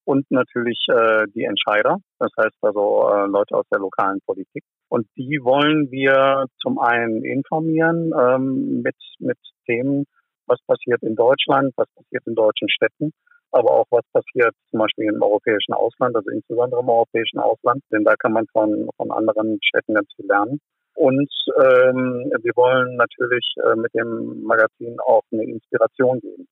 und 0.08 0.26
natürlich 0.32 0.80
äh, 0.88 1.26
die 1.36 1.44
Entscheider, 1.44 1.98
das 2.18 2.32
heißt 2.38 2.56
also 2.62 3.10
äh, 3.10 3.28
Leute 3.28 3.56
aus 3.56 3.66
der 3.70 3.80
lokalen 3.80 4.22
Politik. 4.26 4.64
Und 4.88 5.06
die 5.18 5.40
wollen 5.44 5.92
wir 5.92 6.46
zum 6.62 6.80
einen 6.80 7.26
informieren 7.26 8.14
ähm, 8.18 8.82
mit, 8.84 8.96
mit 9.20 9.38
Themen, 9.66 10.06
was 10.46 10.60
passiert 10.66 11.04
in 11.04 11.16
Deutschland, 11.16 11.74
was 11.76 11.88
passiert 11.94 12.26
in 12.26 12.36
deutschen 12.36 12.70
Städten, 12.70 13.12
aber 13.52 13.72
auch 13.72 13.86
was 13.92 14.06
passiert 14.14 14.56
zum 14.70 14.80
Beispiel 14.80 15.12
im 15.14 15.22
europäischen 15.22 15.74
Ausland, 15.74 16.16
also 16.16 16.30
insbesondere 16.32 16.80
im 16.80 16.90
europäischen 16.90 17.40
Ausland, 17.40 17.84
denn 17.92 18.06
da 18.06 18.16
kann 18.16 18.32
man 18.32 18.46
von, 18.54 18.90
von 18.96 19.12
anderen 19.12 19.60
Städten 19.62 19.94
ganz 19.94 20.08
viel 20.16 20.28
lernen. 20.28 20.62
Und 20.96 21.30
ähm, 21.62 22.32
wir 22.42 22.54
wollen 22.56 22.96
natürlich 22.96 23.46
äh, 23.62 23.76
mit 23.76 23.94
dem 23.94 24.42
Magazin 24.44 24.98
auch 25.06 25.24
eine 25.34 25.44
Inspiration 25.44 26.22
geben. 26.22 26.48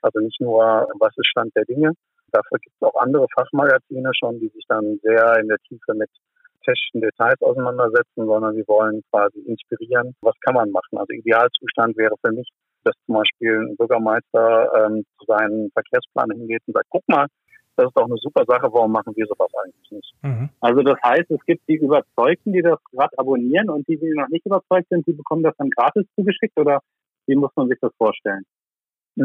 Also 0.00 0.20
nicht 0.20 0.40
nur, 0.40 0.88
was 1.00 1.12
ist 1.16 1.26
Stand 1.26 1.54
der 1.56 1.64
Dinge. 1.64 1.92
Dafür 2.32 2.58
gibt 2.58 2.76
es 2.76 2.82
auch 2.82 3.00
andere 3.00 3.26
Fachmagazine 3.34 4.10
schon, 4.14 4.40
die 4.40 4.48
sich 4.48 4.64
dann 4.68 4.98
sehr 5.02 5.38
in 5.40 5.48
der 5.48 5.58
Tiefe 5.68 5.94
mit 5.94 6.10
technischen 6.64 7.00
Details 7.00 7.40
auseinandersetzen, 7.40 8.26
sondern 8.26 8.54
wir 8.54 8.66
wollen 8.68 9.02
quasi 9.10 9.40
inspirieren, 9.40 10.14
was 10.20 10.34
kann 10.40 10.54
man 10.54 10.70
machen. 10.70 10.98
Also 10.98 11.12
Idealzustand 11.12 11.96
wäre 11.96 12.14
für 12.24 12.32
mich, 12.32 12.48
dass 12.84 12.94
zum 13.06 13.16
Beispiel 13.16 13.56
ein 13.60 13.76
Bürgermeister 13.76 14.70
ähm, 14.76 15.04
zu 15.18 15.24
seinen 15.26 15.70
Verkehrsplan 15.72 16.30
hingeht 16.32 16.62
und 16.66 16.74
sagt, 16.74 16.86
guck 16.90 17.06
mal, 17.08 17.26
das 17.76 17.86
ist 17.86 17.96
doch 17.96 18.04
eine 18.04 18.16
super 18.16 18.44
Sache, 18.46 18.68
warum 18.72 18.92
machen 18.92 19.14
wir 19.16 19.26
sowas 19.26 19.50
eigentlich 19.64 19.90
nicht? 19.90 20.14
Mhm. 20.22 20.50
Also 20.60 20.82
das 20.82 20.98
heißt, 21.02 21.30
es 21.30 21.44
gibt 21.46 21.66
die 21.68 21.76
Überzeugten, 21.76 22.52
die 22.52 22.62
das 22.62 22.78
gerade 22.92 23.16
abonnieren 23.18 23.70
und 23.70 23.88
die, 23.88 23.98
die 23.98 24.12
noch 24.14 24.28
nicht 24.28 24.44
überzeugt 24.44 24.88
sind, 24.90 25.06
die 25.06 25.12
bekommen 25.12 25.42
das 25.42 25.56
dann 25.56 25.70
gratis 25.70 26.06
zugeschickt 26.14 26.58
oder 26.58 26.80
wie 27.26 27.36
muss 27.36 27.52
man 27.56 27.68
sich 27.68 27.78
das 27.80 27.92
vorstellen? 27.96 28.44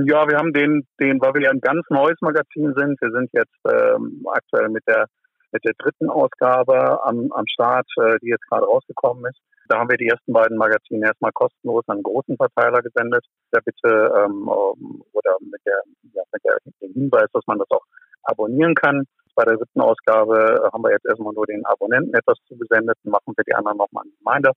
Ja, 0.04 0.28
wir 0.28 0.38
haben 0.38 0.52
den, 0.52 0.86
den, 1.00 1.22
weil 1.22 1.36
wir 1.36 1.42
ja 1.44 1.52
ein 1.52 1.62
ganz 1.62 1.86
neues 1.90 2.20
Magazin 2.20 2.74
sind, 2.76 3.00
wir 3.00 3.12
sind 3.12 3.30
jetzt 3.32 3.56
ähm, 3.64 4.26
aktuell 4.28 4.68
mit 4.68 4.84
der 4.88 5.06
mit 5.54 5.64
der 5.64 5.72
dritten 5.78 6.10
Ausgabe 6.10 7.00
am, 7.06 7.32
am 7.32 7.48
Start, 7.48 7.88
äh, 8.02 8.18
die 8.22 8.28
jetzt 8.28 8.46
gerade 8.50 8.66
rausgekommen 8.66 9.24
ist. 9.24 9.40
Da 9.70 9.80
haben 9.80 9.90
wir 9.90 9.96
die 9.96 10.08
ersten 10.08 10.34
beiden 10.34 10.58
Magazine 10.58 11.06
erstmal 11.06 11.32
kostenlos 11.32 11.86
an 11.88 11.96
einen 11.96 12.04
großen 12.04 12.36
Verteiler 12.36 12.82
gesendet. 12.82 13.26
Der 13.54 13.62
bitte 13.62 14.12
ähm, 14.20 14.50
oder 14.50 15.38
mit 15.40 15.62
der, 15.66 15.80
ja, 16.12 16.24
mit 16.34 16.44
der 16.44 16.58
dem 16.82 16.92
Hinweis, 16.92 17.32
dass 17.32 17.48
man 17.48 17.60
das 17.60 17.72
auch 17.72 17.86
abonnieren 18.24 18.76
kann. 18.76 19.06
Bei 19.34 19.46
der 19.46 19.56
dritten 19.56 19.80
Ausgabe 19.80 20.70
haben 20.74 20.84
wir 20.84 20.92
jetzt 20.92 21.06
erstmal 21.06 21.34
nur 21.34 21.46
den 21.46 21.66
Abonnenten 21.66 22.14
etwas 22.14 22.38
zugesendet 22.50 22.98
und 23.06 23.12
machen 23.12 23.34
wir 23.36 23.44
die 23.48 23.56
anderen 23.56 23.78
nochmal 23.78 24.04
an 24.04 24.12
Reminder. 24.28 24.52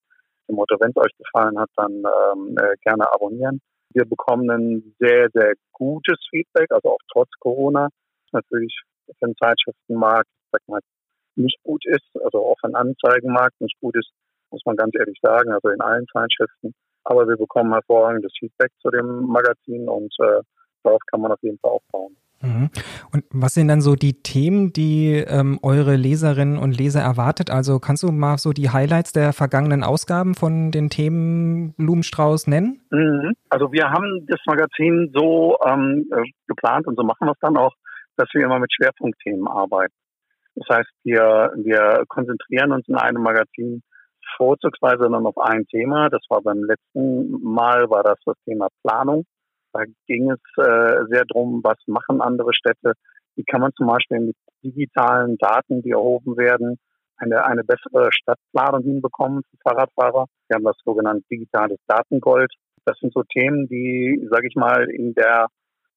Im 0.48 0.56
Motto, 0.56 0.76
wenn 0.80 0.90
es 0.90 0.96
euch 0.96 1.16
gefallen 1.16 1.56
hat, 1.60 1.70
dann 1.76 1.92
ähm, 1.92 2.56
äh, 2.58 2.74
gerne 2.82 3.06
abonnieren. 3.12 3.60
Wir 3.90 4.04
bekommen 4.04 4.50
ein 4.50 4.94
sehr, 4.98 5.28
sehr 5.32 5.54
gutes 5.72 6.18
Feedback, 6.30 6.70
also 6.70 6.90
auch 6.90 7.00
trotz 7.12 7.30
Corona. 7.40 7.88
Natürlich 8.32 8.78
für 9.06 9.26
den 9.26 9.34
Zeitschriftenmarkt, 9.36 10.28
sag 10.52 10.60
mal, 10.68 10.80
nicht 11.36 11.58
gut 11.62 11.84
ist, 11.86 12.08
also 12.22 12.44
auch 12.44 12.56
für 12.60 12.74
Anzeigenmarkt 12.74 13.60
nicht 13.60 13.78
gut 13.80 13.96
ist, 13.96 14.10
muss 14.50 14.62
man 14.66 14.76
ganz 14.76 14.94
ehrlich 14.98 15.18
sagen, 15.22 15.52
also 15.52 15.68
in 15.68 15.80
allen 15.80 16.06
Zeitschriften. 16.12 16.74
Aber 17.04 17.26
wir 17.26 17.36
bekommen 17.36 17.72
hervorragendes 17.72 18.32
Feedback 18.38 18.70
zu 18.82 18.90
dem 18.90 19.24
Magazin 19.26 19.88
und 19.88 20.14
äh, 20.20 20.42
darauf 20.82 21.00
kann 21.10 21.20
man 21.20 21.32
auf 21.32 21.42
jeden 21.42 21.58
Fall 21.58 21.70
aufbauen. 21.70 22.16
Mhm. 22.40 22.70
Und 23.12 23.24
was 23.30 23.54
sind 23.54 23.68
dann 23.68 23.80
so 23.80 23.94
die 23.96 24.22
Themen, 24.22 24.72
die 24.72 25.24
ähm, 25.26 25.58
eure 25.62 25.96
Leserinnen 25.96 26.58
und 26.58 26.76
Leser 26.76 27.00
erwartet? 27.00 27.50
Also 27.50 27.80
kannst 27.80 28.02
du 28.02 28.12
mal 28.12 28.38
so 28.38 28.52
die 28.52 28.70
Highlights 28.70 29.12
der 29.12 29.32
vergangenen 29.32 29.82
Ausgaben 29.82 30.34
von 30.34 30.70
den 30.70 30.88
Themen 30.90 31.74
Blumenstrauß 31.74 32.46
nennen? 32.46 32.80
Mhm. 32.90 33.34
Also 33.48 33.72
wir 33.72 33.90
haben 33.90 34.26
das 34.28 34.40
Magazin 34.46 35.10
so 35.14 35.56
ähm, 35.66 36.08
äh, 36.12 36.22
geplant 36.46 36.86
und 36.86 36.96
so 36.96 37.02
machen 37.02 37.26
wir 37.26 37.32
es 37.32 37.40
dann 37.40 37.56
auch, 37.56 37.74
dass 38.16 38.28
wir 38.32 38.44
immer 38.44 38.58
mit 38.58 38.72
Schwerpunktthemen 38.72 39.46
arbeiten. 39.48 39.94
Das 40.54 40.78
heißt, 40.78 40.90
wir, 41.04 41.52
wir 41.56 42.04
konzentrieren 42.08 42.72
uns 42.72 42.86
in 42.88 42.96
einem 42.96 43.22
Magazin 43.22 43.82
vorzugsweise 44.36 45.08
dann 45.10 45.26
auf 45.26 45.38
ein 45.38 45.66
Thema. 45.66 46.08
Das 46.08 46.22
war 46.28 46.42
beim 46.42 46.62
letzten 46.64 47.42
Mal, 47.42 47.88
war 47.90 48.02
das 48.02 48.18
das 48.24 48.36
Thema 48.44 48.68
Planung. 48.82 49.24
Da 49.72 49.82
ging 50.06 50.30
es 50.30 50.40
äh, 50.56 51.04
sehr 51.10 51.24
darum, 51.26 51.60
was 51.62 51.78
machen 51.86 52.20
andere 52.20 52.54
Städte, 52.54 52.92
wie 53.36 53.44
kann 53.44 53.60
man 53.60 53.72
zum 53.76 53.86
Beispiel 53.86 54.20
mit 54.20 54.36
digitalen 54.64 55.36
Daten, 55.38 55.82
die 55.82 55.90
erhoben 55.90 56.36
werden, 56.36 56.78
eine, 57.18 57.44
eine 57.44 57.64
bessere 57.64 58.10
Stadtplanung 58.12 58.82
hinbekommen 58.82 59.42
für 59.42 59.56
Fahrradfahrer. 59.62 60.26
Wir 60.48 60.54
haben 60.54 60.64
das 60.64 60.76
sogenannte 60.84 61.24
digitales 61.30 61.78
Datengold. 61.86 62.52
Das 62.84 62.98
sind 63.00 63.12
so 63.12 63.22
Themen, 63.22 63.68
die, 63.68 64.26
sage 64.30 64.48
ich 64.48 64.54
mal, 64.54 64.88
in 64.90 65.14
der 65.14 65.48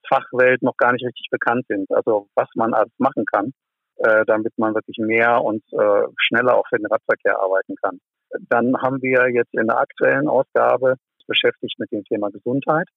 Fachwelt 0.07 0.61
noch 0.61 0.77
gar 0.77 0.91
nicht 0.93 1.05
richtig 1.05 1.27
bekannt 1.31 1.65
sind. 1.67 1.89
Also 1.91 2.27
was 2.35 2.49
man 2.55 2.73
alles 2.73 2.91
machen 2.97 3.25
kann, 3.25 3.53
äh, 3.97 4.25
damit 4.25 4.53
man 4.57 4.73
wirklich 4.73 4.97
mehr 4.97 5.41
und 5.43 5.63
äh, 5.73 6.07
schneller 6.17 6.57
auch 6.57 6.67
für 6.69 6.77
den 6.77 6.87
Radverkehr 6.87 7.39
arbeiten 7.39 7.75
kann. 7.81 7.99
Dann 8.49 8.75
haben 8.81 9.01
wir 9.01 9.29
jetzt 9.31 9.53
in 9.53 9.67
der 9.67 9.79
aktuellen 9.79 10.27
Ausgabe 10.27 10.95
beschäftigt 11.27 11.79
mit 11.79 11.91
dem 11.91 12.03
Thema 12.03 12.29
Gesundheit. 12.29 12.87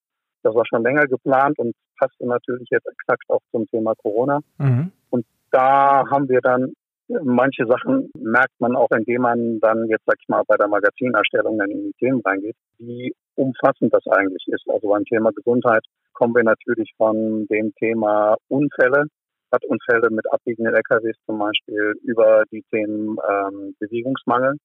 Das 0.44 0.54
war 0.54 0.64
schon 0.66 0.83
länger 0.83 1.07
geplant 1.07 1.59
und 1.59 1.74
passte 1.98 2.26
natürlich 2.26 2.68
jetzt 2.70 2.87
exakt 2.87 3.24
auch 3.28 3.40
zum 3.50 3.66
Thema 3.68 3.94
Corona. 3.96 4.40
Mhm. 4.59 4.92
Und 5.11 5.24
da 5.50 6.04
haben 6.09 6.28
wir 6.28 6.40
dann 6.40 6.72
manche 7.09 7.66
Sachen 7.66 8.11
merkt 8.18 8.59
man 8.61 8.76
auch, 8.76 8.90
indem 8.90 9.22
man 9.22 9.61
dann 9.61 9.87
jetzt, 9.88 10.04
sag 10.07 10.16
ich 10.20 10.28
mal, 10.28 10.42
bei 10.46 10.57
der 10.57 10.68
Magazinerstellung 10.68 11.59
dann 11.59 11.70
in 11.70 11.85
die 11.85 11.92
Themen 11.98 12.20
reingeht, 12.24 12.57
wie 12.78 13.14
umfassend 13.35 13.92
das 13.92 14.07
eigentlich 14.07 14.46
ist. 14.48 14.64
Also 14.68 14.88
beim 14.88 15.04
Thema 15.04 15.30
Gesundheit 15.33 15.85
kommen 16.12 16.35
wir 16.35 16.44
natürlich 16.44 16.92
von 16.96 17.46
dem 17.48 17.74
Thema 17.74 18.37
Unfälle, 18.48 19.07
Radunfälle 19.52 20.11
mit 20.11 20.33
abbiegenden 20.33 20.74
LKWs 20.74 21.16
zum 21.26 21.38
Beispiel, 21.38 21.94
über 22.02 22.44
die 22.50 22.64
Themen 22.70 23.16
ähm, 23.28 23.74
Bewegungsmangel. 23.78 24.57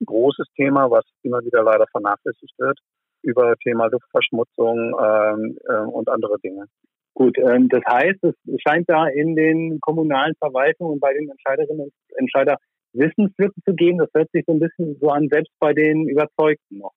Ein 0.00 0.06
großes 0.06 0.46
Thema, 0.56 0.90
was 0.90 1.04
immer 1.22 1.44
wieder 1.44 1.62
leider 1.62 1.86
vernachlässigt 1.92 2.54
wird 2.58 2.78
über 3.24 3.54
Thema 3.56 3.86
Luftverschmutzung 3.86 4.94
ähm, 5.00 5.58
äh, 5.68 5.86
und 5.86 6.08
andere 6.08 6.38
Dinge. 6.40 6.66
Gut, 7.14 7.38
ähm, 7.38 7.68
das 7.68 7.82
heißt, 7.86 8.22
es 8.22 8.34
scheint 8.66 8.88
da 8.88 9.06
in 9.06 9.36
den 9.36 9.78
kommunalen 9.80 10.34
Verwaltungen 10.38 11.00
bei 11.00 11.12
den 11.14 11.30
Entscheiderinnen 11.30 11.86
und 11.86 11.92
Entscheider 12.16 12.56
Wissenslücken 12.92 13.62
zu 13.64 13.74
geben. 13.74 13.98
Das 13.98 14.10
hört 14.14 14.30
sich 14.32 14.44
so 14.46 14.52
ein 14.52 14.60
bisschen 14.60 14.96
so 15.00 15.08
an, 15.08 15.28
selbst 15.30 15.52
bei 15.58 15.72
den 15.72 16.08
Überzeugten 16.08 16.78
noch. 16.78 16.92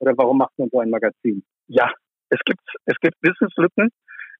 Oder 0.00 0.14
warum 0.16 0.38
macht 0.38 0.58
man 0.58 0.68
so 0.70 0.80
ein 0.80 0.90
Magazin? 0.90 1.42
Ja, 1.68 1.92
es 2.30 2.40
gibt, 2.44 2.62
es 2.86 2.96
gibt 3.00 3.16
Wissenslücken. 3.22 3.90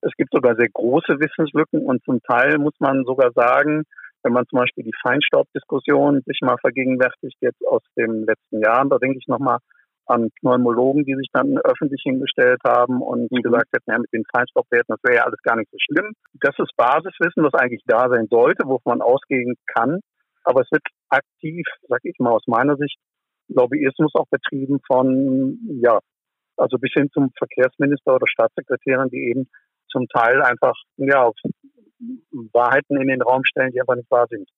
Es 0.01 0.11
gibt 0.17 0.31
sogar 0.33 0.55
sehr 0.55 0.69
große 0.69 1.19
Wissenslücken 1.19 1.85
und 1.85 2.03
zum 2.03 2.21
Teil 2.23 2.57
muss 2.57 2.73
man 2.79 3.03
sogar 3.05 3.31
sagen, 3.33 3.83
wenn 4.23 4.33
man 4.33 4.47
zum 4.47 4.59
Beispiel 4.59 4.83
die 4.83 4.95
Feinstaubdiskussion 5.01 6.21
sich 6.25 6.39
mal 6.41 6.57
vergegenwärtigt 6.59 7.37
jetzt 7.39 7.65
aus 7.67 7.83
den 7.95 8.25
letzten 8.25 8.61
Jahren, 8.61 8.89
da 8.89 8.97
denke 8.97 9.19
ich 9.19 9.27
nochmal 9.27 9.59
an 10.05 10.29
Pneumologen, 10.39 11.05
die 11.05 11.15
sich 11.15 11.27
dann 11.31 11.57
öffentlich 11.59 12.01
hingestellt 12.03 12.59
haben 12.65 13.01
und 13.01 13.31
mhm. 13.31 13.41
gesagt 13.41 13.67
hätten, 13.73 13.91
ja, 13.91 13.99
mit 13.99 14.11
den 14.13 14.23
Feinstaubwerten, 14.33 14.95
das 14.95 15.03
wäre 15.03 15.17
ja 15.17 15.23
alles 15.23 15.41
gar 15.43 15.55
nicht 15.55 15.71
so 15.71 15.77
schlimm. 15.79 16.13
Das 16.41 16.57
ist 16.57 16.75
Basiswissen, 16.75 17.43
was 17.43 17.53
eigentlich 17.53 17.83
da 17.85 18.09
sein 18.09 18.27
sollte, 18.29 18.65
wovon 18.65 18.97
man 18.97 19.01
ausgehen 19.01 19.55
kann. 19.73 19.99
Aber 20.43 20.61
es 20.61 20.71
wird 20.71 20.83
aktiv, 21.09 21.65
sag 21.87 21.99
ich 22.03 22.17
mal 22.19 22.31
aus 22.31 22.47
meiner 22.47 22.75
Sicht, 22.77 22.97
Lobbyismus 23.47 24.11
auch 24.15 24.27
betrieben 24.29 24.79
von, 24.87 25.59
ja, 25.81 25.99
also 26.57 26.77
bis 26.77 26.91
hin 26.93 27.09
zum 27.13 27.31
Verkehrsminister 27.37 28.15
oder 28.15 28.27
Staatssekretärin, 28.27 29.09
die 29.09 29.29
eben 29.29 29.49
zum 29.89 30.07
Teil 30.07 30.41
einfach, 30.41 30.73
ja, 30.97 31.29
Wahrheiten 32.53 32.99
in 32.99 33.07
den 33.07 33.21
Raum 33.21 33.43
stellen, 33.45 33.71
die 33.71 33.81
einfach 33.81 33.95
nicht 33.95 34.09
wahr 34.09 34.25
sind. 34.29 34.49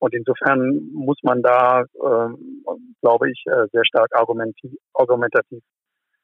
Und 0.00 0.14
insofern 0.14 0.90
muss 0.92 1.18
man 1.22 1.42
da, 1.42 1.82
äh, 1.82 2.28
glaube 3.02 3.30
ich, 3.30 3.42
äh, 3.46 3.66
sehr 3.72 3.84
stark 3.84 4.08
argumentativ, 4.14 4.72
argumentativ 4.94 5.62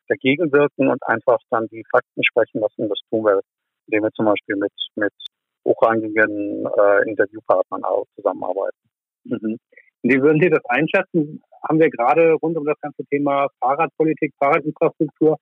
dagegen 0.08 0.52
wirken 0.52 0.88
und 0.88 1.02
einfach 1.06 1.38
dann 1.50 1.66
die 1.68 1.84
Fakten 1.90 2.22
sprechen 2.24 2.60
lassen. 2.60 2.88
Das 2.88 2.98
tun 3.10 3.24
wir, 3.24 3.40
indem 3.86 4.04
wir 4.04 4.12
zum 4.12 4.26
Beispiel 4.26 4.56
mit, 4.56 4.72
mit 4.96 5.12
hochrangigen 5.64 6.66
äh, 6.66 7.08
Interviewpartnern 7.08 7.84
auch 7.84 8.04
zusammenarbeiten. 8.14 8.78
Mhm. 9.24 9.58
Wie 10.02 10.20
würden 10.20 10.40
Sie 10.40 10.50
das 10.50 10.64
einschätzen? 10.66 11.42
Haben 11.66 11.80
wir 11.80 11.88
gerade 11.88 12.34
rund 12.34 12.56
um 12.58 12.66
das 12.66 12.78
ganze 12.80 13.04
Thema 13.06 13.48
Fahrradpolitik, 13.60 14.34
Fahrradinfrastruktur 14.38 15.38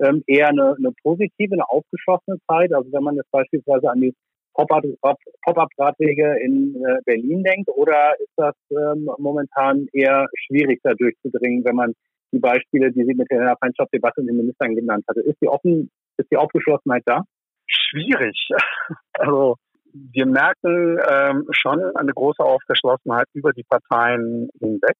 ähm, 0.00 0.22
eher 0.26 0.48
eine, 0.48 0.76
eine 0.76 0.92
positive, 1.02 1.52
eine 1.52 1.68
aufgeschossene 1.68 2.38
Zeit? 2.48 2.72
Also 2.72 2.92
wenn 2.92 3.02
man 3.02 3.16
jetzt 3.16 3.30
beispielsweise 3.32 3.90
an 3.90 4.00
die 4.00 4.14
Pop-up-Radwege 4.54 6.38
in 6.40 6.76
äh, 6.76 6.98
Berlin 7.04 7.42
denkt? 7.42 7.68
Oder 7.68 8.14
ist 8.20 8.32
das 8.36 8.54
ähm, 8.70 9.10
momentan 9.18 9.86
eher 9.92 10.26
schwierig, 10.46 10.80
da 10.82 10.94
durchzudringen, 10.94 11.64
wenn 11.64 11.76
man 11.76 11.94
die 12.34 12.40
Beispiele, 12.40 12.90
die 12.92 13.04
sie 13.04 13.14
mit 13.14 13.30
der 13.30 13.56
Feinstaubdebatte 13.60 14.20
in 14.20 14.26
den 14.26 14.36
Ministern 14.36 14.74
genannt 14.74 15.04
hatte. 15.08 15.20
Ist 15.20 15.40
die 15.40 15.48
offen, 15.48 15.90
ist 16.16 16.30
die 16.30 16.36
Aufgeschlossenheit 16.36 17.02
da? 17.06 17.22
Schwierig. 17.66 18.48
Also 19.16 19.56
wir 19.94 20.26
merken 20.26 20.98
ähm, 21.08 21.46
schon 21.52 21.80
eine 21.94 22.12
große 22.12 22.42
Aufgeschlossenheit 22.42 23.26
über 23.32 23.52
die 23.52 23.62
Parteien 23.62 24.48
hinweg, 24.58 24.96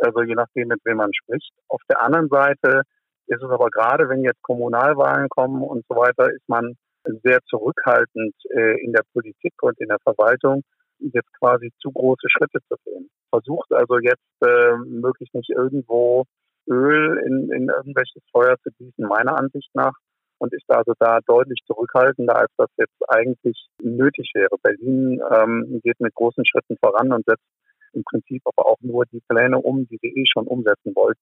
also 0.00 0.22
je 0.22 0.34
nachdem, 0.34 0.68
mit 0.68 0.80
wem 0.84 0.96
man 0.96 1.12
spricht. 1.12 1.52
Auf 1.68 1.82
der 1.90 2.02
anderen 2.02 2.28
Seite 2.28 2.82
ist 3.26 3.42
es 3.42 3.50
aber 3.50 3.68
gerade, 3.68 4.08
wenn 4.08 4.24
jetzt 4.24 4.42
Kommunalwahlen 4.42 5.28
kommen 5.28 5.62
und 5.62 5.84
so 5.90 5.94
weiter, 5.94 6.32
ist 6.32 6.48
man 6.48 6.74
sehr 7.22 7.40
zurückhaltend 7.48 8.34
äh, 8.50 8.82
in 8.82 8.92
der 8.92 9.02
Politik 9.12 9.54
und 9.62 9.78
in 9.80 9.88
der 9.88 9.98
Verwaltung, 10.02 10.62
jetzt 10.98 11.32
quasi 11.38 11.70
zu 11.80 11.90
große 11.92 12.28
Schritte 12.28 12.58
zu 12.68 12.76
gehen. 12.84 13.10
Versucht 13.30 13.72
also 13.72 13.98
jetzt 13.98 14.42
äh, 14.42 14.76
möglichst 14.86 15.34
nicht 15.34 15.50
irgendwo 15.50 16.24
Öl 16.68 17.18
in, 17.26 17.50
in 17.52 17.68
irgendwelches 17.68 18.22
Feuer 18.32 18.56
zu 18.62 18.70
gießen, 18.78 19.06
meiner 19.06 19.36
Ansicht 19.36 19.70
nach, 19.74 19.94
und 20.40 20.54
ist 20.54 20.64
also 20.68 20.94
da 20.98 21.20
deutlich 21.26 21.60
zurückhaltender, 21.66 22.34
als 22.34 22.50
das 22.56 22.70
jetzt 22.78 22.96
eigentlich 23.08 23.68
nötig 23.82 24.30
wäre. 24.34 24.56
Berlin 24.62 25.20
ähm, 25.30 25.80
geht 25.84 26.00
mit 26.00 26.14
großen 26.14 26.44
Schritten 26.46 26.76
voran 26.82 27.12
und 27.12 27.24
setzt 27.26 27.44
im 27.92 28.02
Prinzip 28.04 28.42
aber 28.44 28.66
auch 28.66 28.78
nur 28.80 29.04
die 29.06 29.20
Pläne 29.28 29.58
um, 29.58 29.86
die 29.86 29.98
sie 30.00 30.08
eh 30.08 30.24
schon 30.26 30.46
umsetzen 30.46 30.94
wollten. 30.94 31.20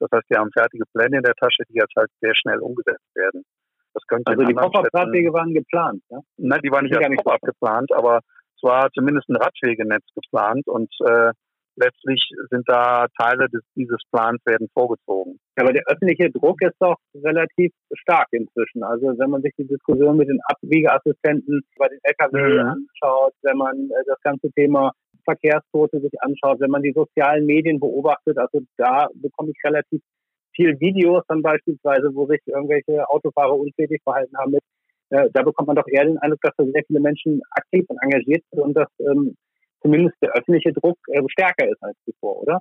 Das 0.00 0.10
heißt, 0.12 0.30
wir 0.30 0.38
haben 0.38 0.50
fertige 0.52 0.84
Pläne 0.92 1.18
in 1.18 1.22
der 1.22 1.34
Tasche, 1.34 1.64
die 1.68 1.74
jetzt 1.74 1.94
halt 1.96 2.10
sehr 2.20 2.34
schnell 2.34 2.58
umgesetzt 2.60 3.04
werden. 3.14 3.44
Das 3.94 4.02
könnte 4.06 4.32
also 4.32 4.44
die 4.44 4.54
Pop-up-Radwege 4.54 5.32
waren 5.32 5.54
geplant, 5.54 6.02
ja? 6.10 6.18
Nein, 6.36 6.60
die 6.62 6.70
waren 6.70 6.84
nicht 6.84 6.96
als 6.96 7.16
Pop-up 7.16 7.40
geplant, 7.42 7.92
aber 7.92 8.20
es 8.56 8.62
war 8.62 8.90
zumindest 8.92 9.28
ein 9.28 9.36
Radwegenetz 9.36 10.04
geplant 10.14 10.66
und 10.66 10.92
äh, 11.06 11.32
letztlich 11.76 12.30
sind 12.50 12.64
da 12.66 13.06
Teile 13.18 13.48
des, 13.48 13.62
dieses 13.74 13.98
Plans 14.12 14.40
werden 14.46 14.68
vorgezogen. 14.72 15.38
Ja, 15.56 15.64
aber 15.64 15.72
der 15.72 15.84
öffentliche 15.86 16.30
Druck 16.30 16.60
ist 16.62 16.76
doch 16.78 16.96
relativ 17.14 17.72
stark 17.94 18.28
inzwischen. 18.32 18.82
Also 18.82 19.06
wenn 19.18 19.30
man 19.30 19.42
sich 19.42 19.52
die 19.58 19.66
Diskussion 19.66 20.16
mit 20.16 20.28
den 20.28 20.40
Abwiegeassistenten 20.44 21.62
bei 21.78 21.88
den 21.88 21.98
Lkw 22.02 22.62
mhm. 22.62 22.68
anschaut, 22.68 23.34
wenn 23.42 23.56
man 23.56 23.90
äh, 23.90 24.04
das 24.06 24.20
ganze 24.22 24.50
Thema 24.52 24.92
Verkehrstote 25.24 26.00
sich 26.00 26.12
anschaut, 26.20 26.60
wenn 26.60 26.70
man 26.70 26.82
die 26.82 26.92
sozialen 26.92 27.46
Medien 27.46 27.80
beobachtet, 27.80 28.38
also 28.38 28.60
da 28.76 29.08
bekomme 29.14 29.50
ich 29.50 29.64
relativ 29.64 30.02
viel 30.54 30.78
Videos 30.80 31.24
dann 31.28 31.42
beispielsweise, 31.42 32.14
wo 32.14 32.26
sich 32.26 32.40
irgendwelche 32.46 33.08
Autofahrer 33.08 33.56
untätig 33.56 34.02
verhalten 34.02 34.36
haben 34.36 34.52
mit 34.52 34.62
äh, 35.10 35.28
da 35.32 35.42
bekommt 35.42 35.68
man 35.68 35.76
doch 35.76 35.86
eher 35.86 36.04
den 36.04 36.18
Eindruck, 36.18 36.40
dass 36.42 36.54
da 36.56 36.64
sehr 36.64 36.82
viele 36.86 37.00
Menschen 37.00 37.40
aktiv 37.50 37.84
und 37.88 37.98
engagiert 38.02 38.42
sind 38.50 38.60
und 38.60 38.74
dass 38.74 38.88
ähm, 39.00 39.36
zumindest 39.82 40.16
der 40.22 40.32
öffentliche 40.32 40.72
Druck 40.72 40.98
äh, 41.08 41.22
stärker 41.28 41.68
ist 41.68 41.82
als 41.82 41.96
zuvor, 42.04 42.42
oder? 42.42 42.60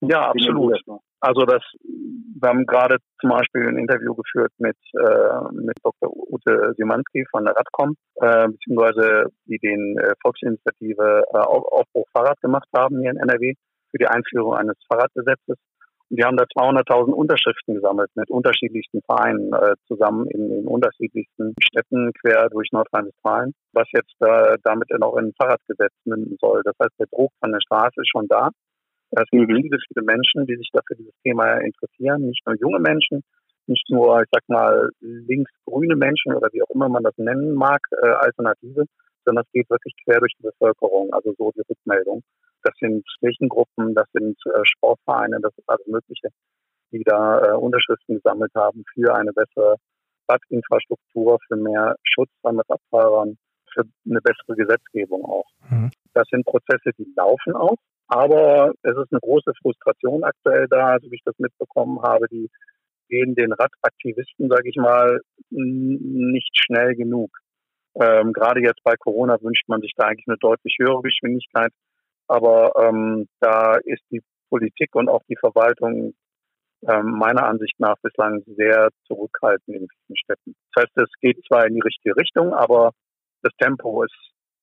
Ja, 0.00 0.30
absolut. 0.30 0.80
Also 1.20 1.44
das, 1.44 1.62
wir 1.82 2.48
haben 2.48 2.64
gerade 2.66 2.98
zum 3.20 3.30
Beispiel 3.30 3.66
ein 3.66 3.78
Interview 3.78 4.14
geführt 4.14 4.52
mit, 4.58 4.76
äh, 4.94 5.52
mit 5.52 5.76
Dr. 5.82 6.08
Ute 6.30 6.74
Simanski 6.76 7.24
von 7.32 7.44
der 7.44 7.56
Radcom, 7.56 7.96
äh, 8.16 8.46
beziehungsweise 8.46 9.32
die 9.46 9.58
den 9.58 9.98
äh, 9.98 10.12
Volksinitiative 10.22 11.24
äh, 11.32 11.38
Aufbruch 11.38 12.06
Fahrrad 12.12 12.40
gemacht 12.40 12.68
haben 12.76 13.00
hier 13.00 13.10
in 13.10 13.16
NRW 13.16 13.54
für 13.90 13.98
die 13.98 14.06
Einführung 14.06 14.54
eines 14.54 14.76
Fahrradgesetzes. 14.86 15.56
Wir 16.10 16.24
haben 16.24 16.38
da 16.38 16.44
200.000 16.44 17.12
Unterschriften 17.12 17.74
gesammelt 17.74 18.10
mit 18.14 18.30
unterschiedlichsten 18.30 19.02
Vereinen 19.02 19.52
äh, 19.52 19.74
zusammen 19.86 20.26
in 20.28 20.48
den 20.48 20.66
unterschiedlichsten 20.66 21.54
Städten 21.62 22.12
quer 22.14 22.48
durch 22.48 22.70
Nordrhein-Westfalen, 22.72 23.52
was 23.74 23.88
jetzt 23.92 24.14
äh, 24.20 24.56
damit 24.64 24.88
auch 25.02 25.16
in 25.18 25.26
ein 25.26 25.34
Fahrradgesetz 25.38 25.92
münden 26.04 26.36
soll. 26.40 26.62
Das 26.64 26.74
heißt, 26.82 26.98
der 26.98 27.08
Druck 27.12 27.32
von 27.40 27.52
der 27.52 27.60
Straße 27.60 28.00
ist 28.00 28.10
schon 28.10 28.26
da. 28.26 28.48
Es 29.10 29.24
gibt 29.30 29.50
viele, 29.50 29.78
viele 29.88 30.04
Menschen, 30.04 30.46
die 30.46 30.56
sich 30.56 30.70
dafür 30.72 30.96
dieses 30.96 31.14
Thema 31.22 31.58
interessieren, 31.58 32.26
nicht 32.26 32.46
nur 32.46 32.56
junge 32.56 32.78
Menschen, 32.78 33.22
nicht 33.66 33.88
nur, 33.90 34.22
ich 34.22 34.28
sag 34.32 34.42
mal, 34.48 34.88
linksgrüne 35.00 35.96
Menschen 35.96 36.34
oder 36.34 36.48
wie 36.52 36.62
auch 36.62 36.70
immer 36.70 36.88
man 36.88 37.02
das 37.02 37.16
nennen 37.18 37.54
mag, 37.54 37.80
äh, 38.02 38.08
Alternative, 38.08 38.84
sondern 39.24 39.44
es 39.44 39.52
geht 39.52 39.68
wirklich 39.70 39.94
quer 40.04 40.20
durch 40.20 40.32
die 40.38 40.44
Bevölkerung, 40.44 41.12
also 41.12 41.34
so 41.36 41.52
die 41.52 41.62
Rückmeldung. 41.68 42.22
Das 42.62 42.74
sind 42.80 43.04
Kirchengruppen, 43.20 43.94
das 43.94 44.06
sind 44.12 44.36
äh, 44.46 44.60
Sportvereine, 44.64 45.38
das 45.40 45.52
ist 45.56 45.68
alles 45.68 45.86
Mögliche, 45.86 46.28
die 46.92 47.02
da 47.04 47.40
äh, 47.42 47.56
Unterschriften 47.56 48.16
gesammelt 48.16 48.52
haben 48.54 48.84
für 48.94 49.14
eine 49.14 49.32
bessere 49.32 49.76
Stadtinfrastruktur, 50.24 51.38
für 51.46 51.56
mehr 51.56 51.96
Schutz 52.02 52.30
an 52.42 52.60
Radfahrern, 52.68 53.38
für 53.72 53.82
eine 54.08 54.20
bessere 54.20 54.56
Gesetzgebung 54.56 55.24
auch. 55.24 55.46
Mhm. 55.70 55.90
Das 56.14 56.26
sind 56.30 56.44
Prozesse, 56.44 56.90
die 56.98 57.12
laufen 57.16 57.54
auch, 57.54 57.76
aber 58.08 58.72
es 58.82 58.96
ist 58.96 59.12
eine 59.12 59.20
große 59.20 59.52
Frustration 59.62 60.24
aktuell 60.24 60.66
da, 60.68 60.96
so 61.00 61.10
wie 61.10 61.16
ich 61.16 61.24
das 61.24 61.38
mitbekommen 61.38 62.00
habe, 62.02 62.26
die 62.28 62.48
gehen 63.08 63.34
den 63.34 63.52
Radaktivisten, 63.52 64.48
sage 64.48 64.68
ich 64.68 64.76
mal, 64.76 65.20
nicht 65.50 66.50
schnell 66.54 66.94
genug. 66.94 67.30
Ähm, 68.00 68.32
gerade 68.32 68.60
jetzt 68.60 68.82
bei 68.84 68.94
Corona 68.96 69.36
wünscht 69.40 69.68
man 69.68 69.80
sich 69.80 69.92
da 69.96 70.06
eigentlich 70.06 70.28
eine 70.28 70.38
deutlich 70.38 70.76
höhere 70.78 71.02
Geschwindigkeit. 71.02 71.72
Aber 72.28 72.72
ähm, 72.76 73.26
da 73.40 73.76
ist 73.76 74.02
die 74.10 74.22
Politik 74.50 74.94
und 74.94 75.08
auch 75.08 75.22
die 75.28 75.36
Verwaltung 75.36 76.14
ähm, 76.86 77.10
meiner 77.18 77.46
Ansicht 77.46 77.78
nach 77.80 77.96
bislang 78.02 78.42
sehr 78.46 78.90
zurückhaltend 79.06 79.76
in 79.76 79.88
vielen 79.88 80.16
Städten. 80.16 80.54
Das 80.74 80.84
heißt, 80.84 80.96
es 80.98 81.12
geht 81.20 81.44
zwar 81.46 81.66
in 81.66 81.74
die 81.74 81.80
richtige 81.80 82.16
Richtung, 82.16 82.52
aber 82.52 82.92
das 83.42 83.52
Tempo 83.60 84.04
ist 84.04 84.14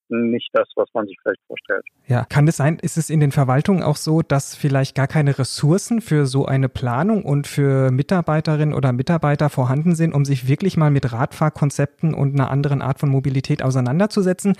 nicht 0.09 0.49
das, 0.53 0.67
was 0.75 0.87
man 0.93 1.05
sich 1.07 1.17
vielleicht 1.21 1.41
vorstellt. 1.47 1.83
Ja, 2.07 2.25
kann 2.25 2.47
es 2.47 2.57
sein, 2.57 2.77
ist 2.81 2.97
es 2.97 3.09
in 3.09 3.19
den 3.19 3.31
Verwaltungen 3.31 3.83
auch 3.83 3.95
so, 3.95 4.21
dass 4.21 4.55
vielleicht 4.55 4.95
gar 4.95 5.07
keine 5.07 5.37
Ressourcen 5.37 6.01
für 6.01 6.25
so 6.25 6.45
eine 6.45 6.69
Planung 6.69 7.23
und 7.23 7.47
für 7.47 7.91
Mitarbeiterinnen 7.91 8.73
oder 8.73 8.91
Mitarbeiter 8.93 9.49
vorhanden 9.49 9.95
sind, 9.95 10.13
um 10.13 10.25
sich 10.25 10.47
wirklich 10.47 10.77
mal 10.77 10.91
mit 10.91 11.11
Radfahrkonzepten 11.11 12.13
und 12.13 12.33
einer 12.33 12.51
anderen 12.51 12.81
Art 12.81 12.99
von 12.99 13.09
Mobilität 13.09 13.63
auseinanderzusetzen? 13.63 14.55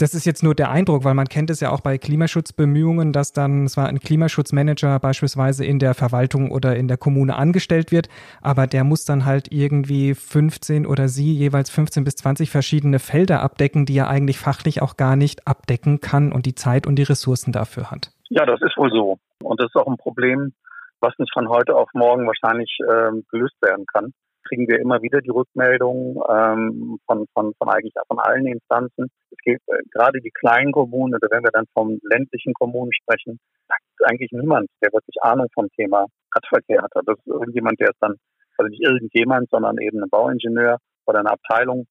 Das 0.00 0.14
ist 0.14 0.24
jetzt 0.24 0.42
nur 0.42 0.54
der 0.54 0.70
Eindruck, 0.70 1.04
weil 1.04 1.14
man 1.14 1.26
kennt 1.26 1.50
es 1.50 1.60
ja 1.60 1.70
auch 1.70 1.80
bei 1.80 1.98
Klimaschutzbemühungen, 1.98 3.12
dass 3.12 3.32
dann 3.32 3.68
zwar 3.68 3.88
ein 3.88 3.98
Klimaschutzmanager 3.98 4.98
beispielsweise 4.98 5.64
in 5.64 5.78
der 5.78 5.94
Verwaltung 5.94 6.50
oder 6.50 6.76
in 6.76 6.88
der 6.88 6.96
Kommune 6.96 7.36
angestellt 7.36 7.92
wird, 7.92 8.08
aber 8.40 8.66
der 8.66 8.84
muss 8.84 9.04
dann 9.04 9.26
halt 9.26 9.52
irgendwie 9.52 10.14
15 10.14 10.86
oder 10.86 11.08
sie 11.08 11.34
jeweils 11.34 11.70
15 11.70 12.04
bis 12.04 12.16
20 12.16 12.50
verschiedene 12.50 12.98
Felder 12.98 13.42
abdecken, 13.42 13.84
die 13.84 13.98
er 13.98 14.08
eigentlich 14.08 14.38
fachlich 14.38 14.80
auch 14.80 14.96
gar 14.96 15.16
nicht 15.16 15.46
abdecken 15.46 16.00
kann 16.00 16.32
und 16.32 16.46
die 16.46 16.54
Zeit 16.54 16.86
und 16.86 16.96
die 16.96 17.02
Ressourcen 17.02 17.52
dafür 17.52 17.90
hat. 17.90 18.10
Ja, 18.30 18.46
das 18.46 18.62
ist 18.62 18.76
wohl 18.78 18.90
so. 18.90 19.18
Und 19.42 19.60
das 19.60 19.66
ist 19.66 19.76
auch 19.76 19.88
ein 19.88 19.98
Problem, 19.98 20.52
was 21.00 21.12
nicht 21.18 21.32
von 21.32 21.48
heute 21.48 21.74
auf 21.74 21.88
morgen 21.92 22.26
wahrscheinlich 22.26 22.78
äh, 22.88 23.10
gelöst 23.30 23.56
werden 23.60 23.84
kann 23.92 24.12
kriegen 24.50 24.68
wir 24.68 24.80
immer 24.80 25.00
wieder 25.00 25.20
die 25.20 25.30
Rückmeldungen 25.30 26.18
ähm, 26.28 26.98
von, 27.06 27.26
von, 27.32 27.54
von 27.56 27.68
eigentlich 27.68 27.94
von 28.08 28.18
allen 28.18 28.46
Instanzen. 28.46 29.10
Es 29.30 29.38
geht 29.44 29.62
äh, 29.68 29.82
gerade 29.92 30.20
die 30.20 30.32
kleinen 30.32 30.72
Kommunen, 30.72 31.14
oder 31.14 31.28
wenn 31.30 31.44
wir 31.44 31.52
dann 31.52 31.66
vom 31.72 31.98
ländlichen 32.02 32.52
Kommunen 32.54 32.92
sprechen, 32.92 33.38
da 33.68 33.76
gibt 33.78 34.10
eigentlich 34.10 34.32
niemand, 34.32 34.68
der 34.82 34.92
wirklich 34.92 35.22
Ahnung 35.22 35.46
vom 35.54 35.68
Thema 35.76 36.06
Radverkehr 36.34 36.82
hat. 36.82 36.90
Das 36.94 37.16
ist 37.18 37.26
irgendjemand, 37.26 37.78
der 37.80 37.90
ist 37.90 38.00
dann, 38.00 38.16
also 38.58 38.68
nicht 38.68 38.82
irgendjemand, 38.82 39.48
sondern 39.50 39.78
eben 39.78 40.02
ein 40.02 40.10
Bauingenieur 40.10 40.78
oder 41.06 41.20
eine 41.20 41.30
Abteilung, 41.30 41.86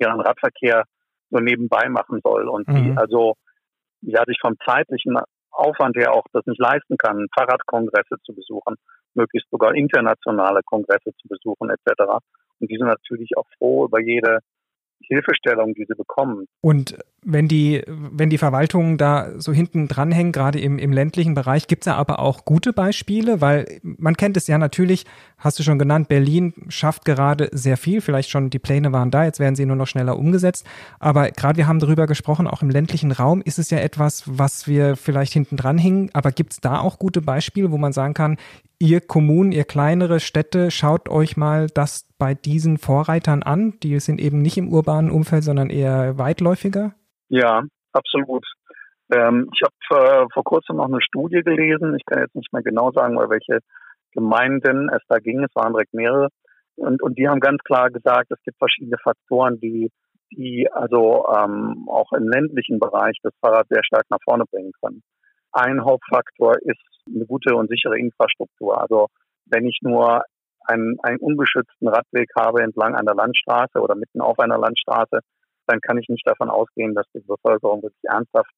die 0.00 0.04
den 0.04 0.20
Radverkehr 0.20 0.84
nur 1.30 1.42
nebenbei 1.42 1.88
machen 1.88 2.20
soll 2.22 2.48
und 2.48 2.68
die 2.68 2.90
mhm. 2.90 2.98
also 2.98 3.34
ja 4.02 4.22
sich 4.26 4.38
vom 4.40 4.54
zeitlichen 4.64 5.16
Aufwand 5.50 5.96
her 5.96 6.12
auch 6.12 6.24
das 6.32 6.44
nicht 6.46 6.60
leisten 6.60 6.96
kann, 6.96 7.26
Fahrradkongresse 7.34 8.16
zu 8.24 8.34
besuchen, 8.34 8.76
möglichst 9.14 9.50
sogar 9.50 9.74
internationale 9.74 10.60
Kongresse 10.64 11.10
zu 11.20 11.28
besuchen 11.28 11.70
etc. 11.70 12.02
Und 12.60 12.70
die 12.70 12.76
sind 12.76 12.86
natürlich 12.86 13.36
auch 13.36 13.46
froh 13.58 13.86
über 13.86 14.00
jede 14.00 14.38
Hilfestellung, 15.08 15.74
die 15.74 15.84
sie 15.86 15.94
bekommen. 15.94 16.46
Und 16.60 16.96
wenn 17.24 17.46
die, 17.46 17.82
wenn 17.86 18.30
die 18.30 18.38
Verwaltungen 18.38 18.98
da 18.98 19.38
so 19.38 19.52
hinten 19.52 19.86
dranhängen, 19.86 20.32
gerade 20.32 20.58
im, 20.60 20.78
im 20.78 20.92
ländlichen 20.92 21.34
Bereich, 21.34 21.68
gibt 21.68 21.82
es 21.82 21.86
ja 21.86 21.94
aber 21.94 22.18
auch 22.18 22.44
gute 22.44 22.72
Beispiele, 22.72 23.40
weil 23.40 23.80
man 23.82 24.16
kennt 24.16 24.36
es 24.36 24.48
ja 24.48 24.58
natürlich, 24.58 25.04
hast 25.38 25.58
du 25.58 25.62
schon 25.62 25.78
genannt, 25.78 26.08
Berlin 26.08 26.52
schafft 26.68 27.04
gerade 27.04 27.48
sehr 27.52 27.76
viel, 27.76 28.00
vielleicht 28.00 28.30
schon 28.30 28.50
die 28.50 28.58
Pläne 28.58 28.92
waren 28.92 29.10
da, 29.10 29.24
jetzt 29.24 29.38
werden 29.38 29.54
sie 29.54 29.66
nur 29.66 29.76
noch 29.76 29.86
schneller 29.86 30.18
umgesetzt. 30.18 30.66
Aber 30.98 31.30
gerade 31.30 31.58
wir 31.58 31.68
haben 31.68 31.78
darüber 31.78 32.06
gesprochen, 32.06 32.48
auch 32.48 32.62
im 32.62 32.70
ländlichen 32.70 33.12
Raum 33.12 33.40
ist 33.44 33.58
es 33.58 33.70
ja 33.70 33.78
etwas, 33.78 34.24
was 34.26 34.66
wir 34.66 34.96
vielleicht 34.96 35.32
hinten 35.32 35.56
dranhängen. 35.56 36.10
Aber 36.14 36.32
gibt 36.32 36.54
es 36.54 36.60
da 36.60 36.80
auch 36.80 36.98
gute 36.98 37.20
Beispiele, 37.20 37.70
wo 37.70 37.78
man 37.78 37.92
sagen 37.92 38.14
kann, 38.14 38.36
ihr 38.82 39.00
Kommunen, 39.00 39.52
ihr 39.52 39.62
kleinere 39.62 40.18
Städte, 40.18 40.72
schaut 40.72 41.08
euch 41.08 41.36
mal 41.36 41.68
das 41.68 42.04
bei 42.18 42.34
diesen 42.34 42.78
Vorreitern 42.78 43.44
an. 43.44 43.78
Die 43.80 44.00
sind 44.00 44.20
eben 44.20 44.42
nicht 44.42 44.58
im 44.58 44.72
urbanen 44.72 45.12
Umfeld, 45.12 45.44
sondern 45.44 45.70
eher 45.70 46.18
weitläufiger? 46.18 46.92
Ja, 47.28 47.62
absolut. 47.92 48.44
Ähm, 49.12 49.48
ich 49.54 49.62
habe 49.62 50.24
äh, 50.24 50.26
vor 50.34 50.42
kurzem 50.42 50.76
noch 50.76 50.88
eine 50.88 51.00
Studie 51.00 51.42
gelesen. 51.42 51.94
Ich 51.94 52.04
kann 52.04 52.22
jetzt 52.22 52.34
nicht 52.34 52.52
mehr 52.52 52.62
genau 52.62 52.90
sagen, 52.90 53.14
bei 53.14 53.30
welche 53.30 53.60
Gemeinden 54.10 54.88
es 54.88 55.02
da 55.08 55.18
ging. 55.18 55.44
Es 55.44 55.54
waren 55.54 55.72
direkt 55.72 55.94
mehrere. 55.94 56.28
Und, 56.74 57.02
und 57.02 57.16
die 57.16 57.28
haben 57.28 57.38
ganz 57.38 57.62
klar 57.62 57.88
gesagt, 57.88 58.32
es 58.32 58.42
gibt 58.44 58.58
verschiedene 58.58 58.96
Faktoren, 59.00 59.60
die, 59.60 59.92
die 60.32 60.66
also 60.72 61.24
ähm, 61.32 61.86
auch 61.88 62.12
im 62.14 62.28
ländlichen 62.28 62.80
Bereich 62.80 63.16
das 63.22 63.32
Fahrrad 63.40 63.68
sehr 63.70 63.84
stark 63.84 64.06
nach 64.10 64.18
vorne 64.24 64.44
bringen 64.50 64.72
können. 64.82 65.02
Ein 65.52 65.84
Hauptfaktor 65.84 66.56
ist 66.62 66.80
eine 67.06 67.26
gute 67.26 67.54
und 67.54 67.68
sichere 67.68 67.98
Infrastruktur. 67.98 68.80
Also 68.80 69.08
wenn 69.46 69.66
ich 69.66 69.78
nur 69.82 70.22
einen, 70.66 70.98
einen 71.02 71.18
unbeschützten 71.18 71.88
Radweg 71.88 72.30
habe 72.36 72.62
entlang 72.62 72.94
einer 72.94 73.14
Landstraße 73.14 73.80
oder 73.80 73.94
mitten 73.94 74.20
auf 74.20 74.38
einer 74.38 74.58
Landstraße, 74.58 75.20
dann 75.66 75.80
kann 75.80 75.98
ich 75.98 76.08
nicht 76.08 76.26
davon 76.26 76.50
ausgehen, 76.50 76.94
dass 76.94 77.06
die 77.14 77.20
Bevölkerung 77.20 77.82
wirklich 77.82 78.04
ernsthaft, 78.04 78.50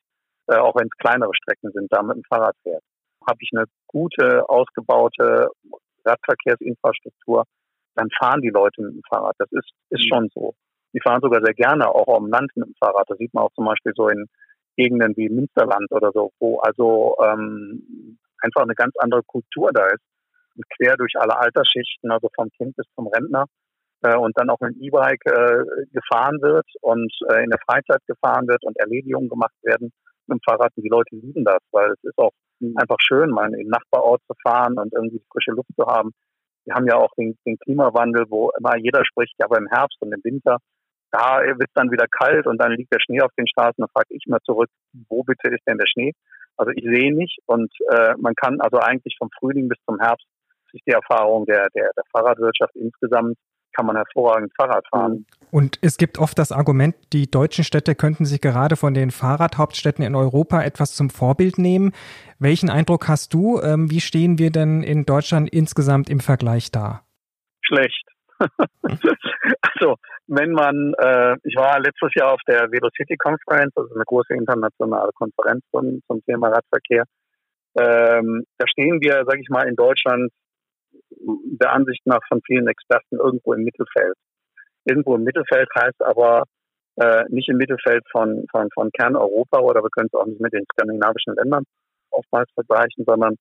äh, 0.49 0.57
auch 0.57 0.75
wenn 0.77 0.87
es 0.87 0.99
kleinere 0.99 1.33
Strecken 1.35 1.71
sind, 1.73 1.93
da 1.93 2.03
mit 2.03 2.17
dem 2.17 2.25
Fahrrad 2.25 2.57
fährt. 2.63 2.83
Habe 3.27 3.39
ich 3.41 3.51
eine 3.55 3.65
gute, 3.87 4.49
ausgebaute 4.49 5.49
Radverkehrsinfrastruktur, 6.05 7.45
dann 7.95 8.09
fahren 8.19 8.43
die 8.43 8.51
Leute 8.51 8.83
mit 8.83 8.95
dem 8.95 9.03
Fahrrad. 9.09 9.35
Das 9.39 9.51
ist, 9.53 9.71
ist 9.91 10.05
mhm. 10.07 10.15
schon 10.15 10.29
so. 10.35 10.55
Die 10.93 11.01
fahren 11.01 11.21
sogar 11.21 11.41
sehr 11.45 11.55
gerne 11.55 11.89
auch 11.89 12.17
am 12.17 12.29
Land 12.29 12.53
mit 12.55 12.69
dem 12.69 12.75
Fahrrad. 12.79 13.09
Das 13.09 13.19
sieht 13.19 13.33
man 13.35 13.45
auch 13.45 13.53
zum 13.55 13.65
Beispiel 13.65 13.93
so 13.97 14.09
in 14.09 14.27
Gegenden 14.77 15.17
wie 15.17 15.29
Münsterland 15.29 15.91
oder 15.91 16.11
so, 16.13 16.33
wo 16.39 16.59
also 16.61 17.17
ähm, 17.23 18.19
einfach 18.41 18.63
eine 18.63 18.75
ganz 18.75 18.95
andere 18.99 19.23
Kultur 19.23 19.71
da 19.73 19.87
ist. 19.87 20.03
Und 20.57 20.65
quer 20.77 20.97
durch 20.97 21.13
alle 21.19 21.37
Altersschichten, 21.37 22.13
also 22.13 22.29
vom 22.35 22.49
Kind 22.51 22.77
bis 22.77 22.87
zum 22.95 23.09
Rentner. 23.09 23.47
Äh, 24.03 24.17
und 24.17 24.37
dann 24.39 24.51
auch 24.51 24.61
mit 24.61 24.75
dem 24.75 24.83
E-Bike 24.83 25.27
äh, 25.27 25.65
gefahren 25.93 26.39
wird 26.43 26.67
und 26.83 27.13
äh, 27.31 27.43
in 27.43 27.51
der 27.51 27.59
Freizeit 27.67 28.03
gefahren 28.07 28.47
wird 28.47 28.63
und 28.65 28.79
Erledigungen 28.79 29.29
gemacht 29.29 29.55
werden 29.63 29.91
mit 30.27 30.39
dem 30.39 30.41
Fahrrad. 30.45 30.71
Und 30.77 30.85
die 30.85 30.91
Leute 30.91 31.17
lieben 31.17 31.45
das, 31.45 31.59
weil 31.73 31.91
es 31.91 32.05
ist 32.05 32.19
auch 32.19 32.33
mhm. 32.61 32.77
einfach 32.77 32.99
schön, 33.01 33.31
mal 33.31 33.47
in 33.47 33.59
den 33.59 33.69
Nachbarort 33.69 34.21
zu 34.27 34.35
fahren 34.43 34.79
und 34.79 34.93
irgendwie 34.93 35.23
frische 35.33 35.53
Luft 35.53 35.71
zu 35.77 35.87
haben. 35.87 36.13
Wir 36.67 36.75
haben 36.75 36.87
ja 36.87 36.97
auch 36.97 37.11
den, 37.17 37.37
den 37.47 37.59
Klimawandel, 37.59 38.27
wo 38.29 38.51
immer 38.59 38.77
jeder 38.77 39.05
spricht, 39.05 39.35
ja, 39.39 39.47
aber 39.47 39.59
im 39.59 39.69
Herbst 39.69 40.01
und 40.01 40.13
im 40.13 40.21
Winter 40.23 40.59
da 41.15 41.41
wird 41.41 41.69
es 41.69 41.75
dann 41.75 41.93
wieder 41.93 42.07
kalt 42.09 42.47
und 42.47 42.59
dann 42.59 42.73
liegt 42.73 42.93
der 42.93 43.01
Schnee 43.01 43.21
auf 43.21 43.31
den 43.39 43.47
Straßen. 43.47 43.77
Dann 43.79 43.89
frage 43.93 44.09
ich 44.11 44.25
mal 44.27 44.41
zurück, 44.45 44.69
wo 45.09 45.23
bitte 45.23 45.49
ist 45.51 45.63
denn 45.67 45.79
der 45.79 45.87
Schnee? 45.87 46.13
Also 46.57 46.73
ich 46.75 46.85
sehe 46.85 47.15
nicht 47.15 47.39
und 47.47 47.73
äh, 47.91 48.15
man 48.19 48.35
kann 48.35 48.61
also 48.61 48.79
eigentlich 48.79 49.17
vom 49.19 49.29
Frühling 49.39 49.69
bis 49.69 49.79
zum 49.87 49.99
Herbst 50.01 50.27
sich 50.73 50.83
die 50.87 50.93
Erfahrung 50.93 51.47
der, 51.47 51.69
der, 51.75 51.91
der 51.97 52.05
Fahrradwirtschaft 52.13 52.75
insgesamt 52.75 53.37
kann 53.77 53.87
man 53.87 53.97
hervorragend 53.97 54.53
Fahrrad 54.57 54.87
fahren. 54.89 55.27
Und 55.51 55.79
es 55.83 55.97
gibt 55.97 56.19
oft 56.19 56.39
das 56.39 56.53
Argument, 56.53 56.95
die 57.13 57.29
deutschen 57.29 57.65
Städte 57.65 57.97
könnten 57.97 58.25
sich 58.25 58.41
gerade 58.41 58.77
von 58.77 58.95
den 58.95 59.11
Fahrradhauptstädten 59.11 60.05
in 60.05 60.15
Europa 60.15 60.63
etwas 60.63 60.95
zum 60.95 61.11
Vorbild 61.11 61.59
nehmen. 61.59 61.93
Welchen 62.39 62.71
Eindruck 62.71 63.09
hast 63.09 63.35
du? 63.35 63.61
Ähm, 63.61 63.91
wie 63.91 64.01
stehen 64.01 64.39
wir 64.39 64.51
denn 64.53 64.85
in 64.85 65.07
Deutschland 65.07 65.51
insgesamt 65.51 66.09
im 66.09 66.21
Vergleich 66.21 66.71
da? 66.71 67.03
Schlecht. 67.63 68.14
also 69.63 69.97
wenn 70.27 70.53
man, 70.53 70.95
äh, 70.99 71.37
ich 71.45 71.57
war 71.57 71.79
letztes 71.81 72.15
Jahr 72.15 72.33
auf 72.33 72.41
der 72.47 72.71
Velocity 72.71 73.17
Conference, 73.17 73.73
also 73.77 73.95
eine 73.95 74.05
große 74.05 74.35
internationale 74.35 75.11
Konferenz 75.15 75.63
zum, 75.71 76.01
zum 76.07 76.25
Thema 76.25 76.49
Radverkehr. 76.49 77.05
Ähm, 77.77 78.45
da 78.59 78.69
stehen 78.69 79.01
wir, 79.01 79.25
sage 79.27 79.41
ich 79.41 79.49
mal, 79.49 79.69
in 79.69 79.75
Deutschland 79.75 80.31
der 81.61 81.73
Ansicht 81.73 82.07
nach 82.07 82.21
von 82.29 82.41
vielen 82.47 82.69
Experten 82.69 83.17
irgendwo 83.17 83.53
im 83.53 83.65
Mittelfeld. 83.65 84.15
Irgendwo 84.85 85.17
im 85.17 85.25
Mittelfeld 85.25 85.69
heißt 85.77 86.03
aber 86.03 86.45
äh, 86.97 87.25
nicht 87.29 87.49
im 87.49 87.57
Mittelfeld 87.57 88.05
von, 88.13 88.45
von, 88.51 88.69
von 88.75 88.91
Kerneuropa 88.93 89.59
oder 89.61 89.83
wir 89.83 89.91
können 89.91 90.09
es 90.13 90.19
auch 90.19 90.27
nicht 90.27 90.41
mit 90.41 90.53
den 90.53 90.65
skandinavischen 90.73 91.35
Ländern 91.35 91.65
oftmals 92.11 92.49
vergleichen, 92.55 93.05
sondern 93.05 93.37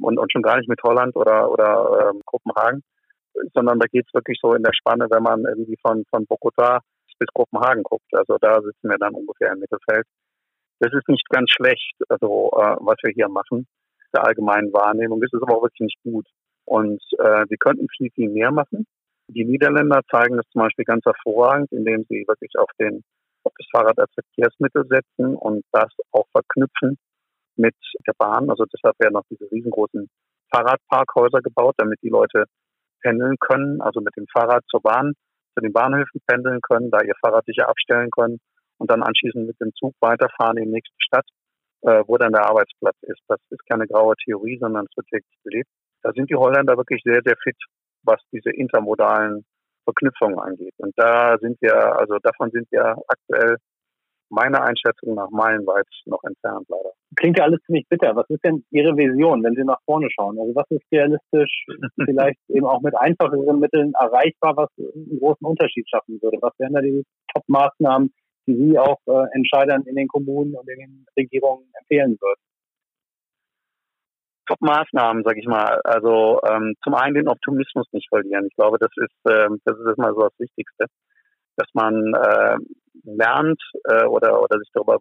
und, 0.00 0.18
und 0.18 0.32
schon 0.32 0.42
gar 0.42 0.58
nicht 0.58 0.68
mit 0.68 0.82
Holland 0.82 1.14
oder, 1.16 1.50
oder 1.50 2.10
ähm, 2.10 2.20
Kopenhagen, 2.24 2.82
sondern 3.54 3.78
da 3.78 3.86
geht 3.86 4.06
es 4.06 4.14
wirklich 4.14 4.38
so 4.42 4.54
in 4.54 4.62
der 4.62 4.72
Spanne, 4.74 5.06
wenn 5.10 5.22
man 5.22 5.44
irgendwie 5.44 5.76
von, 5.82 6.04
von 6.10 6.26
Bogota 6.26 6.80
bis 7.18 7.28
Kopenhagen 7.32 7.82
guckt. 7.82 8.12
Also 8.12 8.36
da 8.40 8.60
sitzen 8.60 8.88
wir 8.88 8.98
dann 8.98 9.14
ungefähr 9.14 9.52
im 9.52 9.60
Mittelfeld. 9.60 10.06
Das 10.80 10.92
ist 10.92 11.08
nicht 11.08 11.26
ganz 11.30 11.50
schlecht, 11.50 11.94
also 12.08 12.50
äh, 12.52 12.76
was 12.80 12.96
wir 13.02 13.12
hier 13.14 13.28
machen, 13.28 13.66
der 14.14 14.24
allgemeinen 14.24 14.72
Wahrnehmung. 14.72 15.22
Ist 15.22 15.34
aber 15.34 15.56
auch 15.56 15.62
wirklich 15.62 15.80
nicht 15.80 16.02
gut. 16.02 16.26
Und 16.66 17.02
äh, 17.18 17.44
wir 17.48 17.56
könnten 17.58 17.86
viel, 17.96 18.10
viel 18.10 18.28
mehr 18.28 18.50
machen. 18.50 18.86
Die 19.28 19.44
Niederländer 19.44 20.02
zeigen 20.10 20.36
das 20.36 20.46
zum 20.52 20.62
Beispiel 20.62 20.84
ganz 20.84 21.04
hervorragend, 21.04 21.72
indem 21.72 22.04
sie 22.08 22.24
wirklich 22.26 22.52
auf 22.58 22.70
den 22.78 23.02
auf 23.44 23.52
das 23.56 23.66
Fahrrad 23.70 23.98
als 23.98 24.12
Verkehrsmittel 24.12 24.84
setzen 24.88 25.36
und 25.36 25.64
das 25.70 25.92
auch 26.10 26.26
verknüpfen 26.32 26.98
mit 27.56 27.76
der 28.06 28.14
Bahn. 28.18 28.50
Also 28.50 28.64
deshalb 28.64 28.98
werden 28.98 29.16
auch 29.16 29.24
diese 29.30 29.50
riesengroßen 29.50 30.08
Fahrradparkhäuser 30.50 31.40
gebaut, 31.42 31.74
damit 31.78 32.00
die 32.02 32.08
Leute 32.08 32.44
pendeln 33.06 33.36
können, 33.38 33.80
also 33.80 34.00
mit 34.00 34.16
dem 34.16 34.26
Fahrrad 34.32 34.64
zur 34.68 34.80
Bahn, 34.82 35.12
zu 35.54 35.60
den 35.60 35.72
Bahnhöfen 35.72 36.20
pendeln 36.26 36.60
können, 36.60 36.90
da 36.90 36.98
ihr 37.02 37.14
Fahrrad 37.20 37.44
sicher 37.46 37.68
abstellen 37.68 38.10
können 38.10 38.38
und 38.78 38.90
dann 38.90 39.02
anschließend 39.02 39.46
mit 39.46 39.60
dem 39.60 39.72
Zug 39.74 39.94
weiterfahren 40.00 40.56
in 40.58 40.64
die 40.64 40.72
nächste 40.72 40.96
Stadt, 40.98 41.26
äh, 41.82 42.02
wo 42.06 42.16
dann 42.16 42.32
der 42.32 42.44
Arbeitsplatz 42.44 42.96
ist. 43.02 43.20
Das 43.28 43.38
ist 43.50 43.64
keine 43.70 43.86
graue 43.86 44.14
Theorie, 44.24 44.58
sondern 44.60 44.86
es 44.90 44.96
wird 44.96 45.06
täglich 45.06 45.38
gelebt. 45.44 45.70
Da 46.02 46.12
sind 46.12 46.30
die 46.30 46.36
Holländer 46.36 46.76
wirklich 46.76 47.02
sehr, 47.04 47.20
sehr 47.24 47.36
fit, 47.42 47.56
was 48.02 48.20
diese 48.32 48.50
intermodalen 48.50 49.44
Verknüpfungen 49.84 50.38
angeht. 50.38 50.74
Und 50.78 50.92
da 50.96 51.38
sind 51.38 51.60
wir, 51.60 51.74
also 51.98 52.18
davon 52.22 52.50
sind 52.50 52.66
wir 52.70 52.96
aktuell 53.08 53.56
meiner 54.28 54.62
Einschätzung 54.62 55.14
nach 55.14 55.30
meilenweit 55.30 55.86
noch 56.06 56.22
entfernt, 56.24 56.66
leider. 56.68 56.92
Klingt 57.16 57.38
ja 57.38 57.44
alles 57.44 57.60
ziemlich 57.66 57.86
bitter. 57.88 58.14
Was 58.16 58.28
ist 58.28 58.44
denn 58.44 58.64
Ihre 58.70 58.96
Vision, 58.96 59.42
wenn 59.42 59.54
Sie 59.54 59.64
nach 59.64 59.80
vorne 59.84 60.08
schauen? 60.10 60.38
Also 60.38 60.54
was 60.54 60.66
ist 60.70 60.84
realistisch, 60.92 61.66
vielleicht 62.04 62.38
eben 62.48 62.66
auch 62.66 62.80
mit 62.80 62.96
einfacheren 62.96 63.60
Mitteln 63.60 63.92
erreichbar, 63.98 64.56
was 64.56 64.68
einen 64.78 65.18
großen 65.18 65.46
Unterschied 65.46 65.88
schaffen 65.88 66.20
würde? 66.20 66.38
Was 66.40 66.52
wären 66.58 66.74
da 66.74 66.80
die 66.80 67.04
Top-Maßnahmen, 67.32 68.12
die 68.46 68.56
Sie 68.56 68.78
auch 68.78 68.98
äh, 69.06 69.26
Entscheidern 69.32 69.82
in 69.86 69.96
den 69.96 70.08
Kommunen 70.08 70.54
und 70.54 70.68
in 70.68 70.78
den 70.78 71.06
Regierungen 71.16 71.70
empfehlen 71.80 72.16
würden? 72.20 72.40
Top-Maßnahmen, 74.46 75.22
sag 75.24 75.36
ich 75.36 75.46
mal. 75.46 75.80
Also 75.84 76.40
ähm, 76.48 76.74
zum 76.82 76.94
einen 76.94 77.14
den 77.14 77.28
Optimismus 77.28 77.86
nicht 77.92 78.08
verlieren. 78.08 78.46
Ich 78.46 78.54
glaube, 78.56 78.78
das 78.78 78.90
ist 78.96 79.32
ähm, 79.32 79.60
das 79.64 79.76
ist 79.78 79.98
mal 79.98 80.14
so 80.14 80.22
das 80.22 80.38
Wichtigste, 80.38 80.86
dass 81.56 81.68
man 81.74 82.14
äh, 82.14 82.56
lernt 83.04 83.60
äh, 83.84 84.04
oder, 84.04 84.42
oder 84.42 84.58
sich 84.58 84.70
darüber 84.72 84.98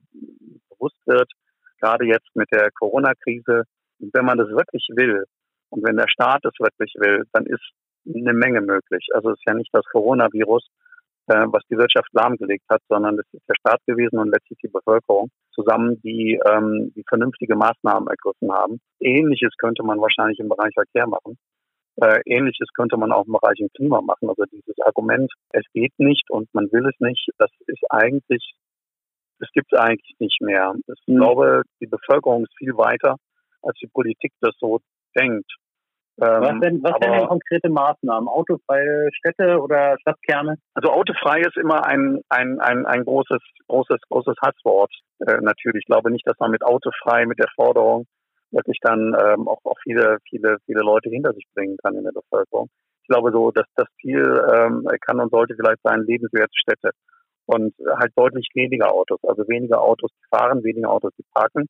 bewusst 0.69 0.97
wird, 1.05 1.31
gerade 1.79 2.05
jetzt 2.05 2.29
mit 2.35 2.47
der 2.51 2.69
Corona-Krise, 2.71 3.63
wenn 3.99 4.25
man 4.25 4.37
das 4.37 4.49
wirklich 4.49 4.87
will 4.95 5.25
und 5.69 5.83
wenn 5.85 5.97
der 5.97 6.09
Staat 6.09 6.45
es 6.45 6.53
wirklich 6.59 6.93
will, 6.97 7.23
dann 7.33 7.45
ist 7.45 7.63
eine 8.07 8.33
Menge 8.33 8.61
möglich. 8.61 9.07
Also 9.13 9.31
es 9.31 9.39
ist 9.39 9.47
ja 9.47 9.53
nicht 9.53 9.73
das 9.73 9.85
Coronavirus, 9.91 10.67
äh, 11.27 11.45
was 11.47 11.63
die 11.69 11.77
Wirtschaft 11.77 12.09
lahmgelegt 12.13 12.65
hat, 12.69 12.81
sondern 12.87 13.17
es 13.17 13.25
ist 13.31 13.47
der 13.49 13.55
Staat 13.55 13.79
gewesen 13.87 14.19
und 14.19 14.29
letztlich 14.29 14.59
die 14.63 14.67
Bevölkerung 14.67 15.29
zusammen, 15.53 15.99
die, 16.01 16.39
ähm, 16.45 16.91
die 16.95 17.03
vernünftige 17.07 17.55
Maßnahmen 17.55 18.07
ergriffen 18.07 18.51
haben. 18.51 18.79
Ähnliches 18.99 19.53
könnte 19.57 19.83
man 19.83 19.99
wahrscheinlich 19.99 20.39
im 20.39 20.49
Bereich 20.49 20.73
Verkehr 20.73 21.07
machen. 21.07 21.37
Äh, 21.97 22.19
Ähnliches 22.25 22.67
könnte 22.75 22.97
man 22.97 23.11
auch 23.11 23.25
im 23.25 23.33
Bereich 23.33 23.59
Klima 23.75 24.01
machen. 24.01 24.29
Also 24.29 24.43
dieses 24.51 24.77
Argument, 24.85 25.31
es 25.51 25.63
geht 25.73 25.93
nicht 25.97 26.29
und 26.29 26.53
man 26.53 26.71
will 26.71 26.85
es 26.87 26.99
nicht, 26.99 27.29
das 27.37 27.49
ist 27.67 27.83
eigentlich, 27.89 28.53
das 29.39 29.49
gibt 29.53 29.71
es 29.71 29.79
eigentlich 29.79 30.15
nicht 30.19 30.41
mehr. 30.41 30.73
Ich 30.87 31.07
mhm. 31.07 31.17
glaube, 31.17 31.61
die 31.79 31.87
Bevölkerung 31.87 32.43
ist 32.43 32.57
viel 32.57 32.75
weiter, 32.77 33.15
als 33.61 33.77
die 33.79 33.87
Politik 33.87 34.33
das 34.41 34.55
so 34.59 34.79
denkt. 35.17 35.49
Ähm, 36.21 36.41
was 36.41 36.59
denn, 36.61 36.83
was 36.83 36.93
aber, 36.93 37.17
denn 37.17 37.27
konkrete 37.27 37.69
Maßnahmen? 37.69 38.29
Autofreie 38.29 39.09
Städte 39.13 39.59
oder 39.59 39.97
Stadtkerne? 39.99 40.55
Also 40.73 40.91
autofrei 40.91 41.41
ist 41.41 41.57
immer 41.57 41.85
ein, 41.85 42.21
ein, 42.29 42.59
ein, 42.61 42.85
ein 42.85 43.03
großes, 43.03 43.41
großes, 43.67 43.99
großes 44.09 44.35
Hasswort. 44.41 44.93
Äh, 45.19 45.41
natürlich. 45.41 45.81
Ich 45.81 45.85
glaube 45.85 46.11
nicht, 46.11 46.25
dass 46.25 46.39
man 46.39 46.51
mit 46.51 46.63
autofrei, 46.63 47.25
mit 47.25 47.39
der 47.39 47.49
Forderung 47.55 48.05
wirklich 48.55 48.79
dann 48.81 49.15
ähm, 49.19 49.47
auch, 49.47 49.59
auch 49.65 49.77
viele, 49.83 50.17
viele, 50.27 50.57
viele 50.65 50.81
Leute 50.81 51.09
hinter 51.09 51.33
sich 51.33 51.45
bringen 51.53 51.77
kann 51.83 51.95
in 51.95 52.03
der 52.03 52.13
Bevölkerung. 52.13 52.69
Ich 53.03 53.07
glaube 53.07 53.31
so, 53.31 53.51
dass 53.51 53.67
das 53.75 53.87
Ziel 54.01 54.23
ähm, 54.55 54.87
kann 55.01 55.19
und 55.19 55.31
sollte 55.31 55.55
vielleicht 55.55 55.81
sein, 55.83 56.01
lebenswerte 56.01 56.57
Städte 56.57 56.91
und 57.45 57.75
halt 57.99 58.11
deutlich 58.15 58.47
weniger 58.55 58.91
Autos, 58.91 59.19
also 59.23 59.47
weniger 59.47 59.81
Autos, 59.81 60.09
die 60.11 60.35
fahren, 60.35 60.63
weniger 60.63 60.89
Autos, 60.89 61.11
die 61.17 61.25
parken 61.33 61.67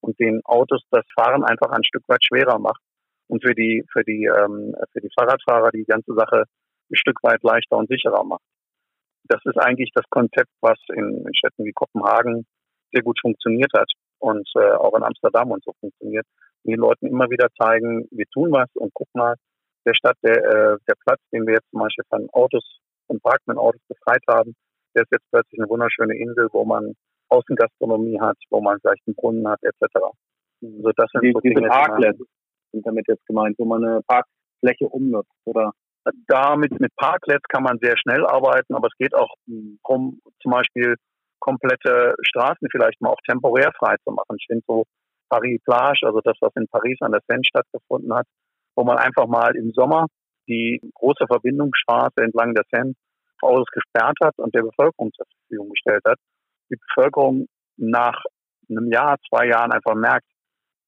und 0.00 0.18
den 0.18 0.40
Autos 0.44 0.82
das 0.90 1.04
Fahren 1.14 1.44
einfach 1.44 1.70
ein 1.70 1.84
Stück 1.84 2.04
weit 2.06 2.24
schwerer 2.24 2.58
macht 2.58 2.80
und 3.26 3.44
für 3.44 3.54
die 3.54 3.84
für 3.92 4.04
die 4.04 4.24
ähm, 4.24 4.74
für 4.92 5.00
die 5.00 5.10
Fahrradfahrer 5.18 5.70
die 5.70 5.84
ganze 5.84 6.14
Sache 6.14 6.44
ein 6.90 6.96
Stück 6.96 7.18
weit 7.22 7.42
leichter 7.42 7.76
und 7.76 7.88
sicherer 7.90 8.24
macht. 8.24 8.42
Das 9.24 9.40
ist 9.44 9.58
eigentlich 9.58 9.90
das 9.94 10.06
Konzept, 10.08 10.50
was 10.62 10.78
in, 10.94 11.26
in 11.26 11.34
Städten 11.34 11.64
wie 11.64 11.72
Kopenhagen 11.72 12.46
sehr 12.92 13.02
gut 13.02 13.18
funktioniert 13.20 13.72
hat 13.76 13.90
und 14.18 14.48
äh, 14.56 14.72
auch 14.72 14.96
in 14.96 15.02
Amsterdam 15.02 15.50
und 15.50 15.64
so 15.64 15.72
funktioniert. 15.80 16.26
Und 16.64 16.72
den 16.72 16.80
Leuten 16.80 17.06
immer 17.06 17.30
wieder 17.30 17.48
zeigen, 17.58 18.06
wir 18.10 18.26
tun 18.32 18.52
was 18.52 18.68
und 18.74 18.92
guck 18.94 19.08
mal, 19.14 19.34
der 19.86 19.94
Stadt, 19.94 20.16
der, 20.22 20.36
äh, 20.36 20.76
der 20.86 20.94
Platz, 21.04 21.20
den 21.32 21.46
wir 21.46 21.54
jetzt 21.54 21.70
zum 21.70 21.80
Beispiel 21.80 22.04
von 22.08 22.28
Autos, 22.32 22.64
von 23.06 23.20
parkenden 23.20 23.58
Autos 23.58 23.80
befreit 23.88 24.22
haben, 24.28 24.54
der 24.94 25.02
ist 25.02 25.12
jetzt 25.12 25.30
plötzlich 25.30 25.60
eine 25.60 25.68
wunderschöne 25.68 26.16
Insel, 26.16 26.48
wo 26.52 26.64
man 26.64 26.94
Außengastronomie 27.30 28.20
hat, 28.20 28.36
wo 28.50 28.60
man 28.60 28.78
vielleicht 28.80 29.06
einen 29.06 29.14
Brunnen 29.14 29.48
hat, 29.48 29.60
etc. 29.62 29.82
Also 30.62 30.90
das 30.96 31.06
sind 31.12 31.24
die, 31.24 31.32
so 31.32 31.40
Dinge, 31.40 31.68
Parklets 31.68 32.18
sind 32.72 32.86
damit 32.86 33.06
jetzt 33.08 33.24
gemeint, 33.26 33.56
wo 33.58 33.64
man 33.64 33.84
eine 33.84 34.00
Parkfläche 34.06 34.88
umnutzt, 34.88 35.32
oder? 35.44 35.72
Damit 36.26 36.78
mit 36.80 36.94
Parklets 36.96 37.44
kann 37.48 37.62
man 37.62 37.78
sehr 37.80 37.96
schnell 37.98 38.26
arbeiten, 38.26 38.74
aber 38.74 38.88
es 38.88 38.96
geht 38.98 39.14
auch 39.14 39.34
darum, 39.46 40.20
zum 40.40 40.52
Beispiel 40.52 40.96
komplette 41.38 42.14
Straßen 42.22 42.68
vielleicht 42.70 43.00
mal 43.00 43.10
auch 43.10 43.20
temporär 43.28 43.72
frei 43.78 43.96
zu 44.04 44.12
machen. 44.12 44.36
Ich 44.38 44.46
finde 44.46 44.64
so 44.66 44.84
Paris 45.28 45.60
Plage, 45.64 46.06
also 46.06 46.20
das, 46.22 46.36
was 46.40 46.52
in 46.56 46.66
Paris 46.68 46.98
an 47.00 47.12
der 47.12 47.20
Seine 47.26 47.44
stattgefunden 47.44 48.14
hat, 48.14 48.26
wo 48.76 48.84
man 48.84 48.98
einfach 48.98 49.26
mal 49.26 49.54
im 49.56 49.72
Sommer 49.72 50.06
die 50.48 50.80
große 50.94 51.26
Verbindungsstraße 51.26 52.22
entlang 52.22 52.54
der 52.54 52.64
Seine 52.70 52.94
ausgesperrt 53.40 54.16
hat 54.22 54.34
und 54.38 54.54
der 54.54 54.62
Bevölkerung 54.62 55.12
zur 55.12 55.26
Verfügung 55.26 55.70
gestellt 55.70 56.02
hat. 56.06 56.18
Die 56.70 56.76
Bevölkerung 56.76 57.46
nach 57.76 58.22
einem 58.68 58.90
Jahr, 58.90 59.16
zwei 59.28 59.46
Jahren 59.46 59.72
einfach 59.72 59.94
merkt, 59.94 60.26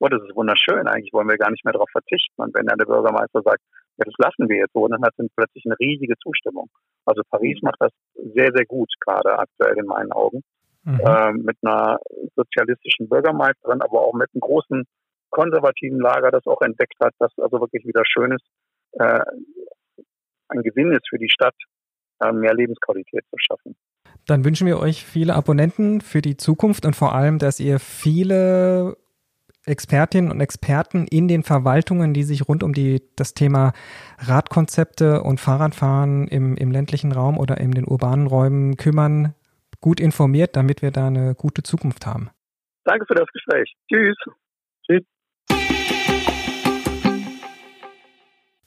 oh, 0.00 0.08
das 0.08 0.22
ist 0.22 0.34
wunderschön, 0.34 0.88
eigentlich 0.88 1.12
wollen 1.12 1.28
wir 1.28 1.36
gar 1.36 1.50
nicht 1.50 1.64
mehr 1.64 1.72
darauf 1.72 1.90
verzichten. 1.90 2.42
Und 2.42 2.56
wenn 2.56 2.66
dann 2.66 2.78
der 2.78 2.86
Bürgermeister 2.86 3.42
sagt, 3.42 3.60
ja, 4.00 4.04
das 4.04 4.14
lassen 4.18 4.48
wir 4.48 4.56
jetzt 4.56 4.72
so, 4.72 4.86
dann 4.88 5.02
hat 5.02 5.14
es 5.16 5.26
plötzlich 5.36 5.64
eine 5.66 5.78
riesige 5.78 6.16
Zustimmung. 6.18 6.68
Also 7.04 7.22
Paris 7.30 7.58
macht 7.62 7.76
das 7.80 7.92
sehr, 8.34 8.50
sehr 8.54 8.64
gut, 8.66 8.90
gerade 9.00 9.38
aktuell 9.38 9.76
in 9.78 9.86
meinen 9.86 10.12
Augen. 10.12 10.42
Mhm. 10.84 11.00
Äh, 11.00 11.32
mit 11.32 11.56
einer 11.62 11.98
sozialistischen 12.34 13.08
Bürgermeisterin, 13.08 13.82
aber 13.82 14.00
auch 14.00 14.14
mit 14.14 14.30
einem 14.32 14.40
großen 14.40 14.84
konservativen 15.28 16.00
Lager, 16.00 16.30
das 16.30 16.46
auch 16.46 16.62
entdeckt 16.62 16.96
hat, 17.00 17.12
dass 17.18 17.32
also 17.38 17.60
wirklich 17.60 17.84
wieder 17.84 18.02
schön 18.06 18.32
ist, 18.32 18.46
äh, 18.92 19.20
ein 20.48 20.62
Gewinn 20.62 20.92
ist 20.92 21.06
für 21.08 21.18
die 21.18 21.28
Stadt, 21.30 21.54
äh, 22.20 22.32
mehr 22.32 22.54
Lebensqualität 22.54 23.24
zu 23.30 23.36
schaffen. 23.36 23.76
Dann 24.26 24.44
wünschen 24.44 24.66
wir 24.66 24.80
euch 24.80 25.04
viele 25.04 25.34
Abonnenten 25.34 26.00
für 26.00 26.22
die 26.22 26.36
Zukunft 26.36 26.86
und 26.86 26.96
vor 26.96 27.14
allem, 27.14 27.38
dass 27.38 27.60
ihr 27.60 27.78
viele 27.78 28.96
Expertinnen 29.70 30.30
und 30.30 30.40
Experten 30.40 31.06
in 31.06 31.28
den 31.28 31.42
Verwaltungen, 31.42 32.12
die 32.12 32.22
sich 32.22 32.46
rund 32.48 32.62
um 32.62 32.72
die, 32.72 33.02
das 33.16 33.34
Thema 33.34 33.72
Radkonzepte 34.18 35.22
und 35.22 35.40
Fahrradfahren 35.40 36.28
im, 36.28 36.56
im 36.56 36.70
ländlichen 36.70 37.12
Raum 37.12 37.38
oder 37.38 37.58
in 37.58 37.70
den 37.70 37.86
urbanen 37.86 38.26
Räumen 38.26 38.76
kümmern, 38.76 39.34
gut 39.80 40.00
informiert, 40.00 40.56
damit 40.56 40.82
wir 40.82 40.90
da 40.90 41.06
eine 41.06 41.34
gute 41.34 41.62
Zukunft 41.62 42.06
haben. 42.06 42.30
Danke 42.84 43.06
für 43.06 43.14
das 43.14 43.28
Gespräch. 43.32 43.72
Tschüss. 43.88 44.16
Tschüss. 44.86 45.04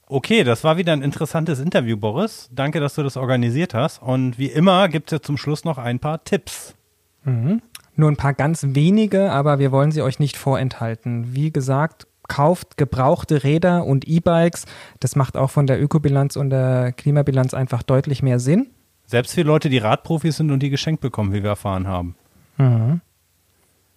Okay, 0.07 0.43
das 0.43 0.63
war 0.63 0.77
wieder 0.77 0.93
ein 0.93 1.01
interessantes 1.01 1.59
Interview, 1.59 1.97
Boris. 1.97 2.49
Danke, 2.53 2.79
dass 2.79 2.95
du 2.95 3.03
das 3.03 3.17
organisiert 3.17 3.73
hast. 3.73 4.01
Und 4.01 4.37
wie 4.37 4.47
immer 4.47 4.87
gibt 4.87 5.11
es 5.11 5.17
ja 5.17 5.21
zum 5.21 5.37
Schluss 5.37 5.65
noch 5.65 5.77
ein 5.77 5.99
paar 5.99 6.23
Tipps. 6.23 6.75
Mhm. 7.23 7.61
Nur 7.95 8.09
ein 8.09 8.17
paar 8.17 8.33
ganz 8.33 8.65
wenige, 8.69 9.31
aber 9.31 9.59
wir 9.59 9.71
wollen 9.71 9.91
sie 9.91 10.01
euch 10.01 10.19
nicht 10.19 10.37
vorenthalten. 10.37 11.35
Wie 11.35 11.51
gesagt, 11.51 12.07
kauft 12.27 12.77
gebrauchte 12.77 13.43
Räder 13.43 13.85
und 13.85 14.07
E-Bikes. 14.07 14.65
Das 14.99 15.15
macht 15.15 15.37
auch 15.37 15.51
von 15.51 15.67
der 15.67 15.81
Ökobilanz 15.81 16.35
und 16.35 16.49
der 16.49 16.91
Klimabilanz 16.93 17.53
einfach 17.53 17.83
deutlich 17.83 18.23
mehr 18.23 18.39
Sinn. 18.39 18.67
Selbst 19.05 19.33
für 19.33 19.43
Leute, 19.43 19.69
die 19.69 19.77
Radprofis 19.77 20.37
sind 20.37 20.51
und 20.51 20.61
die 20.61 20.69
geschenkt 20.69 21.01
bekommen, 21.01 21.33
wie 21.33 21.43
wir 21.43 21.51
erfahren 21.51 21.87
haben. 21.87 22.15
Mhm. 22.57 23.01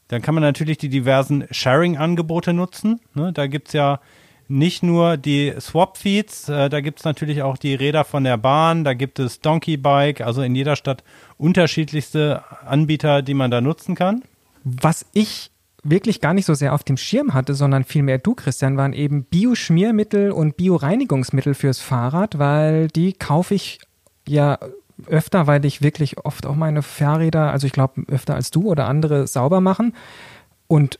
Dann 0.08 0.22
kann 0.22 0.34
man 0.34 0.42
natürlich 0.42 0.78
die 0.78 0.88
diversen 0.88 1.44
Sharing-Angebote 1.50 2.52
nutzen. 2.52 3.00
Ne, 3.14 3.32
da 3.32 3.46
gibt 3.46 3.68
es 3.68 3.74
ja 3.74 4.00
nicht 4.48 4.82
nur 4.82 5.16
die 5.16 5.54
Swap-Feeds, 5.58 6.48
äh, 6.48 6.68
da 6.68 6.80
gibt 6.80 7.00
es 7.00 7.04
natürlich 7.04 7.42
auch 7.42 7.56
die 7.56 7.74
Räder 7.74 8.04
von 8.04 8.24
der 8.24 8.36
Bahn, 8.36 8.84
da 8.84 8.94
gibt 8.94 9.18
es 9.18 9.40
Donkey 9.40 9.76
Bike, 9.76 10.20
also 10.20 10.42
in 10.42 10.54
jeder 10.54 10.76
Stadt 10.76 11.02
unterschiedlichste 11.38 12.44
Anbieter, 12.64 13.22
die 13.22 13.34
man 13.34 13.50
da 13.50 13.60
nutzen 13.60 13.94
kann. 13.94 14.22
Was 14.64 15.06
ich 15.12 15.50
wirklich 15.82 16.20
gar 16.20 16.34
nicht 16.34 16.46
so 16.46 16.54
sehr 16.54 16.74
auf 16.74 16.84
dem 16.84 16.96
Schirm 16.96 17.34
hatte, 17.34 17.54
sondern 17.54 17.84
vielmehr 17.84 18.18
du, 18.18 18.34
Christian, 18.34 18.76
waren 18.76 18.92
eben 18.92 19.24
Bio-Schmiermittel 19.24 20.30
und 20.32 20.56
Bio-Reinigungsmittel 20.56 21.54
fürs 21.54 21.80
Fahrrad, 21.80 22.38
weil 22.38 22.88
die 22.88 23.12
kaufe 23.12 23.54
ich 23.54 23.78
ja 24.26 24.58
öfter, 25.06 25.46
weil 25.46 25.64
ich 25.64 25.82
wirklich 25.82 26.18
oft 26.24 26.46
auch 26.46 26.56
meine 26.56 26.82
Fahrräder, 26.82 27.52
also 27.52 27.66
ich 27.66 27.72
glaube 27.72 28.02
öfter 28.08 28.34
als 28.34 28.50
du 28.50 28.70
oder 28.70 28.88
andere 28.88 29.26
sauber 29.26 29.60
machen. 29.60 29.94
Und 30.68 30.98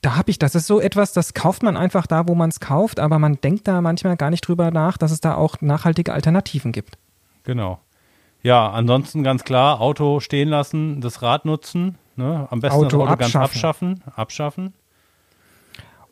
da 0.00 0.16
habe 0.16 0.30
ich, 0.30 0.38
das 0.38 0.54
ist 0.54 0.66
so 0.66 0.80
etwas, 0.80 1.12
das 1.12 1.34
kauft 1.34 1.62
man 1.62 1.76
einfach 1.76 2.06
da, 2.06 2.28
wo 2.28 2.34
man 2.34 2.50
es 2.50 2.60
kauft, 2.60 3.00
aber 3.00 3.18
man 3.18 3.40
denkt 3.40 3.66
da 3.66 3.80
manchmal 3.80 4.16
gar 4.16 4.30
nicht 4.30 4.46
drüber 4.46 4.70
nach, 4.70 4.96
dass 4.96 5.10
es 5.10 5.20
da 5.20 5.34
auch 5.34 5.60
nachhaltige 5.60 6.12
Alternativen 6.12 6.72
gibt. 6.72 6.98
Genau. 7.42 7.80
Ja, 8.42 8.70
ansonsten 8.70 9.24
ganz 9.24 9.42
klar, 9.42 9.80
Auto 9.80 10.20
stehen 10.20 10.48
lassen, 10.48 11.00
das 11.00 11.22
Rad 11.22 11.44
nutzen, 11.44 11.98
ne? 12.14 12.46
am 12.50 12.60
besten 12.60 12.84
Auto, 12.84 13.02
Auto 13.02 13.06
abschaffen. 13.06 13.18
ganz 13.18 13.36
abschaffen, 13.36 14.02
abschaffen. 14.14 14.74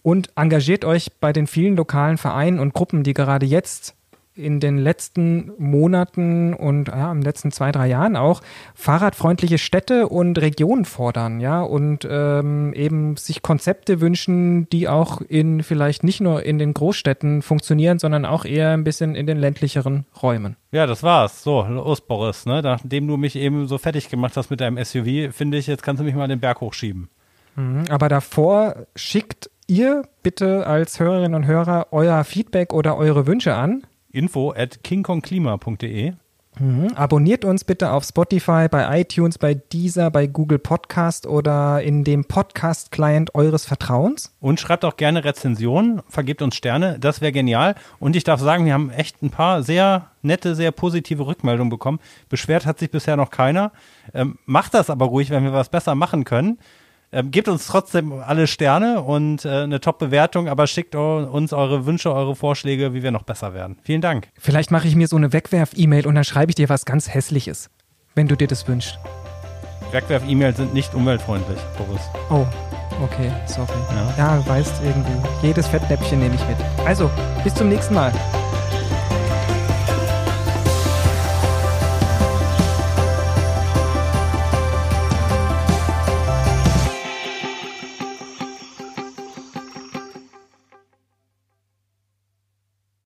Und 0.03 0.31
engagiert 0.37 0.85
euch 0.85 1.13
bei 1.21 1.33
den 1.33 1.47
vielen 1.47 1.77
lokalen 1.77 2.19
Vereinen 2.19 2.59
und 2.59 2.75
Gruppen, 2.75 3.03
die 3.05 3.15
gerade 3.15 3.47
jetzt 3.47 3.95
in 4.37 4.61
den 4.61 4.79
letzten 4.79 5.53
Monaten 5.59 6.55
und 6.55 6.89
ja, 6.89 7.11
im 7.11 7.23
letzten 7.23 7.51
zwei, 7.51 7.73
drei 7.73 7.89
Jahren 7.89 8.17
auch 8.17 8.43
fahrradfreundliche 8.75 9.59
Städte 9.59 10.09
und 10.09 10.39
Regionen 10.41 10.85
fordern, 10.85 11.41
ja, 11.41 11.63
und 11.63 12.07
ähm, 12.09 12.73
eben 12.75 13.17
sich 13.17 13.43
Konzepte 13.43 14.01
wünschen, 14.01 14.69
die 14.71 14.89
auch 14.89 15.21
in 15.21 15.63
vielleicht 15.63 16.05
nicht 16.05 16.21
nur 16.21 16.43
in 16.43 16.59
den 16.59 16.75
Großstädten 16.75 17.43
funktionieren, 17.43 17.99
sondern 17.99 18.25
auch 18.25 18.45
eher 18.45 18.73
ein 18.73 18.85
bisschen 18.85 19.15
in 19.15 19.27
den 19.27 19.39
ländlicheren 19.39 20.05
Räumen. 20.23 20.57
Ja, 20.73 20.87
das 20.87 21.03
war's. 21.03 21.43
So, 21.43 21.63
los, 21.63 22.01
Boris, 22.01 22.47
ne? 22.47 22.61
Nachdem 22.63 23.07
du 23.07 23.17
mich 23.17 23.37
eben 23.37 23.67
so 23.67 23.79
fertig 23.79 24.09
gemacht 24.09 24.37
hast 24.37 24.51
mit 24.51 24.61
deinem 24.61 24.83
SUV, 24.83 25.33
finde 25.35 25.59
ich, 25.59 25.67
jetzt 25.67 25.83
kannst 25.83 26.01
du 26.01 26.05
mich 26.05 26.15
mal 26.15 26.29
den 26.29 26.41
Berg 26.41 26.61
hochschieben. 26.61 27.09
Mhm, 27.57 27.85
aber 27.89 28.09
davor 28.09 28.87
schickt 28.95 29.51
ihr 29.67 30.03
bitte 30.23 30.67
als 30.67 31.01
Hörerinnen 31.01 31.35
und 31.35 31.47
Hörer 31.47 31.89
euer 31.91 32.23
Feedback 32.25 32.73
oder 32.73 32.97
eure 32.97 33.27
Wünsche 33.27 33.55
an 33.55 33.87
info 34.11 34.53
at 34.53 34.83
kingkongklima.de. 34.83 36.15
Mhm. 36.59 36.93
Abonniert 36.95 37.45
uns 37.45 37.65
bitte 37.65 37.91
auf 37.91 38.05
Spotify, 38.05 38.67
bei 38.71 39.01
iTunes, 39.01 39.37
bei 39.37 39.55
Deezer, 39.55 40.11
bei 40.11 40.27
Google 40.27 40.59
Podcast 40.59 41.27
oder 41.27 41.83
in 41.83 42.03
dem 42.03 42.25
Podcast-Client 42.25 43.35
eures 43.35 43.67
Vertrauens. 43.67 44.35
Und 44.41 44.59
schreibt 44.59 44.85
auch 44.85 44.97
gerne 44.97 45.25
Rezensionen, 45.25 46.01
vergebt 46.09 46.41
uns 46.41 46.57
Sterne, 46.57 46.99
das 46.99 47.21
wäre 47.21 47.33
genial. 47.33 47.75
Und 47.99 48.17
ich 48.17 48.25
darf 48.25 48.41
sagen, 48.41 48.65
wir 48.65 48.73
haben 48.73 48.91
echt 48.91 49.23
ein 49.23 49.31
paar 49.31 49.63
sehr 49.63 50.11
nette, 50.23 50.55
sehr 50.55 50.71
positive 50.73 51.27
Rückmeldungen 51.27 51.71
bekommen. 51.71 52.01
Beschwert 52.29 52.65
hat 52.65 52.79
sich 52.79 52.91
bisher 52.91 53.17
noch 53.17 53.31
keiner. 53.31 53.73
Ähm, 54.15 54.39
macht 54.47 54.73
das 54.75 54.89
aber 54.89 55.07
ruhig, 55.07 55.31
wenn 55.31 55.45
wir 55.45 55.53
was 55.53 55.69
besser 55.69 55.95
machen 55.95 56.25
können. 56.25 56.59
Ähm, 57.17 57.31
gebt 57.31 57.49
uns 57.49 57.67
trotzdem 57.67 58.13
alle 58.13 58.47
Sterne 58.47 59.01
und 59.01 59.47
äh, 59.47 59.49
eine 59.49 59.81
Top-Bewertung, 59.81 60.49
aber 60.51 60.67
schickt 60.67 60.95
uns 60.95 61.55
eure 61.55 61.87
Wünsche, 61.87 62.13
eure 62.13 62.37
Vorschläge, 62.37 62.93
wie 62.93 63.03
wir 63.03 63.11
noch 63.11 63.23
besser 63.23 63.55
werden. 63.55 63.79
Vielen 63.85 64.03
Dank. 64.03 64.29
Vielleicht 64.39 64.71
mache 64.71 64.87
ich 64.87 64.97
mir 64.97 65.09
so 65.09 65.17
eine 65.17 65.33
Wegwerf-E-Mail 65.33 66.07
und 66.07 66.15
dann 66.15 66.25
schreibe 66.25 66.51
ich 66.51 66.57
dir 66.57 66.69
was 66.69 66.85
ganz 66.85 67.09
Hässliches, 67.09 67.71
wenn 68.15 68.29
du 68.29 68.37
dir 68.37 68.49
das 68.49 68.69
wünschst. 68.69 68.99
Wegwerf-E-Mails 69.93 70.59
sind 70.59 70.75
nicht 70.75 70.95
umweltfreundlich, 70.95 71.59
Boris. 71.79 72.03
Oh, 72.29 72.45
okay, 73.03 73.33
sorry. 73.47 73.71
Ja, 74.19 74.37
ja 74.37 74.47
weißt 74.47 74.83
irgendwie. 74.85 75.47
Jedes 75.47 75.69
Fettnäpfchen 75.69 76.19
nehme 76.19 76.35
ich 76.35 76.47
mit. 76.47 76.59
Also, 76.85 77.11
bis 77.43 77.55
zum 77.55 77.71
nächsten 77.71 77.95
Mal. 77.95 78.13